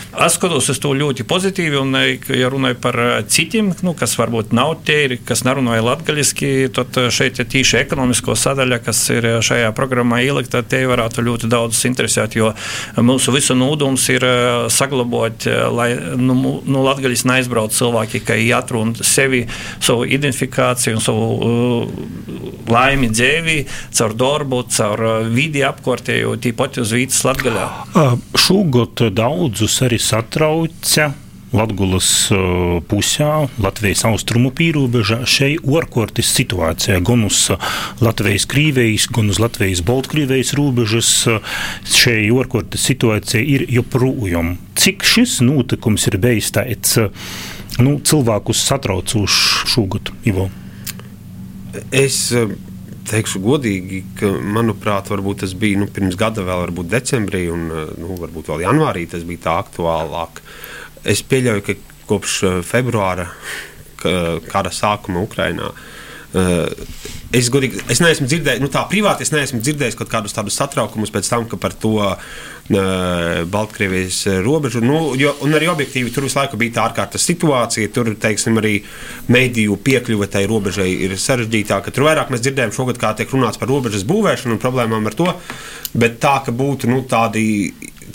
Es 0.10 0.34
skatos 0.40 0.66
uz 0.74 0.80
to 0.82 0.90
ļoti 0.98 1.22
pozitīvi, 1.30 1.78
un, 1.78 1.94
ja 2.34 2.48
runāju 2.50 2.80
par 2.82 2.98
citiem, 3.30 3.70
nu, 3.86 3.92
kas 3.94 4.16
varbūt 4.18 4.56
nav 4.58 4.80
tie, 4.88 5.20
kas 5.22 5.44
nerunāja 5.46 5.84
latviešu, 5.86 6.72
tad 6.74 6.98
šeit 7.14 7.38
ir 7.38 7.46
tīši 7.50 7.78
ekonomisko 7.84 8.34
sadaļa, 8.34 8.80
kas 8.88 9.04
ir 9.14 9.28
šajā 9.46 9.70
programmā 9.78 10.24
ielikta. 10.26 10.64
Te 10.66 10.82
varētu 10.90 11.22
ļoti 11.28 11.50
daudz 11.52 11.84
interesēt, 11.86 12.40
jo 12.40 12.50
mūsu 12.98 13.36
visu 13.36 13.54
nūdums 13.60 14.08
ir 14.16 14.26
saglabāt, 14.74 15.46
lai 15.78 15.92
nu, 16.18 16.34
nu, 16.66 16.82
Latvijas 16.88 17.28
neaizbrauc 17.30 17.78
cilvēki, 17.78 18.24
ka 18.26 18.40
atrunā 18.58 19.06
sevi, 19.06 19.44
savu 19.78 20.10
identifikāciju 20.10 20.98
un 20.98 21.06
savu 21.06 21.30
uh, 21.38 22.50
laimi 22.70 23.12
dzīvi, 23.14 23.60
caur 23.94 24.18
darbu, 24.18 24.64
caur 24.74 25.06
vidi 25.30 25.62
apkārtēju, 25.70 26.34
tīpat 26.42 26.82
uz 26.82 26.98
vītas 26.98 27.22
Latvijā. 27.30 27.70
Šogad 28.40 29.06
daudzus 29.14 29.78
arī 29.86 29.99
satrauca 30.00 31.12
Latvijas 31.50 32.30
pusē, 32.86 33.30
Latvijas 33.58 34.04
austrumu 34.06 34.52
pīrāņā, 34.54 35.24
šeit 35.26 35.66
orkortis 35.66 36.30
situācijā 36.38 37.00
gan 37.02 37.26
uz 37.26 37.48
Latvijas 38.06 38.46
Krīvijas, 38.50 39.08
gan 39.10 39.34
uz 39.34 39.40
Latvijas 39.42 39.82
Baltkrievijas 39.86 40.54
robežas. 40.60 41.10
Šeit 41.90 42.30
orkortis 42.38 42.86
situācija 42.92 43.42
ir 43.42 43.66
joprojām. 43.74 44.58
Cik 44.78 45.04
šis 45.04 45.40
notikums 45.42 46.06
ir 46.12 46.20
bijis 46.22 46.54
tāds 46.54 47.00
nu, 47.82 47.98
cilvēkus 47.98 48.62
satraucošs 48.70 49.74
šogad, 49.74 50.14
Ivo? 50.30 50.52
Es 51.90 52.30
teikšu 53.10 53.42
godīgi, 53.44 54.04
ka, 54.20 54.32
manuprāt, 54.58 55.10
tas 55.42 55.54
bija 55.58 55.82
nu, 55.82 55.88
pirms 55.94 56.18
gada, 56.20 56.46
vēl 56.46 56.66
varbūt 56.68 56.92
decembrī, 56.92 57.48
un 57.54 57.68
nu, 57.70 58.16
varbūt 58.20 58.52
vēl 58.54 58.66
janvārī 58.68 59.08
tas 59.10 59.26
bija 59.28 59.46
tā 59.48 59.56
aktuālāk. 59.64 60.42
Es 61.08 61.24
pieļauju, 61.26 61.66
ka 61.66 61.78
kopš 62.10 62.40
februāra 62.68 63.30
kara 64.00 64.72
sākuma 64.74 65.24
Ukrajinā. 65.26 65.72
Es, 67.30 67.46
godīgi, 67.54 67.84
es 67.94 68.00
neesmu 68.02 68.26
dzirdējis, 68.26 68.62
nu 68.64 68.72
tā 68.74 68.82
privāti 68.90 69.22
es 69.22 69.30
neesmu 69.30 69.60
dzirdējis 69.62 69.98
kaut 70.00 70.10
kādus 70.10 70.34
tādus 70.34 70.56
satraukumus 70.58 71.12
pēc 71.14 71.28
tam, 71.30 71.44
ka 71.50 71.60
par 71.62 71.76
to 71.78 72.00
Baltkrievijas 72.70 74.24
robežu. 74.46 74.82
Nu, 74.86 75.14
jo, 75.18 75.36
un 75.46 75.54
arī 75.58 75.70
objektīvi 75.70 76.14
tur 76.14 76.26
visu 76.26 76.38
laiku 76.40 76.58
bija 76.62 76.76
tā 76.76 76.88
ārkārtas 76.90 77.26
situācija. 77.30 77.90
Tur, 77.94 78.12
teiksim, 78.22 78.58
arī 78.62 78.76
mediju 79.34 79.78
piekļuve 79.86 80.30
tai 80.30 80.44
robežai 80.50 80.90
ir 81.08 81.16
sarežģītāka. 81.22 81.94
Tur 81.94 82.06
vairāk 82.10 82.34
mēs 82.34 82.44
dzirdējām 82.46 82.74
šogad, 82.74 83.02
kā 83.02 83.14
tiek 83.18 83.34
runāts 83.34 83.62
par 83.62 83.70
robežas 83.70 84.06
būvēšanu 84.10 84.58
un 84.58 84.62
problēmām 84.62 85.10
ar 85.10 85.18
to. 85.18 85.30
Bet 85.98 86.18
tā, 86.22 86.36
ka 86.46 86.54
būtu 86.54 86.90
nu, 86.90 87.02
tādi 87.10 87.46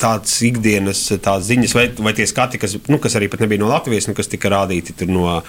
tādas 0.01 0.37
ikdienas 0.47 1.03
tās 1.25 1.47
ziņas, 1.49 1.75
vai, 1.77 1.87
vai 2.07 2.15
tie 2.17 2.27
skati, 2.29 2.61
kas, 2.63 2.77
nu, 2.91 3.01
kas 3.03 3.17
arī 3.19 3.31
nebija 3.41 3.63
no 3.63 3.71
Latvijas, 3.71 4.09
nu, 4.11 4.17
kas 4.17 4.31
tika 4.33 4.53
rādīti 4.53 5.09
no 5.11 5.41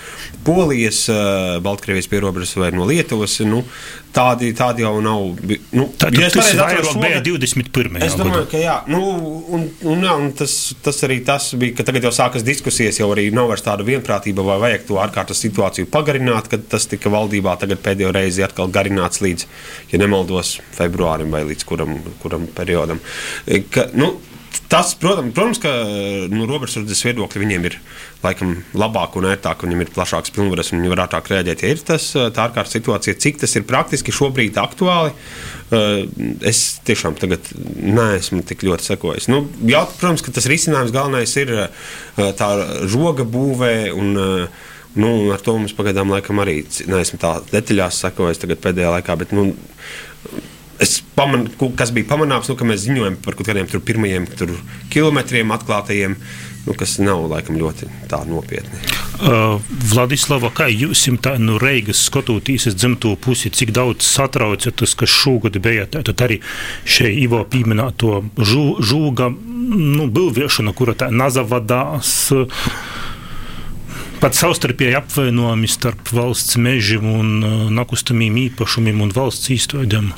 Polijas, 0.47 1.05
Baltkrievijas 1.65 2.09
pierobežas 2.11 2.55
vai 2.61 2.71
no 2.75 2.87
Lietuvas, 2.89 3.39
nu, 3.47 3.63
tādi, 4.15 4.51
tādi 4.55 4.83
jau 4.85 4.93
nav. 5.03 5.39
Nu, 5.75 5.87
Tad 5.99 6.15
ja 6.17 6.29
tas 6.33 6.51
vairāk 6.57 6.89
bija 7.01 7.21
21. 7.25 7.99
Es 8.05 8.17
domāju, 8.19 8.47
ka 8.51 8.61
jā, 8.61 8.75
nu, 8.91 9.01
un, 9.55 9.65
un, 9.85 10.05
jā, 10.05 10.15
un 10.21 10.29
tas, 10.37 10.55
tas 10.85 11.01
arī 11.07 11.19
tas 11.27 11.51
bija, 11.59 11.75
ka 11.79 11.87
tagad 11.87 12.07
jau 12.07 12.13
sākas 12.15 12.45
diskusijas, 12.47 12.99
jau 13.01 13.09
arī 13.13 13.27
nav 13.35 13.49
vairs 13.51 13.65
tāda 13.65 13.85
vienprātība, 13.87 14.45
vai 14.47 14.59
vajag 14.67 14.87
to 14.89 14.99
ārkārtas 15.03 15.41
situāciju 15.45 15.89
pagarināt, 15.93 16.49
kad 16.51 16.67
tas 16.71 16.87
tika 16.91 17.11
valdībā 17.13 17.57
tagad 17.61 17.81
pēdējo 17.85 18.13
reizi 18.15 18.45
atkal 18.45 18.71
garināts 18.73 19.23
līdz, 19.25 19.47
ja 19.93 20.01
nemaldos, 20.01 20.57
februārim 20.77 21.33
vai 21.35 21.45
līdz 21.51 21.67
kuram, 21.67 21.97
kuram 22.23 22.47
periodam. 22.55 23.01
Ka, 23.73 23.89
nu, 23.97 24.15
Tas, 24.69 24.93
protams, 24.99 25.33
protams 25.35 25.59
ka 25.61 25.71
nu, 26.31 26.45
robežsardzes 26.49 27.03
viedokļi 27.05 27.41
viņiem 27.41 27.67
ir 27.69 27.77
laikam 28.23 28.53
labāk 28.77 29.17
un 29.19 29.27
ērtāk, 29.29 29.65
viņiem 29.65 29.83
ir 29.85 29.91
plašāks 29.95 30.33
pilnvaras, 30.35 30.71
un 30.73 30.81
viņi 30.81 30.91
var 30.93 31.03
ātrāk 31.05 31.31
rēģēt. 31.31 31.63
Ja 31.65 31.73
ir 31.73 31.83
tas 31.85 32.07
tā 32.15 32.45
ārkārtas 32.47 32.75
situācija, 32.77 33.17
cik 33.21 33.41
tas 33.43 33.55
ir 33.57 33.65
praktiski 33.69 34.13
šobrīd 34.15 34.57
aktuāli, 34.61 35.13
es 36.45 36.61
tiešām 36.87 37.17
tagad 37.21 37.49
neesmu 37.55 38.43
tik 38.47 38.65
ļoti 38.67 38.89
sekojis. 38.91 39.29
Nu, 39.31 39.43
jaut, 39.69 39.97
protams, 39.99 40.25
ka 40.25 40.35
tas 40.35 40.49
risinājums 40.51 40.95
galvenais 40.95 41.35
ir 41.41 41.55
tā 42.15 42.53
žoga 42.91 43.27
būvē. 43.27 43.75
Un, 43.95 44.15
Nu, 44.95 45.09
ar 45.35 45.41
to 45.43 45.57
mums 45.59 45.73
pagaidām 45.75 46.07
laikam 46.07 46.39
arī 46.39 46.61
neesmu 46.87 47.17
tā 47.19 47.33
detaļās 47.49 47.97
sekojis 47.99 48.39
pēdējā 48.39 48.93
laikā. 48.93 49.17
Bet, 49.19 49.33
nu, 49.35 49.49
Es 50.79 50.97
pamanu, 51.15 51.69
kas 51.77 51.93
bija 51.95 52.09
pamanāms, 52.09 52.49
nu, 52.51 52.57
ka 52.59 52.67
mēs 52.67 52.83
ziņojam 52.83 53.15
par 53.23 53.37
kaut 53.37 53.47
kādiem 53.47 53.69
pirmajiem 53.71 54.25
tur, 54.35 54.51
kilometriem 54.91 55.53
atklātajiem, 55.55 56.17
nu, 56.65 56.75
kas 56.75 56.97
nav 56.99 57.23
laikam 57.31 57.55
ļoti 57.59 57.87
nopietni. 58.27 58.81
Uh, 59.15 59.61
Vladislava, 59.93 60.49
kā 60.51 60.67
jūs 60.67 61.05
tā 61.23 61.37
no 61.39 61.53
nu, 61.53 61.61
Reigas 61.61 62.03
skatoties 62.09 62.67
uz 62.71 62.75
dzimto 62.75 63.13
pusi, 63.15 63.53
cik 63.55 63.71
daudz 63.75 64.03
satrauca 64.03 64.73
tas, 64.75 64.97
kas 64.99 65.13
šogad 65.13 65.61
bija, 65.63 65.87
tad 65.87 66.11
arī 66.25 66.41
šeit 66.83 67.23
Ivo 67.23 67.45
pieminēto 67.47 68.19
žūga 68.35 69.31
nu, 69.31 70.09
būvēšana, 70.11 70.75
kura 70.75 70.97
tā 70.99 71.11
nazavadās. 71.13 72.11
Uh, 72.35 72.94
pat 74.21 74.37
savstarpēji 74.37 74.95
apvainojumi 74.99 75.69
starp 75.69 76.11
valsts 76.15 76.57
mežiem 76.61 77.05
un 77.09 77.31
uh, 77.39 77.55
nekustamiem 77.73 78.37
īpašumiem 78.45 79.01
un 79.05 79.13
valsts 79.15 79.51
īstenībām. 79.55 80.11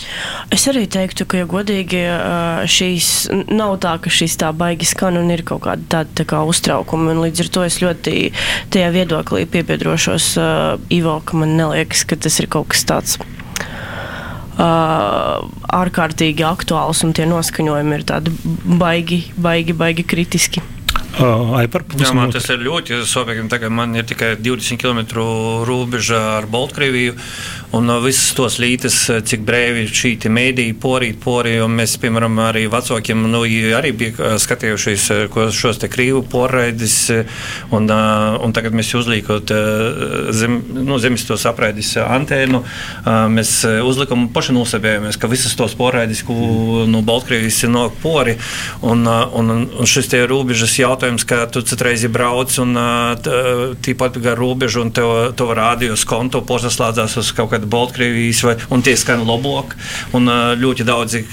Es 0.53 0.67
arī 0.71 0.85
teiktu, 0.91 1.27
ka, 1.29 1.41
ja 1.41 1.47
godīgi, 1.49 2.03
uh, 2.11 2.63
šīs 2.69 3.09
nav 3.49 3.77
tā, 3.83 3.95
ka 4.03 4.13
šīs 4.13 4.37
tā 4.41 4.51
baigi 4.57 4.87
skan 4.89 5.19
un 5.21 5.31
ir 5.33 5.43
kaut 5.47 5.65
kāda 5.65 5.89
tāda 5.97 6.21
tā 6.21 6.27
kā 6.29 6.43
uztraukuma. 6.47 7.15
Līdz 7.17 7.45
ar 7.45 7.51
to 7.57 7.65
es 7.67 7.79
ļoti 7.83 8.15
tajā 8.73 8.93
viedoklī 8.95 9.45
piebiedrošos 9.49 10.29
uh, 10.41 10.77
Ivo, 10.93 11.19
ka 11.25 11.41
man 11.41 11.57
neliekas, 11.59 12.05
ka 12.07 12.19
tas 12.19 12.39
ir 12.41 12.49
kaut 12.51 12.71
kas 12.73 12.85
tāds. 12.87 13.17
Uh, 14.57 15.43
ārkārtīgi 15.69 16.41
aktuāls, 16.47 17.03
un 17.05 17.13
tie 17.13 17.27
noskaņojumi 17.29 17.99
ir 17.99 18.07
tādi 18.09 18.33
baigi, 18.79 19.21
baigi, 19.37 19.77
baigi 19.77 20.07
kritiski. 20.07 20.63
Ai, 21.17 21.65
par 21.71 21.83
Jā, 21.97 22.11
man 22.13 22.31
tas 22.33 22.45
ir 22.53 22.61
ļoti 22.61 23.01
sopīgi. 23.09 23.47
Tagad 23.49 23.73
man 23.73 23.95
ir 23.97 24.05
tikai 24.07 24.35
20 24.37 24.77
km 24.81 25.23
robeža 25.67 26.19
ar 26.37 26.49
Baltkrieviju. 26.51 27.15
Un 27.75 27.91
visas 27.99 28.31
tos 28.31 28.55
lītas, 28.63 28.95
cik 29.27 29.41
brīvi 29.43 29.89
šī 29.91 30.13
mēdīja 30.31 30.75
porīt, 30.79 31.17
porī, 31.19 31.57
un 31.59 31.73
mēs, 31.75 31.97
piemēram, 31.99 32.37
arī 32.45 32.61
vecākiem, 32.71 33.25
nu, 33.27 33.41
arī 33.75 33.91
bija 33.91 34.37
skatījušies 34.39 35.07
šos 35.51 35.81
te 35.81 35.89
krīvu 35.91 36.21
porraidis, 36.31 36.95
un, 37.75 37.89
un 37.91 38.55
tagad 38.55 38.75
mēs 38.77 38.93
uzlīkot 38.95 39.51
zem, 40.31 40.61
nu, 40.79 40.95
zemes 41.03 41.25
tos 41.27 41.43
apraidis 41.49 41.91
antēnu, 41.99 42.61
mēs 43.35 43.51
uzlikam 43.83 44.29
paši 44.31 44.55
nosabējamies, 44.55 45.19
ka 45.19 45.27
visas 45.27 45.57
tos 45.59 45.75
porraidis, 45.75 46.23
ko 46.23 46.85
no 46.87 47.03
Baltkrievijas 47.03 47.59
ir 47.67 47.73
no 47.75 47.83
pori, 47.99 48.37
un, 48.87 49.03
un, 49.03 49.51
un 49.67 49.91
šis 49.91 50.07
te 50.15 50.23
robežas 50.23 50.77
jautājums 50.79 51.27
ka 51.27 51.43
tu 51.51 51.65
citreiz 51.67 52.07
brauc 52.07 52.55
un 52.63 52.79
tīpat 53.83 54.23
gar 54.23 54.39
robežu 54.39 54.87
un 54.87 54.95
tev, 54.95 55.13
tev 55.35 55.51
rādījus 55.59 56.07
kontu 56.07 56.45
porsaslādzās 56.47 57.19
uz 57.19 57.35
kaut 57.35 57.56
kādu 57.57 57.69
Baltkrievijas 57.71 58.43
vai, 58.45 58.55
un 58.73 58.83
tie 58.85 58.95
skan 58.97 59.25
lobok. 59.27 59.75
Un 60.17 60.29
ļoti 60.61 60.85
daudzi 60.87 61.23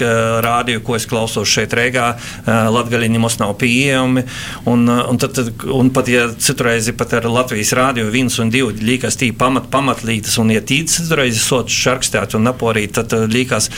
rādīju, 0.44 0.82
ko 0.84 0.96
es 0.98 1.06
klausos 1.08 1.50
šeit 1.50 1.74
Rīgā, 1.76 2.10
latgaļiņi 2.46 3.20
mums 3.22 3.38
nav 3.40 3.54
pieejami. 3.60 4.24
Un, 4.70 4.88
un, 4.88 5.20
tad, 5.20 5.38
un 5.70 5.90
pat, 5.94 6.10
ja 6.10 6.26
citreiz 6.32 6.90
pat 6.96 7.16
ar 7.18 7.28
Latvijas 7.30 7.74
rādio 7.76 8.08
viens 8.12 8.36
un 8.42 8.52
divi 8.52 8.84
līkas 8.84 9.18
tī 9.20 9.30
pamat, 9.36 9.68
pamatlītas, 9.72 10.38
un 10.42 10.52
ja 10.54 10.62
tīts 10.64 10.98
citreiz 11.00 11.40
sots 11.42 11.74
šarkstēt 11.84 12.36
un 12.38 12.46
naporīt, 12.48 12.96
tad 12.98 13.14
līkas 13.30 13.70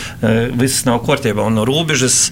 viss 0.56 0.86
nav 0.88 1.02
kārtībā. 1.06 1.44
Un 1.46 1.62
robežas 1.66 2.30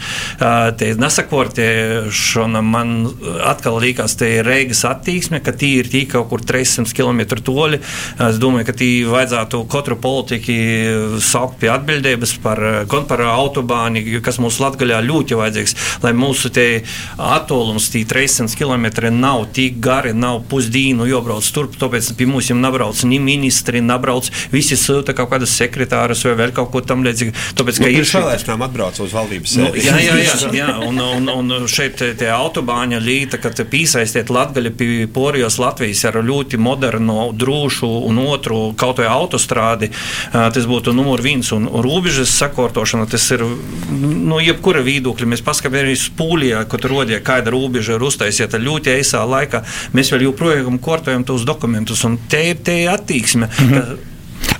tie 0.78 0.92
nesakortēšana 1.00 2.62
man 2.64 2.96
atkal 3.44 3.80
liekas, 3.82 4.16
ka 4.18 4.28
ir 4.30 4.46
Reigas 4.48 4.84
attieksme, 4.88 5.40
ka 5.44 5.52
tī 5.56 5.74
ir 5.82 5.90
tī 5.92 6.04
kaut 6.10 6.30
kur 6.30 6.42
300 6.44 6.94
km 6.96 7.40
toļi. 7.44 7.80
Es 8.28 8.40
domāju, 8.40 8.68
ka 8.68 8.76
tī 8.76 8.90
vajadzētu 9.08 9.64
katru 9.72 9.98
politiku 10.04 11.20
saukt 11.24 11.58
pie 11.62 11.70
atbildības 11.72 12.36
par, 12.44 12.60
gan 12.90 13.08
par 13.08 13.24
autobāni, 13.32 14.04
kas 14.24 14.38
mums 14.42 14.60
Latgaļā 14.62 15.00
ļoti 15.06 15.38
vajadzīgs, 15.38 15.76
lai 16.04 16.12
mūsu 16.16 16.52
attālums 16.54 17.88
tī 17.92 18.04
300 18.08 18.54
km 18.58 19.10
nav 19.14 19.46
tik 19.56 19.80
gari, 19.82 20.12
nav 20.16 20.42
pusdīnu 20.50 21.08
jobrauc 21.08 21.48
turp, 21.54 21.78
tāpēc 21.80 22.12
pie 22.18 22.28
mums 22.28 22.50
jau 22.50 22.58
nabrauc 22.58 23.00
ni 23.08 23.18
ministri, 23.22 23.82
nabrauc 23.84 24.28
visi 24.52 24.78
sūta 24.78 25.14
kaut 25.16 25.32
kādas 25.32 25.54
sekretārus 25.56 26.24
vai 26.28 26.36
vēl 26.42 26.54
kaut 26.56 26.70
ko 26.74 26.82
tam 26.84 27.04
līdzīgi. 27.06 27.34
Tāpēc, 27.58 27.80
ka 27.80 27.88
nu, 27.88 28.02
ir 28.02 28.08
šādi 28.08 28.54
atbrauc 28.54 28.98
uz 29.02 29.14
valdības 29.14 29.56
nu, 29.60 29.70
jā, 29.78 29.96
jā, 30.02 30.16
jā, 30.20 30.36
jā, 30.56 30.68
un, 30.84 31.00
un, 31.00 31.30
un 31.38 31.68
šeit 31.70 32.00
tie 32.18 32.30
autobāņa 32.34 33.00
līta, 33.02 33.40
kad 33.42 33.58
piesaistiet 33.70 34.32
Latgali 34.34 34.72
pie 34.74 35.06
Porijos 35.14 35.58
Latvijas 35.62 36.04
ar 36.08 36.20
ļoti 36.24 36.60
modernu, 36.60 37.30
drošu 37.38 37.88
un 38.08 38.20
otru 38.24 38.60
kaut 38.78 39.00
vai 39.02 39.08
autostrādi, 39.10 39.90
tas 40.32 40.68
būtu 40.70 40.94
numur 40.96 41.22
viens. 41.24 41.50
Un 41.56 41.68
robežas 41.68 42.32
sakārtošana, 42.38 43.08
tas 43.10 43.26
ir 43.34 43.44
no 43.44 44.14
nu, 44.34 44.40
jebkura 44.42 44.84
viedokļa. 44.86 45.30
Mēs 45.34 45.44
paskatāmies 45.46 46.08
Pūlijā, 46.18 46.64
kad 46.70 46.86
rodīja, 46.90 47.22
kāda 47.24 47.52
robeža 47.54 47.98
ir 47.98 48.06
uztaisīta 48.06 48.60
ļoti 48.62 48.98
īsā 49.00 49.24
laikā. 49.28 49.64
Mēs 49.96 50.12
vēl 50.14 50.28
joprojām 50.28 50.80
kārtojam 50.82 51.26
tos 51.26 51.46
dokumentus, 51.48 52.04
un 52.08 52.18
te 52.28 52.42
ir 52.50 52.64
te 52.64 52.84
attieksme. 52.90 53.50
Mm 53.60 53.70
-hmm. 53.70 54.10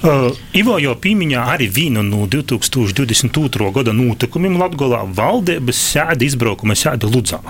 Uh, 0.04 0.34
Ivo 0.52 0.76
jau 0.80 0.92
pieminēja 1.00 1.44
arī 1.54 1.68
vienu 1.72 2.02
no 2.04 2.26
2022. 2.28 3.70
gada 3.72 3.92
notikumiem 3.92 4.58
Latvijā. 4.60 5.00
Valdības 5.16 5.80
sēde 5.94 6.26
izbraukuma 6.28 6.76
sēde 6.76 7.08
Ludzā. 7.08 7.40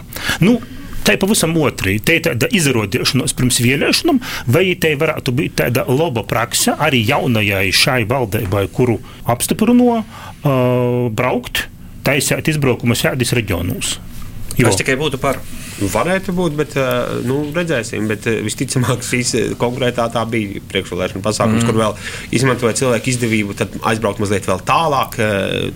Nu, 0.40 0.60
Tā 1.04 1.14
ir 1.14 1.20
pavisam 1.20 1.52
otrī. 1.60 1.98
Tā 2.00 2.16
ir 2.16 2.24
tāda 2.24 2.48
izrādīšanās 2.56 3.36
pirms 3.36 3.60
vēlēšanām, 3.60 4.22
vai 4.48 4.64
tā 4.80 4.94
varētu 5.00 5.34
būt 5.36 5.58
tāda 5.60 5.84
laba 5.90 6.24
praksa 6.28 6.78
arī 6.80 7.02
jaunajai 7.04 7.68
šai 7.76 8.00
valdībai, 8.08 8.64
kuru 8.72 8.96
apstiprino 9.28 10.00
uh, 10.00 10.06
braukt, 11.12 11.66
taisīt 12.08 12.48
izbraukuma 12.54 12.96
sēdes 12.96 13.36
reģionos. 13.36 13.98
Jo. 14.58 14.70
Es 14.70 14.78
tikai 14.78 14.96
būtu 15.00 15.18
par. 15.22 15.40
Varētu 15.74 16.30
būt, 16.36 16.54
bet 16.54 16.76
uh, 16.78 17.16
nu, 17.26 17.40
redzēsim. 17.54 18.06
Bet 18.06 18.28
uh, 18.30 18.38
visticamāk, 18.46 19.02
šīs 19.10 19.32
uh, 19.34 19.46
konkrētā 19.58 20.06
tā 20.14 20.22
bija 20.30 20.62
priekšvēlēšana 20.70 21.22
pasākums, 21.24 21.64
mm. 21.64 21.70
kur 21.70 21.80
vēl 21.80 21.96
izmantoja 22.38 22.76
cilvēku 22.78 23.10
izdevību, 23.10 23.56
tad 23.58 23.74
aizbraukt 23.90 24.22
mazliet 24.22 24.46
vēl 24.46 24.62
tālāk, 24.68 25.18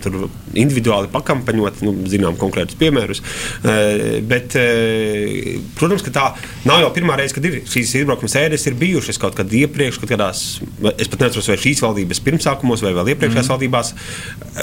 tur 0.03 0.29
individuāli 0.59 1.11
pakampaņot, 1.12 1.83
nu, 1.87 1.93
zinām, 2.11 2.37
konkrētus 2.39 2.79
piemērus. 2.79 3.20
Bet, 4.29 4.55
protams, 5.79 6.05
ka 6.07 6.14
tā 6.14 6.24
nav 6.68 6.83
jau 6.83 6.91
pirmā 6.95 7.18
reize, 7.18 7.35
kad 7.37 7.47
ir 7.49 7.61
šīs 7.68 7.97
izbraukuma 8.01 8.31
sēdes, 8.33 8.66
ir 8.70 8.79
bijušas 8.79 9.20
kaut 9.20 9.37
kad 9.39 9.53
iepriekš, 9.55 10.01
kaut 10.03 10.12
kādās, 10.12 10.45
es 10.95 11.11
pat 11.11 11.24
neatceros, 11.24 11.51
vai 11.51 11.59
šīs 11.61 11.83
valdības 11.85 12.22
pirmsākumos 12.26 12.85
vai 12.87 12.95
vēl 12.97 13.12
iepriekšējās 13.14 13.51
mm. 13.51 13.55
valdībās. 13.55 13.93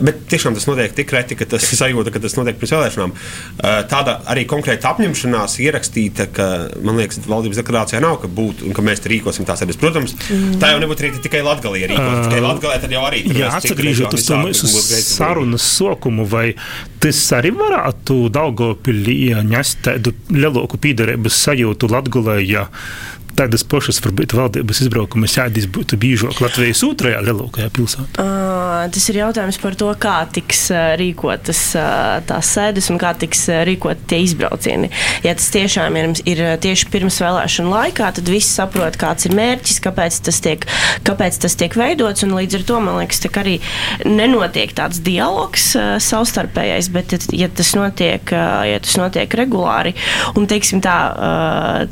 Bet 0.05 0.25
tiešām 0.31 0.57
tas 0.57 0.67
notiek 0.69 0.95
tik 0.95 1.13
reti, 1.15 1.37
ka 1.39 1.47
tas 1.55 1.67
sajūta, 1.81 2.13
ka 2.15 2.23
tas 2.23 2.37
notiek 2.39 2.59
pirms 2.61 2.75
vēlēšanām. 2.75 3.15
Uh, 3.15 3.81
tāda 4.05 4.31
arī 4.31 4.45
konkrēta 4.49 4.91
apņemšanās 4.93 5.57
ierakstīta, 5.65 6.27
ka, 6.33 6.47
man 6.85 6.99
liekas, 7.01 7.21
valdības 7.25 7.59
deklarācijā 7.61 8.01
nav, 8.03 8.19
ka 8.21 8.29
būtu 8.31 8.67
un 8.69 8.75
ka 8.75 8.85
mēs 8.85 9.03
rīkosim 9.05 9.47
tās 9.47 9.63
sēdes. 9.63 9.79
Protams, 9.81 10.15
mm. 10.15 10.59
tā 10.61 10.71
jau 10.73 10.81
nebūtu 10.83 11.05
arī 11.05 11.23
tikai 11.25 11.41
Latvijā. 11.45 11.81
Ja 11.81 11.89
rīkot, 11.91 12.19
tikai 12.27 12.43
Latvijā 12.45 12.77
tad 12.85 12.95
jau 12.95 13.03
arī 13.07 13.23
tur 13.25 13.41
jā, 13.41 13.49
atgriežot 13.59 14.17
uz 14.17 14.27
to 14.29 14.39
mūsu 14.43 14.69
sarunas 15.01 15.65
sokumu, 15.75 16.27
vai 16.29 16.45
tas 17.03 17.19
arī 17.37 17.51
varētu 17.57 18.19
Daugopilī 18.35 19.19
ņest 19.45 19.83
tādu 19.89 20.15
lielāku 20.33 20.79
pīdarības 20.81 21.41
sajūtu 21.47 21.91
Latgulē, 21.91 22.39
ja 22.45 22.69
tādas 23.37 23.65
pašas 23.67 23.99
varbūt 24.03 24.35
valdības 24.37 24.81
izbraukuma 24.85 25.29
sēdes 25.29 25.67
būtu 25.71 25.99
biežāk 26.01 26.39
Latvijas 26.43 26.83
otrajā 26.87 27.21
lielākajā 27.25 27.71
pilsētā? 27.75 28.23
Uh, 28.23 28.85
tas 28.93 29.09
ir 29.11 29.19
jautājums 29.21 29.59
par 29.61 29.77
to, 29.79 29.89
kā 29.99 30.15
tiks 30.35 30.67
rīkotas 30.99 31.61
tās 32.29 32.51
sēdes 32.55 32.89
un 32.93 32.99
kā 33.01 33.13
tiks 33.19 33.45
rīkot 33.67 34.05
tie 34.09 34.21
izbraucieni. 34.25 34.91
Ja 35.25 35.35
tas 35.37 35.49
tiešām 35.53 35.97
ir, 35.99 36.11
ir 36.27 36.43
tieši 36.63 36.89
pirms 36.93 37.19
vēlēšanu 37.23 37.71
laikā, 37.71 38.11
tad 38.17 38.29
visi 38.31 38.51
saprot, 38.51 38.97
kāds 39.01 39.27
ir 39.27 39.35
mērķis, 39.37 39.81
kāpēc 39.83 40.19
tas 40.27 40.41
tiek, 40.43 40.65
kāpēc 41.07 41.39
tas 41.43 41.57
tiek 41.59 41.75
veidots, 41.77 42.25
līdz 42.25 42.59
ar 42.59 42.65
to, 42.67 42.79
man 42.83 42.99
liekas, 43.01 43.23
arī 43.41 43.57
nenotiek 44.07 44.73
tāds 44.75 45.01
dialogs 45.05 45.71
savstarpējais, 45.75 46.89
bet 46.93 47.15
ja 47.35 47.49
tas 47.51 47.73
notiek, 47.77 48.31
ja 48.31 48.81
tas 48.83 48.95
notiek 48.99 49.37
regulāri, 49.37 49.95
un 50.35 50.47
teiksim 50.49 50.81
tā, 50.83 50.97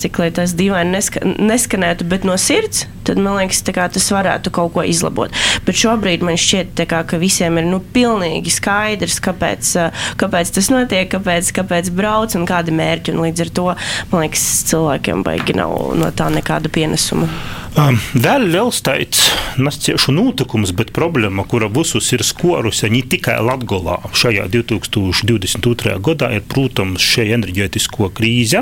cik 0.02 0.22
lai 0.22 0.30
tas 0.36 0.56
dīvaini 0.58 0.96
neska, 0.98 1.24
neskanētu, 1.40 2.08
bet 2.10 2.28
no 2.28 2.36
sirds, 2.40 2.86
tad 3.08 3.20
man 3.22 3.38
liekas, 3.40 3.62
kā, 3.76 3.88
tas 3.92 4.08
varētu 4.14 4.52
kaut 4.54 4.74
ko 4.76 4.86
izlabot. 4.88 5.34
Bet 5.68 5.80
šobrīd 5.80 6.24
man 6.26 6.40
šķiet, 6.40 6.84
kā, 6.90 7.04
ka 7.08 7.20
visiem 7.22 7.60
ir 7.62 7.68
nu, 7.70 7.82
pilnīgi 7.96 8.54
skaidrs, 8.54 9.20
kāpēc, 9.24 9.74
kāpēc 10.22 10.54
tas 10.56 10.72
notiek, 10.74 11.10
kāpēc, 11.12 11.52
kāpēc 11.60 11.92
brauc 11.96 12.38
un 12.40 12.48
kādi 12.50 12.76
mērķi. 12.76 13.16
Un 13.16 13.26
līdz 13.28 13.46
ar 13.46 13.54
to 13.60 13.68
man 14.14 14.26
liekas, 14.26 14.48
cilvēkiem 14.72 15.26
baigi 15.26 15.58
nav 15.58 15.76
no 16.00 16.12
tā 16.16 16.30
nekāda 16.34 16.72
pienesuma. 16.74 17.30
Vēl 17.74 18.44
liels 18.54 18.84
teicis, 18.86 19.32
nesciešu 19.58 20.14
notikums, 20.14 20.70
bet 20.78 20.92
problēma, 20.94 21.42
kura 21.50 21.66
visus 21.74 22.12
ir 22.14 22.22
skorusi 22.22 22.86
ne 22.94 23.02
tikai 23.10 23.40
Latgolā 23.42 23.96
šajā 24.14 24.46
2022. 24.54 25.96
gadā, 26.06 26.30
ir, 26.38 26.46
protams, 26.46 27.02
šī 27.02 27.32
enerģētisko 27.40 28.12
krīze, 28.14 28.62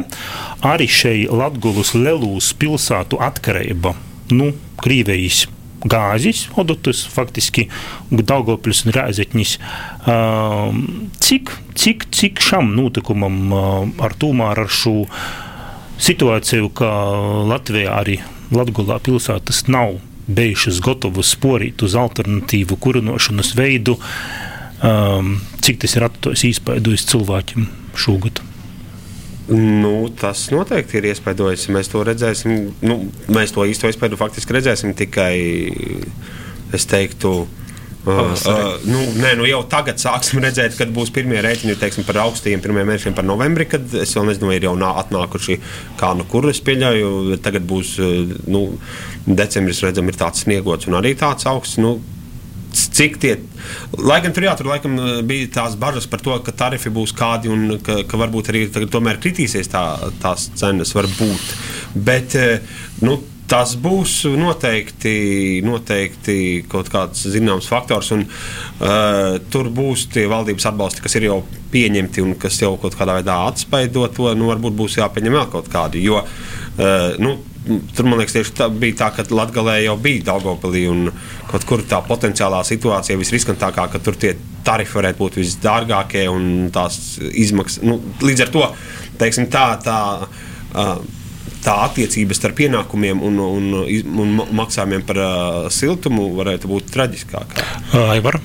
arī 0.63 0.87
šī 0.87 1.13
Latgolas 1.27 1.91
lelūs 1.91 2.53
pilsētu 2.55 3.19
atkarība 3.19 3.97
nu, 4.31 4.53
Krievijas 4.79 5.43
gāzes, 5.83 6.47
odotas 6.55 7.03
faktiski 7.03 7.67
Daugopils 8.15 8.85
un 8.87 8.95
Rēzekņis. 8.95 9.57
Cik, 11.19 11.57
cik, 11.75 12.11
cik 12.15 12.39
šam 12.39 12.77
notikumam 12.79 13.57
ar 13.99 14.15
tomēr 14.15 14.63
ar 14.63 14.71
šo 14.71 15.01
situāciju, 15.99 16.71
ka 16.79 16.93
Latvijā 17.51 17.97
arī 17.99 18.23
Latvijā 18.51 18.99
pilsētas 19.03 19.65
nav 19.71 19.97
bijušas 20.31 20.81
gatavas 20.83 21.33
sporīt 21.35 21.83
uz 21.85 21.95
alternatīvu 21.97 22.77
kurinošanas 22.83 23.53
veidu. 23.57 23.97
Um, 24.81 25.35
cik 25.61 25.83
tas 25.83 25.95
ir 25.97 26.07
īspaidojis 26.51 27.05
cilvēkiem 27.11 27.67
šogad? 27.95 28.41
Nu, 29.51 30.07
tas 30.15 30.45
noteikti 30.53 30.99
ir 30.99 31.09
iespaidojis. 31.11 31.67
Mēs 31.73 31.89
to 31.91 32.03
redzēsim. 32.07 32.71
Nu, 32.85 32.97
mēs 33.31 33.51
to 33.55 33.65
īsto 33.67 33.89
iespaidu 33.89 34.19
faktiski 34.19 34.55
redzēsim 34.55 34.93
tikai, 34.97 35.33
es 36.75 36.87
teiktu, 36.87 37.45
Uh, 38.01 38.79
nu, 38.89 39.01
nē, 39.21 39.35
nu 39.37 39.45
jau 39.45 39.59
tagad 39.69 40.01
sāksim 40.01 40.41
redzēt, 40.41 40.73
kad 40.79 40.89
būs 40.93 41.11
pirmie 41.13 41.37
rēķini 41.45 41.75
teiksim, 41.77 42.05
par 42.07 42.17
augstajiem 42.23 42.63
pirmiem 42.63 42.87
mēnešiem 42.89 43.13
par 43.17 43.27
novembri, 43.27 43.67
kad 43.69 43.93
es 43.93 44.15
vēl 44.17 44.25
nezinu, 44.31 44.49
vai 44.49 44.57
ir 44.57 44.65
jau 44.65 44.73
atnākuši 44.89 45.59
kā 45.99 46.09
nu 46.17 46.25
kur 46.31 46.49
es 46.49 46.63
pieļauju. 46.65 47.37
Tagad 47.45 47.67
būs 47.69 47.93
nu, 48.49 48.63
decembris, 49.27 49.83
redzam, 49.85 50.09
ir 50.09 50.17
tāds 50.17 50.41
sniegots 50.47 50.89
un 50.89 50.97
arī 50.97 51.13
tāds 51.19 51.45
augsts. 51.51 51.77
Nu, 51.81 51.99
cik 52.73 53.19
tie, 53.21 53.35
lai 53.99 54.17
gan 54.23 54.33
tur, 54.33 54.47
jā, 54.47 54.55
tur 54.57 54.71
laikam 54.71 54.97
bija 55.27 55.49
tās 55.59 55.77
bažas 55.79 56.07
par 56.09 56.23
to, 56.25 56.37
ka 56.41 56.55
tarifi 56.57 56.89
būs 56.93 57.13
kādi 57.17 57.51
un 57.53 57.77
ka, 57.85 58.01
ka 58.07 58.19
varbūt 58.19 58.49
arī 58.49 58.65
tomēr 58.71 59.21
kritīsies 59.21 59.69
tā, 59.71 59.83
tās 60.23 60.49
cenas, 60.57 60.95
varbūt. 60.97 61.53
Bet, 62.07 62.37
nu, 63.05 63.19
tas 63.51 63.73
būs 63.79 64.21
noteikti, 64.39 65.13
noteikti 65.67 66.35
kaut 66.71 66.87
kāds 66.91 67.25
zināms 67.33 67.67
faktors. 67.71 68.13
Un, 68.15 68.23
uh, 68.23 69.37
tur 69.51 69.69
būs 69.75 70.07
tie 70.13 70.27
valdības 70.31 70.69
atbalsti, 70.71 71.03
kas 71.03 71.17
ir 71.19 71.27
jau 71.27 71.41
pieņemti 71.73 72.23
un 72.23 72.35
kas 72.39 72.61
jau 72.63 72.77
kaut 72.81 72.95
kādā 72.99 73.19
veidā 73.19 73.37
atspaido 73.49 74.07
to. 74.15 74.31
Nu, 74.39 74.47
varbūt 74.53 74.77
būs 74.79 74.99
jāpieņem 75.01 75.39
vēl 75.39 75.49
kaut 75.51 75.71
kādi. 75.71 76.03
Jo, 76.07 76.23
uh, 76.23 77.17
nu, 77.21 77.37
Tur 77.61 78.07
man 78.09 78.17
liekas, 78.17 78.33
tieši 78.33 78.53
tā 78.57 78.65
bija 78.73 78.95
tā, 79.03 79.07
ka 79.13 79.21
Latvijā 79.37 79.75
jau 79.83 79.93
bija 80.01 80.23
Daugopilī 80.31 80.87
un 80.89 81.11
kaut 81.45 81.67
kur 81.69 81.83
tā 81.85 81.99
potenciālā 82.01 82.63
situācija 82.65 83.19
visriskantākā, 83.19 83.85
ka 83.93 84.01
tur 84.01 84.17
tie 84.17 84.31
tarifi 84.65 84.97
varētu 84.97 85.21
būt 85.21 85.37
visdārgākie 85.37 86.23
un 86.33 86.71
tās 86.73 87.19
izmaksas. 87.21 87.83
Nu, 87.85 87.99
līdz 88.25 88.47
ar 88.47 88.53
to, 88.55 88.65
teiksim, 89.21 89.45
tā, 89.53 89.67
tā 89.85 89.99
uh, 90.25 90.95
tā 91.65 91.77
attiecība 91.87 92.35
starp 92.37 92.59
pienākumiem 92.61 93.21
un, 93.25 93.39
un, 93.41 93.67
un 94.23 94.37
maksājumiem 94.57 95.05
par 95.07 95.21
uh, 95.21 95.67
siltumu 95.73 96.29
varētu 96.37 96.71
būt 96.71 96.91
traģiskāka. 96.93 97.67
Aivar. 98.11 98.39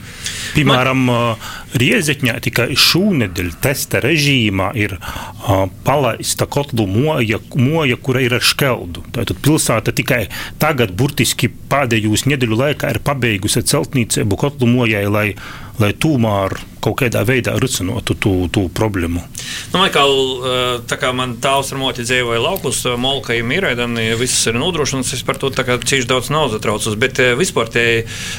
Piemēram, 0.57 1.07
Man... 1.07 1.41
Riezekņā 1.77 2.39
tikai 2.41 2.71
šūnedēļ 2.81 3.51
testa 3.61 4.01
režīmā 4.01 4.71
ir 4.79 4.95
uh, 4.97 5.67
palaista 5.85 6.47
kotlu 6.49 6.87
moja, 6.89 7.41
moja, 7.59 7.99
kura 8.01 8.23
ir 8.25 8.37
ar 8.39 8.45
škeldu. 8.45 9.05
Tātad 9.17 9.41
pilsēta 9.45 9.93
tikai 9.97 10.23
tagad, 10.62 10.95
burtiski 10.97 11.51
pēdējos 11.71 12.25
nedēļu 12.31 12.61
laikā, 12.62 12.95
ir 12.95 13.03
pabeigusi 13.05 13.64
celtniecību 13.69 14.41
kotlu 14.41 14.71
mojai, 14.71 15.05
lai, 15.11 15.27
lai 15.83 15.93
tomēr 15.93 16.57
kaut 16.87 17.01
kādā 17.01 17.24
veidā 17.27 17.57
risinātu 17.59 18.14
to, 18.14 18.33
to 18.53 18.66
problēmu. 18.70 19.22
Nu, 19.74 19.83
kā, 19.91 20.05
tā 20.87 20.99
kā 21.01 21.11
man 21.16 21.35
tāls 21.43 21.72
ar 21.74 21.81
moti 21.81 22.05
dzīvoja 22.07 22.43
laukus, 22.43 22.85
molka 23.01 23.35
ir 23.35 23.47
mīraidani, 23.49 24.12
viss 24.20 24.47
ir 24.47 24.59
nodrošināts, 24.61 25.14
es 25.16 25.24
par 25.27 25.41
to 25.43 25.51
cīši 25.51 26.07
daudz 26.07 26.31
nav 26.31 26.53
zatraucos, 26.53 26.95
bet 27.01 27.18
vispār 27.39 27.70
tie 27.74 27.87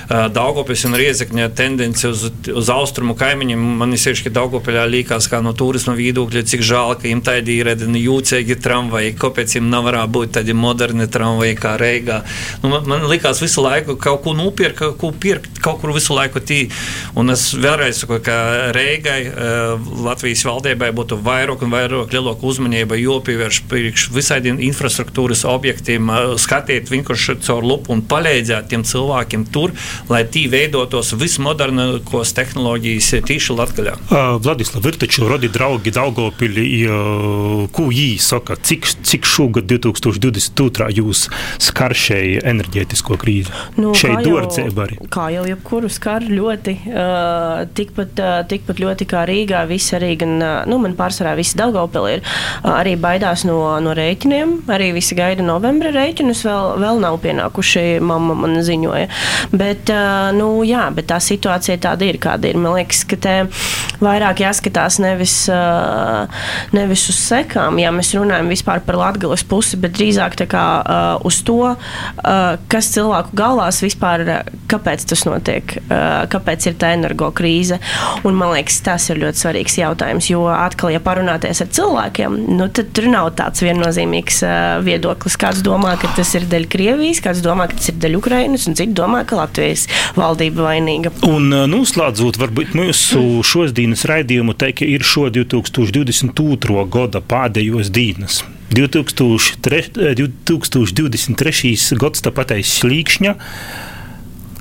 Daugopis 0.08 0.86
un 0.88 0.96
Riezekņa 1.00 1.50
tendence 1.58 2.08
uz, 2.08 2.28
uz 2.54 2.72
austrumu 2.72 3.18
kaimiņiem, 3.20 3.66
man 3.82 3.96
ir 3.96 4.02
sevišķi 4.02 4.32
Daugopiļā 4.38 4.86
līkās 4.94 5.28
kā 5.32 5.42
no 5.44 5.52
turisma 5.58 5.98
viedokļa, 5.98 6.46
cik 6.48 6.64
žēl, 6.64 6.96
ka 6.96 7.08
viņiem 7.08 7.24
tādi 7.28 7.60
ir 7.60 7.68
redini 7.72 8.06
jūcīgi 8.06 8.60
tramvaji, 8.64 9.16
kāpēc 9.20 9.58
nav 9.68 9.90
varētu 9.90 10.14
būt 10.16 10.36
tādi 10.40 10.56
moderni 10.56 11.10
tramvaji 11.12 11.60
kā 11.60 11.76
Reigā. 11.82 12.22
Nu, 12.64 12.72
man, 12.72 12.88
man 12.88 13.08
likās 13.12 13.44
visu 13.44 13.66
laiku 13.66 13.98
kaut 14.00 14.24
ko 14.24 14.36
nopirkt, 14.38 14.80
kaut 14.80 14.98
ko 15.02 15.12
pirkt, 15.12 15.60
kaut 15.64 15.82
kur 15.82 15.92
visu 15.96 16.16
laiku 16.16 16.40
tī. 16.40 16.64
Un 17.18 17.27
es 17.34 17.50
vēlreiz 17.58 18.02
saku, 18.02 18.20
ka 18.24 18.72
Reigai, 18.76 19.20
Latvijas 20.04 20.44
valdībai 20.48 20.90
būtu 20.96 21.18
vairāk 21.24 21.64
un 21.66 21.74
vairāk 21.74 22.14
lielāka 22.14 22.48
uzmanība 22.48 22.98
jāpievērš 23.00 23.62
priekš 23.72 24.08
visādiem 24.16 24.60
infrastruktūras 24.68 25.44
objektiem, 25.50 26.12
skatiet 26.42 26.92
vienkārši 26.92 27.38
caur 27.48 27.66
lupu 27.66 27.94
un 27.96 28.04
palīdzēt 28.08 28.70
tiem 28.72 28.86
cilvēkiem 28.88 29.48
tur, 29.54 29.74
lai 30.12 30.24
tī 30.30 30.46
veidotos 30.52 31.14
vismodernākos 31.18 32.34
tehnoloģijas 32.38 33.12
tīši 33.28 33.58
Latvijā. 33.58 33.96
Uh, 34.08 34.38
Vladislav, 34.44 34.86
ir 34.88 35.00
taču 35.02 35.28
rodi 35.30 35.50
draugi 35.52 35.94
Daugopili, 35.96 36.68
ko 37.74 37.88
jī 37.94 38.10
saka, 38.22 38.58
cik, 38.62 38.88
cik 39.08 39.28
šogad 39.28 39.68
2022. 39.70 40.90
jūs 41.00 41.26
skar 41.64 41.96
šai 41.98 42.38
enerģētisko 42.46 43.18
krīzi? 43.20 43.54
Nu, 43.80 43.94
šai 43.98 44.20
dārdzēba 44.26 44.86
arī. 44.86 45.00
Kā 45.14 45.30
jau 45.34 45.46
jebkuru 45.50 45.92
skar 45.92 46.26
ļoti, 46.28 46.78
uh, 46.92 47.17
tikpat, 47.78 48.22
uh, 48.22 48.40
tikpat 48.50 48.82
ļoti 48.84 49.08
kā 49.10 49.24
Rīgā, 49.30 49.64
visi 49.70 49.96
arī 49.98 50.14
gan, 50.20 50.38
uh, 50.42 50.60
nu, 50.70 50.80
man 50.84 50.96
pārsvarā 50.98 51.36
visi 51.38 51.58
Daugopili 51.58 52.18
ir 52.18 52.24
arī 52.68 52.96
baidās 53.00 53.44
no, 53.48 53.58
no 53.84 53.94
rēķiniem, 53.98 54.54
arī 54.72 54.92
visi 54.96 55.16
gaida 55.18 55.46
novembra 55.46 55.92
rēķinus, 55.96 56.44
vēl, 56.48 56.78
vēl 56.84 57.02
nav 57.04 57.20
pienākuši, 57.24 57.86
mamma 58.04 58.36
man 58.38 58.58
ziņoja. 58.66 59.08
Bet, 59.58 59.92
nu, 60.38 60.50
jā, 60.68 60.88
bet 60.96 61.10
tā 61.12 61.20
situācija 61.24 61.78
tāda 61.88 62.08
ir, 62.08 62.20
kāda 62.22 62.50
ir. 62.50 62.60
Man 62.62 62.78
liekas, 62.78 63.04
ka 63.08 63.20
te 63.22 63.36
vairāk 64.04 64.44
jāskatās 64.44 65.00
nevis, 65.04 65.36
nevis 66.76 67.08
uz 67.12 67.20
sekām, 67.22 67.80
ja 67.82 67.94
mēs 67.96 68.14
runājam 68.18 68.52
vispār 68.52 68.84
par 68.86 69.00
Latgales 69.00 69.46
pusi, 69.48 69.80
bet 69.82 69.96
drīzāk 69.98 70.38
tā 70.42 70.50
kā 70.50 70.66
uz 71.28 71.42
to, 71.48 71.74
kas 72.72 72.92
cilvēku 72.94 73.38
galvās 73.38 73.82
vispār, 73.86 74.26
kāpēc 74.72 75.08
tas 75.10 75.26
notiek, 75.28 75.78
kāpēc 76.34 76.70
ir 76.70 76.78
tā 76.82 76.94
energo 76.98 77.07
krīze. 77.16 77.80
Un 78.28 78.36
man 78.38 78.54
liekas, 78.56 78.82
tas 78.86 79.08
ir 79.12 79.22
ļoti 79.22 79.44
svarīgs 79.44 79.78
jautājums, 79.80 80.30
jo 80.32 80.46
atkal, 80.52 80.92
ja 80.94 81.02
parunāties 81.04 81.62
ar 81.64 81.72
cilvēkiem, 81.78 82.36
nu, 82.58 82.68
tad 82.74 82.92
tur 82.98 83.08
nav 83.12 83.32
tāds 83.40 83.64
viennozīmīgs 83.64 84.42
viedoklis. 84.86 85.38
Kāds 85.40 85.64
domā, 85.66 85.96
ka 86.02 86.12
tas 86.18 86.34
ir 86.38 86.48
dēļ 86.50 86.68
Krievijas, 86.72 87.22
kāds 87.24 87.44
domā, 87.46 87.70
ka 87.70 87.80
tas 87.80 87.92
ir 87.94 88.00
dēļ 88.02 88.20
Ukrainas, 88.20 88.68
un 88.70 88.78
cits 88.80 88.98
domā, 88.98 89.24
ka 89.28 89.40
Latvijas 89.40 89.88
valdība 90.18 90.68
vainīga. 90.68 91.14
Un 91.28 91.50
noslēdzot, 91.72 92.40
varbūt 92.42 92.76
mūsu 92.78 93.44
šodienas 93.46 94.06
raidījumu 94.10 94.58
teikt, 94.58 94.86
ir 94.88 95.06
šo 95.08 95.30
2022. 95.34 96.86
gada 96.92 97.24
pēdējos 97.24 97.92
dienas. 97.94 98.44
2003, 98.74 100.16
2023. 100.16 101.98
gads 102.02 102.26
tāpat 102.26 102.58
aiz 102.58 102.74
slīkšņa. 102.82 103.36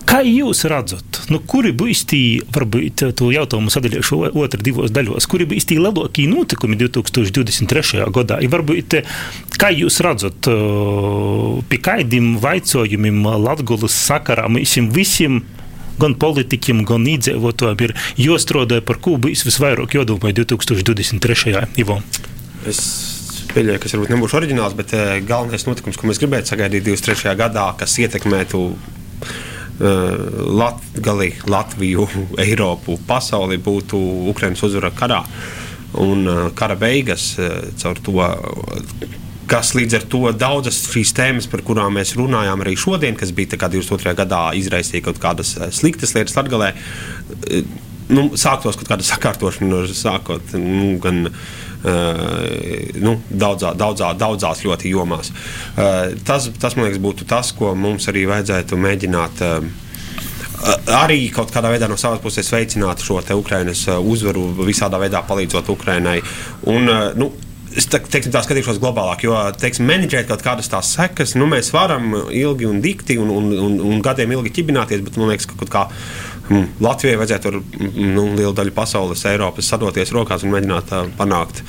Kā 0.06 0.20
jūs 0.22 0.62
redzat, 0.70 1.18
nu, 1.34 1.40
kuri 1.42 1.72
būs 1.74 2.04
tie, 2.06 2.38
varbūt 2.54 3.02
to 3.18 3.30
jautājumu 3.34 3.72
sadalīšu 3.74 4.20
otru 4.38 4.62
divos 4.62 4.92
daļos, 4.94 5.26
kuri 5.26 5.48
būs 5.50 5.66
tie 5.66 5.80
lielākie 5.80 6.28
notikumi 6.30 6.78
2023. 6.78 8.04
gadā? 8.14 8.38
I 8.38 8.50
varbūt, 8.52 9.00
kā 9.58 9.72
jūs 9.74 9.98
redzat, 10.06 10.46
pie 11.66 11.80
kādiem 11.82 12.36
vaicojumiem 12.42 13.18
Latgulas 13.42 13.96
sakarā 14.06 14.46
mēs 14.52 14.76
visiem 14.94 15.42
gan 15.98 16.14
politiķiem, 16.20 16.84
gan 16.86 17.06
iedzīvotājiem 17.10 17.84
ir 17.88 17.94
jāstrādā 18.20 18.82
par 18.86 19.00
būs 19.02 19.42
visvairāk 19.48 19.96
jādomā 19.98 20.30
2023. 20.36 21.66
Ivo. 21.82 21.98
Es 22.68 22.80
pieļauju, 23.56 23.80
ka 23.82 23.90
varbūt 23.90 24.14
nebūšu 24.14 24.38
oriģināls, 24.38 24.76
bet 24.78 24.94
galvenais 25.26 25.66
notikums, 25.66 25.98
ko 25.98 26.10
mēs 26.10 26.20
gribētu 26.22 26.52
sagaidīt 26.52 26.86
23. 26.92 27.34
gadā, 27.40 27.70
kas 27.80 27.96
ietekmētu 28.02 28.62
Latgali, 29.80 31.34
Latviju, 31.46 32.06
Eiropu, 32.46 32.98
pasauli 33.08 33.58
būtu 33.62 34.00
Ukraiņas 34.32 34.64
uzvara 34.68 34.92
karā 34.96 35.22
un 36.00 36.26
kara 36.56 36.76
beigas 36.76 37.34
caur 37.80 38.00
to. 38.04 38.18
Kas 39.46 39.76
līdz 39.78 39.94
ar 39.94 40.04
to 40.10 40.20
daudzas 40.34 40.80
šīs 40.90 41.12
tēmas, 41.14 41.46
par 41.46 41.60
kurām 41.62 41.94
mēs 41.94 42.16
runājām 42.18 42.64
arī 42.64 42.72
šodien, 42.74 43.14
kas 43.14 43.30
bija 43.30 43.54
22. 43.54 44.16
gadā, 44.18 44.40
izraisīja 44.58 45.04
kaut 45.06 45.20
kādas 45.22 45.52
sliktas 45.76 46.16
lietas 46.16 46.34
Latvijā, 46.34 46.72
nu, 48.10 48.24
sāktos 48.34 48.74
kaut 48.80 48.90
kāda 48.90 49.06
sakārtošana, 49.06 49.84
sākot 49.94 50.56
nu, 50.58 50.96
gan 51.04 51.28
uh, 51.30 51.38
nu, 51.84 53.16
daudzā, 53.30 53.72
daudzā, 53.78 54.12
daudzās 54.18 54.62
ļoti 54.66 54.92
jomās. 54.94 55.32
Tas, 56.26 56.50
tas, 56.58 56.76
man 56.76 56.88
liekas, 56.88 57.02
būtu 57.02 57.28
tas, 57.28 57.52
ko 57.56 57.74
mums 57.78 58.08
arī 58.12 58.26
vajadzētu 58.30 58.78
mēģināt 58.80 59.44
arī 60.96 61.26
kaut 61.34 61.52
kādā 61.54 61.70
veidā 61.72 61.88
no 61.88 61.98
savas 62.00 62.22
puses 62.24 62.48
veicināt 62.52 63.02
šo 63.04 63.20
Ukraiņas 63.20 63.88
uzvaru, 64.00 64.48
visādā 64.66 65.00
veidā 65.02 65.22
palīdzot 65.26 65.74
Ukraiņai. 65.76 66.20
Nu, 67.16 67.32
Es 67.76 67.84
teiksim, 67.92 68.30
tā 68.32 68.40
skatīšos 68.40 68.78
globālāk, 68.80 69.26
jo 69.26 69.36
teiksim, 69.60 69.84
menedžēt 69.90 70.30
kaut 70.30 70.40
kādas 70.40 70.70
tās 70.72 70.94
sekas, 70.96 71.34
nu, 71.36 71.44
mēs 71.50 71.68
varam 71.74 72.14
ilgi 72.32 72.64
un 72.64 72.78
dikti 72.80 73.18
un, 73.20 73.28
un, 73.28 73.50
un, 73.52 73.74
un 73.84 73.98
gadiem 74.00 74.32
ilgi 74.32 74.54
ķibināties, 74.56 75.02
bet 75.04 75.18
man 75.20 75.28
liekas, 75.28 75.44
ka 75.50 75.58
kaut 75.60 75.72
kā 75.74 75.82
mm, 76.48 76.80
Latvijai 76.84 77.18
vajadzētu 77.20 77.52
ar 77.52 77.60
mm, 77.60 77.92
nu, 78.16 78.26
lielu 78.38 78.54
daļu 78.56 78.74
pasaules, 78.76 79.26
Eiropas 79.30 79.68
sadoties 79.72 80.12
rokās 80.14 80.46
un 80.46 80.54
mēģināt 80.54 80.92
uh, 80.94 81.12
panākt 81.18 81.62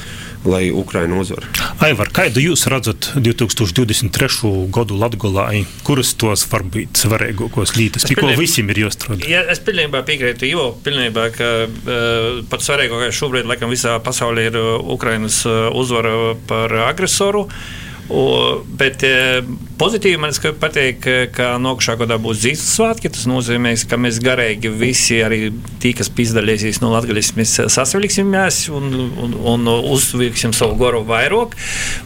lai 0.48 0.70
Ukraina 0.72 1.18
uzvar. 1.20 1.44
Aivar, 1.84 2.12
kādu 2.14 2.40
jūs 2.40 2.68
redzat 2.72 3.10
2023. 3.20 4.52
gadu 4.74 4.98
Latvijā, 5.00 5.64
kuras 5.88 6.14
tos 6.20 6.46
var 6.52 6.64
būt 6.64 7.02
svarīgākos 7.02 7.74
lītas, 7.76 8.06
pie 8.08 8.16
ko 8.20 8.30
visiem 8.38 8.70
ir 8.72 8.86
jāstrādā? 8.86 9.28
Ja, 9.28 9.44
es 9.52 9.60
pilnībā 9.66 10.04
piekrītu 10.08 10.48
Ivo, 10.48 10.70
pilnībā, 10.86 11.28
ka 11.36 11.50
uh, 11.66 12.46
pats 12.52 12.70
svarīgākais 12.70 13.18
šobrīd, 13.18 13.50
laikam, 13.50 13.74
visā 13.74 13.98
pasaulē 14.04 14.48
ir 14.52 14.62
Ukrainas 14.94 15.44
uzvara 15.48 16.38
par 16.48 16.74
agresoru. 16.88 17.48
Uh, 17.48 17.87
O, 18.08 18.64
bet 18.80 19.04
e, 19.04 19.42
pozitīvi 19.80 20.20
man 20.22 20.32
patīk, 20.62 21.08
ka 21.36 21.50
nākamā 21.60 21.98
gadā 22.00 22.18
būs 22.24 22.40
dzīves 22.40 22.64
svētki. 22.78 23.12
Tas 23.12 23.26
nozīmē, 23.28 23.74
ka 23.90 24.00
mēs 24.00 24.22
garīgi 24.24 24.72
visi, 24.72 25.20
arī 25.24 25.50
tie, 25.84 25.92
kas 25.98 26.12
piedalīsies 26.16 26.80
no 26.84 26.94
Latvijas, 26.94 27.34
mēs 27.36 27.58
sasvilksimies 27.74 28.62
un, 28.72 28.88
un, 29.26 29.36
un 29.54 29.74
uzvilksim 29.76 30.56
savu 30.56 30.80
goru 30.80 31.04
vairāk. 31.08 31.58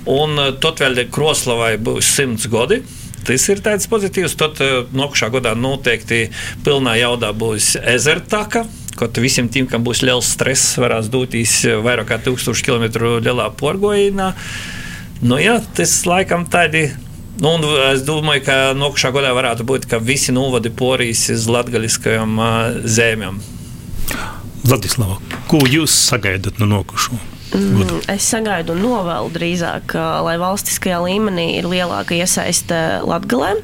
Un 0.09 0.41
tad 0.63 0.81
vēl 0.81 1.05
Kroslavai 1.13 1.75
būs 1.77 2.15
simts 2.17 2.49
gadi. 2.51 2.81
Tas 3.21 3.43
ir 3.53 3.61
tāds 3.61 3.85
pozitīvs. 3.85 4.33
Tad 4.39 4.57
nākamā 4.97 5.33
gadā 5.37 5.53
noteikti 5.53 6.23
pilnā 6.65 6.97
jaudā 6.97 7.29
būs 7.37 7.75
ezertaka. 7.77 8.65
Kaut 8.97 9.17
visiem 9.21 9.47
tiem, 9.53 9.69
kam 9.69 9.85
būs 9.85 10.01
liels 10.03 10.33
stress, 10.33 10.75
varēs 10.81 11.07
doties 11.13 11.61
vairāk 11.85 12.09
kā 12.09 12.17
1000 12.25 12.65
km 12.65 12.89
lielā 13.21 13.51
porgojienā. 13.61 14.33
Nu, 15.21 15.37
jā, 15.37 15.59
tas 15.77 15.93
laikam 16.09 16.47
tādi. 16.49 16.87
Nu, 17.41 17.53
es 17.91 18.01
domāju, 18.05 18.43
ka 18.45 18.55
nākamā 18.77 19.11
gadā 19.15 19.33
varētu 19.37 19.65
būt, 19.69 19.85
ka 19.89 20.01
visi 20.01 20.33
novadi 20.33 20.71
porīs 20.73 21.27
uz 21.33 21.45
latgaļiskajām 21.49 22.33
uh, 22.41 22.79
zemēm. 22.85 23.37
Vladislava, 24.65 25.17
ko 25.49 25.61
jūs 25.65 25.93
sagaidat 26.09 26.59
no 26.61 26.69
nākamā? 26.69 27.21
Mm, 27.51 27.99
es 28.11 28.25
sagaidu 28.31 28.75
un 28.77 28.83
novēlu 28.85 29.31
drīzāk, 29.35 29.95
lai 30.23 30.37
valstiskajā 30.39 31.01
līmenī 31.03 31.47
ir 31.57 31.67
lielāka 31.67 32.15
iesaiste 32.15 33.01
Latvijā. 33.03 33.57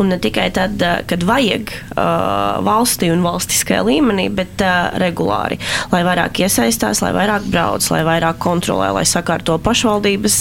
Un 0.00 0.12
ne 0.12 0.18
tikai 0.22 0.46
tad, 0.54 0.80
kad 1.10 1.24
vajag 1.26 1.72
uh, 1.72 2.60
valstī 2.64 3.10
un 3.12 3.24
valstiskajā 3.24 3.80
līmenī, 3.88 4.28
bet 4.32 4.62
uh, 4.64 4.92
regulāri. 5.00 5.58
Lai 5.92 6.02
vairāk 6.06 6.42
iesaistās, 6.44 7.02
lai 7.04 7.10
vairāk 7.16 7.48
brauc, 7.50 7.84
lai 7.92 8.02
vairāk 8.06 8.38
kontrolē, 8.44 8.92
lai 8.96 9.06
sakārto 9.08 9.58
pašvaldības 9.64 10.38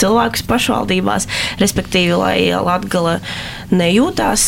cilvēkus 0.00 0.44
pašvaldībās, 0.50 1.28
respektīvi, 1.62 2.16
lai 2.18 2.36
Latvija 2.56 3.18
nejūtās 3.70 4.44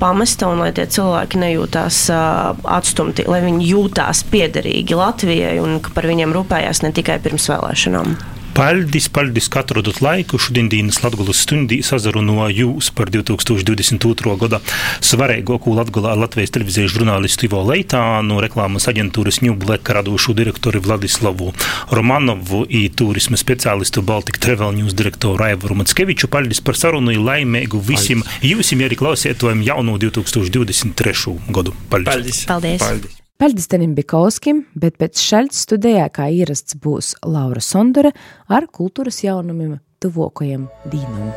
pamesta 0.00 0.50
un 0.52 0.62
lai 0.64 0.70
tie 0.76 0.86
cilvēki 0.90 1.40
nejūtās 1.40 2.00
atstumti, 2.12 3.26
lai 3.28 3.42
viņi 3.46 3.70
jūtās 3.72 4.24
piederīgi 4.30 4.98
Latvijai 4.98 5.58
un 5.62 5.78
ka 5.84 5.94
par 5.96 6.08
viņiem 6.10 6.34
rūpējās 6.36 6.84
ne 6.84 6.92
tikai 6.96 7.18
pirms 7.24 7.48
vēlēšanām. 7.52 8.16
Paldies, 8.56 9.10
paldies, 9.12 9.50
ka 9.52 9.60
atradāt 9.60 9.98
laiku 10.00 10.38
šodienas 10.40 11.02
Latvijas 11.02 11.42
stundī 11.44 11.76
sazarunoju 11.84 12.54
jūs 12.56 12.86
par 12.96 13.10
2022. 13.12 14.32
gada 14.40 14.62
svarīgāko 15.04 15.74
Latvijas 15.76 16.54
televīzijas 16.54 16.94
žurnālistu 16.94 17.50
Ivo 17.50 17.60
Leitānu, 17.68 18.38
reklāmas 18.40 18.88
aģentūras 18.88 19.42
New 19.44 19.58
Black 19.60 19.92
radošu 19.92 20.32
direktoru 20.38 20.80
Vladislavu 20.86 21.50
Romanovu 21.92 22.62
un 22.64 22.86
turisma 22.88 23.36
speciālistu 23.36 24.00
Baltic 24.00 24.40
Travel 24.40 24.72
News 24.78 24.96
direktoru 24.96 25.50
Aivaru 25.50 25.76
Matskeviču. 25.82 26.32
Paldies 26.32 26.64
par 26.64 26.80
sarunu 26.80 27.12
un 27.12 27.28
laimīgu 27.28 27.82
visiem 27.84 28.24
jūsim 28.40 28.88
arī 28.88 28.96
klausietojiem 28.96 29.66
jauno 29.68 30.00
2023. 30.00 31.36
gadu. 31.52 31.76
Paldies! 31.92 32.16
Paldies. 32.16 32.44
Paldies. 32.48 32.88
Paldies. 32.88 33.22
Paldies 33.36 33.66
Tenim 33.68 33.90
Bikauskim, 33.92 34.62
bet 34.80 34.94
pēc 34.96 35.20
šaļas 35.20 35.58
studijā, 35.66 36.06
kā 36.08 36.30
ierasts, 36.32 36.72
būs 36.80 37.10
Laura 37.20 37.60
Sondore 37.60 38.14
ar 38.48 38.64
kultūras 38.72 39.18
jaunumiem 39.20 39.74
tuvokajam 40.00 40.64
dīnam. 40.88 41.34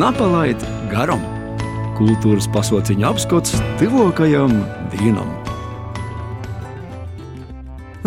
Napalaid 0.00 0.64
garam! 0.88 1.20
Kultūras 1.98 2.48
pasauciņa 2.54 3.04
apskats 3.10 3.58
tuvokajam 3.82 4.56
dīnam! 4.94 5.28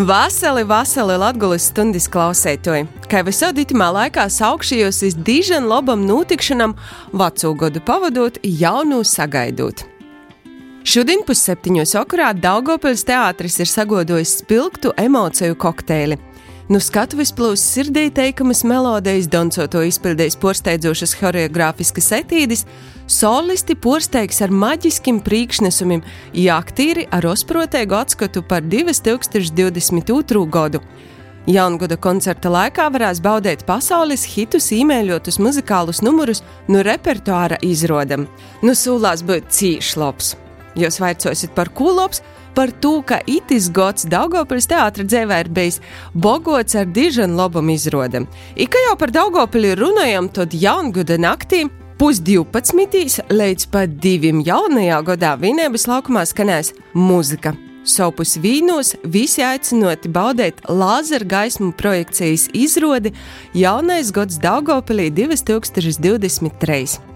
Vasali, 0.02 0.66
vasali 0.66 1.20
Latvijas 1.22 1.70
stundas 1.70 2.10
klausētoji! 2.10 2.90
Kā 3.06 3.22
visādi 3.28 3.68
itimā 3.68 3.92
laikā 3.94 4.26
saukšījos 4.26 5.04
uz 5.06 5.22
dižan 5.22 5.70
labam 5.70 6.10
notikšanam, 6.10 6.74
veco 7.14 7.54
gadu 7.62 7.86
pavadot, 7.86 8.42
jaunu 8.42 9.04
sagaidot. 9.06 9.91
Šodien 10.82 11.22
pusseptiņos 11.22 11.92
okurā 12.00 12.32
Daugopils 12.34 13.04
teātris 13.06 13.60
ir 13.62 13.70
sagodojis 13.70 14.40
spilgtu 14.40 14.90
emociju 14.98 15.54
kokteili. 15.62 16.18
Nu 16.74 16.80
skatuves 16.82 17.30
plūs 17.38 17.62
sirdī 17.62 18.08
teikamas 18.10 18.64
melodijas, 18.66 19.28
doncoto 19.30 19.84
izpildījis 19.86 20.40
porsteidzošas 20.42 21.14
horeogrāfiskas 21.20 22.10
etīdes, 22.18 22.66
solisti 23.06 23.76
porsteigs 23.78 24.42
ar 24.42 24.56
maģiskiem 24.56 25.22
priekšnesumiem, 25.22 26.02
ja 26.34 26.58
aktīri 26.58 27.06
ar 27.14 27.30
osprotēgu 27.30 28.00
atskatu 28.02 28.42
par 28.42 28.66
2022. 28.66 30.46
gadu. 30.50 30.82
Jaungada 31.46 31.98
koncerta 32.02 32.50
laikā 32.54 32.90
varēs 32.94 33.22
baudīt 33.22 33.68
pasaules 33.70 34.26
hitus, 34.34 34.74
īmēļotus 34.74 35.38
muzikālus 35.42 36.02
numurus 36.02 36.42
no 36.70 36.82
repertuāra 36.86 37.62
izrodam. 37.62 38.26
Nu, 38.66 38.74
sūlās 38.74 39.22
būt 39.26 39.54
cīši 39.54 40.02
labs. 40.02 40.38
Jūs 40.80 41.01
vaicosiet 41.03 41.51
par 41.55 41.72
kūlops, 41.76 42.22
par 42.55 42.72
to, 42.84 42.99
ka 43.07 43.19
itis 43.28 43.69
gods 43.74 44.07
Daugopils 44.11 44.69
teātra 44.72 45.05
dzēvē 45.07 45.39
ir 45.45 45.51
bijis 45.51 45.80
bogots 46.13 46.76
ar 46.80 46.88
dižanu 46.88 47.39
labam 47.39 47.72
izrodam. 47.74 48.28
Ika 48.55 48.86
jau 48.88 48.95
par 48.99 49.13
Daugopili 49.15 49.74
runājam, 49.80 50.30
tad 50.32 50.55
jaungada 50.55 51.19
naktī 51.19 51.65
pusdivpadsmitīs 52.01 53.19
līdz 53.30 53.67
pat 53.74 53.99
diviem 54.01 54.39
jaunajā 54.45 55.01
gadā 55.11 55.36
vienības 55.41 55.86
laukumā 55.91 56.26
skanēs 56.30 56.74
muzika. 56.97 57.53
Sopus 57.82 58.36
vīnos 58.38 58.93
visi 59.09 59.41
aicinoti 59.41 60.09
baudīt 60.13 60.59
lāzera 60.69 61.26
gaismu 61.26 61.72
projekcijas 61.78 62.45
izrādi 62.53 63.13
Jaunais 63.57 64.13
gads 64.13 64.38
Daugopilī 64.41 65.09
2023. 65.17 67.11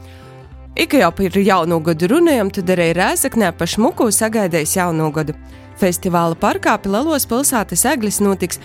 Ika 0.76 0.98
jau 1.00 1.12
par 1.16 1.38
jauno 1.40 1.78
gadu 1.80 2.10
runājam, 2.12 2.50
tad 2.52 2.68
arī 2.74 2.90
Rēzaknē 2.98 3.54
pa 3.56 3.64
šmuku 3.64 4.10
sagaidījis 4.12 4.76
jauno 4.76 5.08
gadu. 5.16 5.36
Festivāla 5.80 6.36
parkā 6.36 6.74
Pilalos 6.84 7.24
pilsētas 7.32 7.86
eglis 7.88 8.20
notiks 8.20 8.60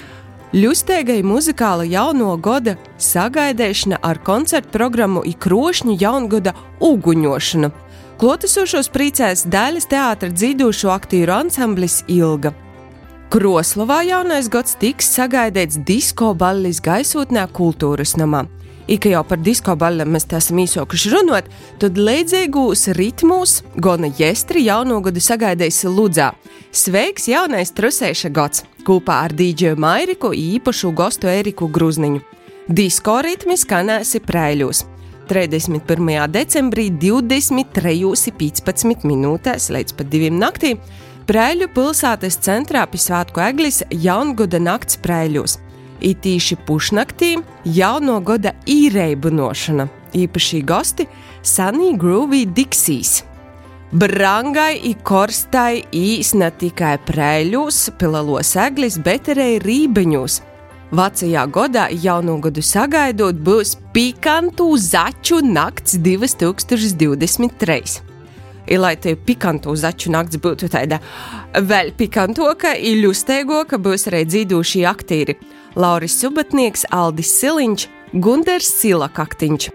ļustēgai 0.50 1.20
muzikāla 1.22 1.86
jauno 1.86 2.32
gada 2.42 2.74
sagaidīšana 2.98 4.00
ar 4.02 4.18
koncertu 4.26 4.74
programmu 4.74 5.22
Ikrošņu 5.22 5.94
jaungada 6.00 6.56
uguņošanu. 6.82 7.70
Klotesošos 8.18 8.90
priecēs 8.90 9.46
daļas 9.46 9.86
teātra 9.94 10.34
dzīvošo 10.34 10.90
aktieru 10.90 11.38
ansamblis 11.38 12.02
Ilga. 12.10 12.50
Kroslovā 13.30 14.02
jaunais 14.08 14.50
gads 14.50 14.74
tiks 14.82 15.14
sagaidīts 15.14 15.78
disko 15.86 16.34
ballis 16.34 16.82
gaisotnē 16.82 17.46
kultūras 17.54 18.16
namā. 18.18 18.48
Ika 18.90 19.06
jau 19.12 19.20
par 19.22 19.38
disko 19.38 19.76
balliem 19.78 20.08
mēs 20.10 20.24
esam 20.34 20.58
īsokuši 20.58 21.12
runāt, 21.12 21.46
tad 21.78 21.94
līdzīgos 21.94 22.90
ritmos 22.98 23.62
Gona 23.78 24.10
Jestri 24.18 24.66
jauno 24.66 24.98
gadu 25.04 25.20
sagaidījis 25.22 25.84
Ludzā. 25.86 26.34
Sveiks 26.74 27.28
jaunais 27.30 27.70
trusēša 27.70 28.28
gads 28.34 28.66
kopā 28.86 29.22
ar 29.28 29.32
dīdžeju 29.36 29.76
Mairiku 29.78 30.32
īpašu 30.34 30.90
gostu 30.98 31.26
Eriku 31.30 31.68
Gruzniņu. 31.70 32.20
Disko 32.66 33.22
ritmi 33.22 33.54
skanēsi 33.58 34.20
prēļos. 34.26 34.84
31. 35.30 36.26
decembrī 36.34 36.90
23.15 36.90 39.06
minūtēs 39.06 39.70
līdz 39.70 39.94
pat 39.94 40.10
2 40.10 40.34
naktī 40.34 40.74
Prēļu 41.30 41.68
pilsētas 41.70 42.40
centrā 42.42 42.82
pie 42.90 42.98
Svētku 42.98 43.38
eglis 43.44 43.84
Jaungada 43.94 44.58
nakts 44.58 44.98
prēļos. 44.98 45.60
Itīši 46.00 46.56
pušnaktī 46.64 47.34
jauno 47.68 48.16
gada 48.24 48.54
īreibinošana, 48.64 49.84
īpaši 50.16 50.62
gosti 50.64 51.04
Sunny 51.44 51.92
Groovy 52.00 52.46
Diksīs. 52.48 53.20
Brangai 53.92 54.78
i 54.86 54.94
korstai 54.94 55.82
īs 55.92 56.32
ne 56.38 56.48
tikai 56.54 56.94
prēļos, 57.04 57.90
pilalos 57.98 58.54
eglis, 58.56 58.96
bet 59.02 59.28
arī 59.34 59.58
rībeņos. 59.60 60.40
Vecajā 60.94 61.44
gadā 61.54 61.88
jaunu 61.92 62.38
gadu 62.42 62.62
sagaidot 62.64 63.36
būs 63.46 63.76
pikantu 63.94 64.72
začu 64.78 65.40
nakts 65.44 65.98
2023. 66.00 68.00
I, 68.70 68.78
lai 68.78 68.96
te 68.96 69.16
pikantu 69.16 69.74
začu 69.76 70.10
nakts 70.14 70.38
būtu 70.38 70.68
tāda 70.70 71.00
vēl 71.54 71.92
pikantoka, 71.98 72.74
ilustēgoka, 72.74 73.78
būs 73.78 74.06
arī 74.10 74.24
dzīvošie 74.28 74.86
aktieri 74.86 75.36
Lauris 75.76 76.16
Subatnieks, 76.20 76.86
Aldis 76.90 77.34
Siliņš, 77.40 77.86
Gunders 78.12 78.72
Silakaktiņš. 78.80 79.68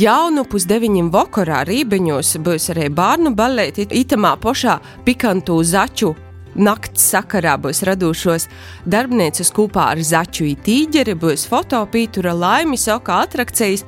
Jaunu 0.00 0.42
pusdeviņiem 0.50 1.10
vakarā 1.14 1.64
Rībeņos 1.66 2.36
būs 2.42 2.70
arī 2.74 2.90
bērnu 2.90 3.34
balēti 3.38 3.86
itamā 4.02 4.34
pošā 4.42 4.80
pikantu 5.06 5.60
začu 5.62 6.14
nakts 6.56 7.10
sakarā 7.12 7.56
būs 7.60 7.82
radušos 7.86 8.48
darbnīcas 8.88 9.52
kopā 9.54 9.90
ar 9.94 10.02
Zaķu 10.02 10.48
ītīģeri, 10.52 11.16
būs 11.20 11.46
fotopītura 11.50 12.34
laimis 12.36 12.88
oka 12.92 13.22
atrakcijas. 13.26 13.84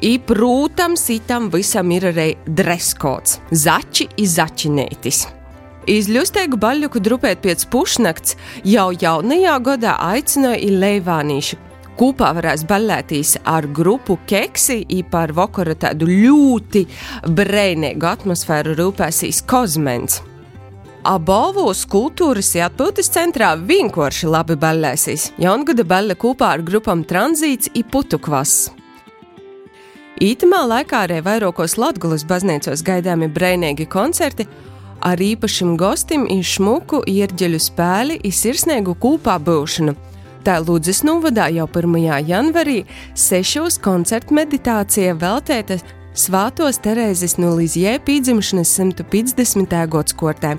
I, 0.00 0.16
protams, 0.24 1.04
itam 1.12 1.50
visam 1.52 1.90
ir 1.92 2.08
arī 2.12 2.30
dreskots- 2.46 3.38
zaķi 3.64 4.08
izačinētis. 4.16 5.39
Izļustēgu 5.90 6.54
baļķu 6.60 7.00
drupēt 7.02 7.40
pēc 7.42 7.64
pušnakts 7.72 8.36
jau 8.68 8.90
jaunajā 8.94 9.56
gadā 9.66 9.96
aicināja 10.12 10.70
Leivānīšu. 10.84 11.58
Kopā 11.98 12.30
varēs 12.36 12.62
balētīs 12.64 13.34
ar 13.44 13.66
grupu 13.66 14.16
keksi, 14.30 14.84
par 15.10 15.34
vakaru 15.36 15.74
tādu 15.74 16.06
ļoti 16.08 16.86
brēnīgu 17.26 18.06
atmosfēru 18.08 18.76
rūpēsīs 18.78 19.42
Kozmens. 19.50 20.22
Abovos 21.10 21.82
kultūras 21.90 22.54
atpūtas 22.60 23.10
centrā 23.10 23.50
vienkārši 23.58 24.30
labi 24.30 24.54
ballēsīs. 24.60 25.30
Jaungada 25.40 25.84
balle 25.84 26.14
kopā 26.14 26.54
ar 26.54 26.62
grupām 26.62 27.02
Tranzīts 27.08 27.72
un 27.74 27.82
Putukvas. 27.90 28.70
Ītamā 30.20 30.66
laikā 30.68 31.06
arī 31.06 31.22
vairākos 31.24 31.78
Latvijas 31.80 32.26
baznīcos 32.28 32.84
gaidāmi 32.84 33.30
brēnīgi 33.32 33.88
koncerti, 33.88 34.46
ar 35.00 35.20
īpašam 35.20 35.76
gostim 35.80 36.26
ir 36.30 36.44
šmuku 36.46 37.02
ierģeļu 37.08 37.60
spēli 37.60 38.18
un 38.24 38.34
sirsnīgu 38.36 38.94
kūpā 39.00 39.38
būšanu. 39.44 39.96
Tā 40.44 40.56
Lūdzes 40.64 41.02
novadā 41.04 41.50
jau 41.52 41.66
1. 41.68 41.96
janvarī 42.28 42.78
sešos 43.14 43.76
koncertu 43.82 44.36
meditācija 44.38 45.12
veltēta 45.20 45.76
Svātos 46.16 46.80
Terēzes 46.82 47.36
no 47.38 47.52
Līzjē 47.58 47.98
pīdzimšanas 48.06 48.72
150. 48.80 49.76
gads 49.92 50.16
kortē. 50.16 50.56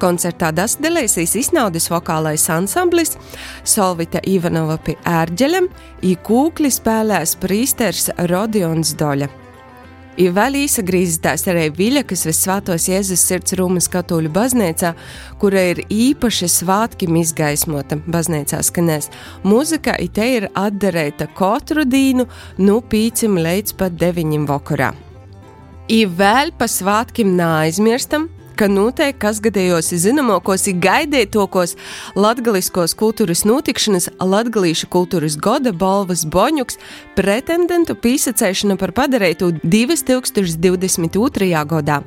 Koncertā 0.00 0.48
dasdalēsīs 0.56 1.34
iznaudas 1.42 1.90
vokālais 1.92 2.46
ansamblis, 2.54 3.18
Solvita 3.64 4.22
Ivanova 4.24 4.78
pie 4.80 4.96
ērģeļiem, 5.04 5.68
īkūkli 6.14 6.72
spēlēs 6.72 7.36
prīsters 7.42 8.08
Rodions 8.30 8.94
Doļa. 8.96 9.39
Ir 10.18 10.32
vēl 10.34 10.56
īsa 10.64 10.82
grīzitās 10.82 11.46
arī 11.48 11.68
Viļa, 11.74 12.02
kas 12.08 12.24
visvētos 12.26 12.88
Jēzus 12.90 13.22
sirds 13.22 13.54
Rūmas 13.58 13.86
katoļu 13.92 14.32
baznīcā, 14.34 14.90
kura 15.38 15.62
ir 15.70 15.84
īpaši 15.86 16.48
svātkim 16.50 17.14
izgaismota 17.20 18.00
baznīcā 18.10 18.58
skanēs. 18.66 19.10
Mūzika 19.46 19.94
ite 20.02 20.26
ir 20.40 20.48
atdarēta 20.58 21.30
katru 21.38 21.86
dīnu, 21.86 22.26
nu 22.58 22.80
pīcim 22.82 23.38
līdz 23.38 23.78
pat 23.78 23.96
deviņim 24.02 24.50
vakarā. 24.50 24.90
I 25.90 26.04
vēl 26.06 26.52
pa 26.58 26.66
svātkim 26.70 27.32
neaizmirstam, 27.38 28.28
ka 28.60 28.68
noteikti 28.68 29.20
kas 29.22 29.38
gadījos 29.40 29.88
zināmākos 30.02 30.66
ir 30.68 30.76
gaidītokos 30.84 31.76
latgaliskos 32.18 32.92
kultūras 32.98 33.46
notikšanas 33.48 34.10
latgalīšu 34.20 34.90
kultūras 34.92 35.38
goda 35.40 35.72
balvas 35.72 36.26
boņuks 36.28 36.76
pretendentu 37.16 37.96
pīsacēšana 37.96 38.76
par 38.80 38.92
padarītu 38.96 39.52
2022. 39.64 41.50
gadā. 41.72 42.02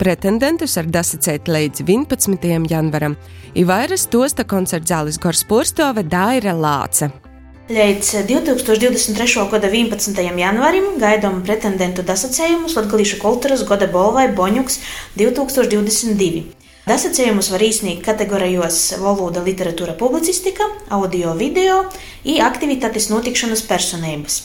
Pretendentus 0.00 0.78
var 0.80 0.88
dasacēt 0.88 1.50
līdz 1.52 1.84
11. 1.84 2.70
janvaram. 2.72 3.18
Ivairas 3.52 4.08
tosta 4.08 4.46
koncerta 4.48 4.94
zāles 4.94 5.20
Gorspūrstove 5.20 6.08
Daira 6.08 6.56
Lāce. 6.56 7.29
Līdz 7.70 8.26
2023. 8.26 9.44
gada 9.46 9.68
11. 9.70 10.16
janvārim 10.42 10.88
gaidām 10.98 11.36
pretendentu 11.46 12.02
dasacējumus 12.02 12.74
Latvijas 12.74 13.12
kultūras 13.22 13.62
gada 13.68 13.86
balvai 13.86 14.24
Boņuks 14.34 14.80
2022. 15.14 16.42
Dasacējumus 16.90 17.52
var 17.54 17.62
īsnīt 17.62 18.02
kategorijos 18.02 18.80
valoda, 18.98 19.38
literatūra, 19.46 19.94
publicistika, 19.94 20.66
audio, 20.90 21.36
video 21.38 21.84
un 22.26 22.42
aktivitātes 22.42 23.06
notikšanas 23.14 23.62
personības. 23.70 24.42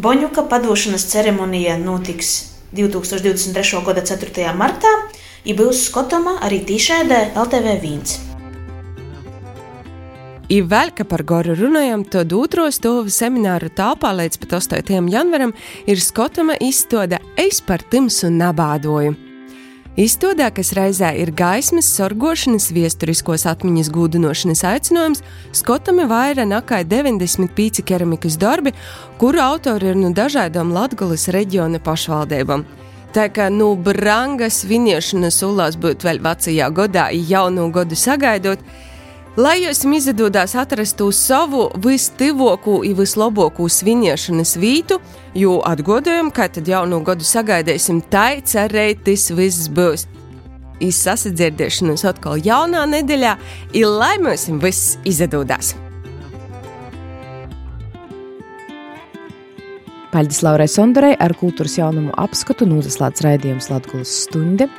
Boņuka 0.00 0.48
padošanas 0.48 1.04
ceremonija 1.12 1.76
notiks 1.76 2.54
2023. 2.72 3.84
gada 3.84 4.08
4. 4.16 4.54
martā, 4.56 5.00
un 5.44 5.60
būs 5.60 5.90
skotama 5.90 6.38
arī 6.40 6.64
tīšēdē 6.64 7.26
LTV1. 7.36 8.33
I 10.52 10.58
vēl, 10.60 10.90
ka 10.92 11.06
par 11.08 11.22
goru 11.24 11.54
runājam, 11.56 12.02
tad 12.04 12.32
otro 12.36 12.66
stāvu 12.68 13.08
semināru 13.08 13.70
tāpā 13.72 14.10
līdz 14.12 14.36
pat 14.42 14.58
8. 14.60 15.06
janvaram 15.08 15.54
ir 15.88 16.00
skotama 16.04 16.58
izstāde 16.60 17.16
Es 17.40 17.62
par 17.64 17.80
timsu 17.80 18.28
nabādoju. 18.28 19.14
Izstādē, 19.96 20.50
kas 20.50 20.74
reizē 20.74 21.12
ir 21.16 21.30
gaismas, 21.38 21.86
sorgošanas, 21.96 22.66
viesturiskos 22.74 23.46
atmiņas 23.46 23.92
gūdinošanas 23.94 24.64
aicinājums, 24.66 25.22
skotami 25.54 26.04
vairāk 26.10 26.50
nekā 26.50 26.82
95 26.90 27.84
keramikas 27.86 28.36
darbi, 28.36 28.74
kuru 29.22 29.40
autori 29.40 29.92
ir 29.92 29.96
no 29.96 30.10
nu 30.10 30.18
dažādām 30.18 30.74
Latvijas 30.74 31.30
reģiona 31.32 31.78
pašvaldībām. 31.78 32.66
Tā 33.14 33.28
kā 33.30 33.46
nu 33.54 33.76
brangas 33.78 34.64
viniešanas 34.66 35.38
ulās 35.46 35.78
būtu 35.78 36.08
vēl 36.08 36.18
vecajā 36.18 36.72
gadā, 36.74 37.12
jaunu 37.14 37.70
gadu 37.70 37.94
sagaidot, 37.94 38.58
Lai 39.36 39.64
jums 39.64 40.06
izdodas 40.06 40.52
atrast 40.54 41.00
savu 41.10 41.64
vistivāko 41.82 42.76
un 42.86 42.92
vislabāko 42.94 43.66
svinēšanas 43.66 44.54
vietu, 44.62 45.00
jo 45.34 45.56
atgādājam, 45.66 46.30
ka 46.30 46.46
tad 46.46 46.70
jaunu 46.70 47.00
gadu 47.02 47.26
sagaidīsim, 47.26 47.98
tai 48.10 48.44
cerētis 48.46 49.32
viss 49.34 49.66
būs. 49.66 50.06
Izsasadzirdēšanos 50.78 52.06
atkal 52.06 52.38
jaunā 52.46 52.86
nedēļā, 52.86 53.34
ir 53.74 53.90
lai 53.90 54.14
mums 54.22 54.46
viss 54.62 55.00
izdodas! 55.02 55.74
Paldies 60.14 60.44
Laurai 60.46 60.70
Sondorai 60.70 61.16
ar 61.18 61.34
kultūras 61.34 61.74
jaunumu 61.74 62.14
apskatu 62.22 62.70
nozaslāts 62.70 63.26
raidījums 63.26 63.66
Latgulas 63.72 64.14
stunde. 64.28 64.70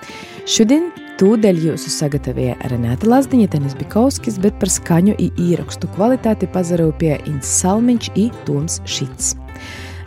Šodien 0.47 0.93
Tūdeļ 1.15 1.61
jūsu 1.69 1.87
sagatavoja 1.93 2.57
Renāta 2.67 3.07
Lazdiņa, 3.07 3.47
Tenis 3.53 3.75
Bikovskis, 3.79 4.35
bet 4.43 4.57
par 4.59 4.67
skaņu 4.67 5.13
i 5.23 5.29
īrakstu 5.39 5.87
kvalitāti 5.95 6.49
pazarūpēja 6.51 7.21
Inns 7.31 7.53
Salmiņš 7.61 8.09
i 8.19 8.25
Toms 8.43 8.81
Šits. 8.83 9.29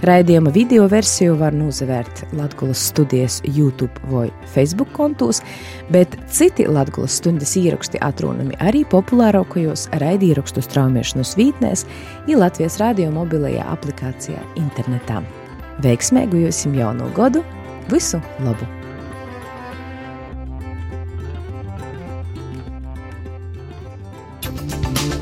Raidījuma 0.04 0.52
video 0.52 0.84
versiju 0.92 1.38
var 1.40 1.56
nozavērt 1.56 2.26
Latvijas 2.36 2.84
studijas 2.90 3.40
YouTube 3.48 4.12
vai 4.12 4.28
Facebook 4.52 4.92
kontos, 4.92 5.40
bet 5.88 6.12
citi 6.28 6.68
Latvijas 6.68 7.16
stundas 7.22 7.56
ieraksti 7.56 8.04
atrunami 8.04 8.60
arī 8.60 8.84
populārākajos 8.92 9.88
raidierakstu 10.04 10.60
straumēšanas 10.68 11.34
vītnēs, 11.40 11.86
ja 12.28 12.42
Latvijas 12.44 12.76
radio 12.84 13.08
mobilajā 13.16 13.64
aplikācijā 13.72 14.44
internetā. 14.60 15.24
Veiksmēgu 15.80 16.44
jums 16.44 16.66
jauno 16.68 17.08
gadu! 17.16 17.46
Visu 17.88 18.20
labu! 18.44 18.77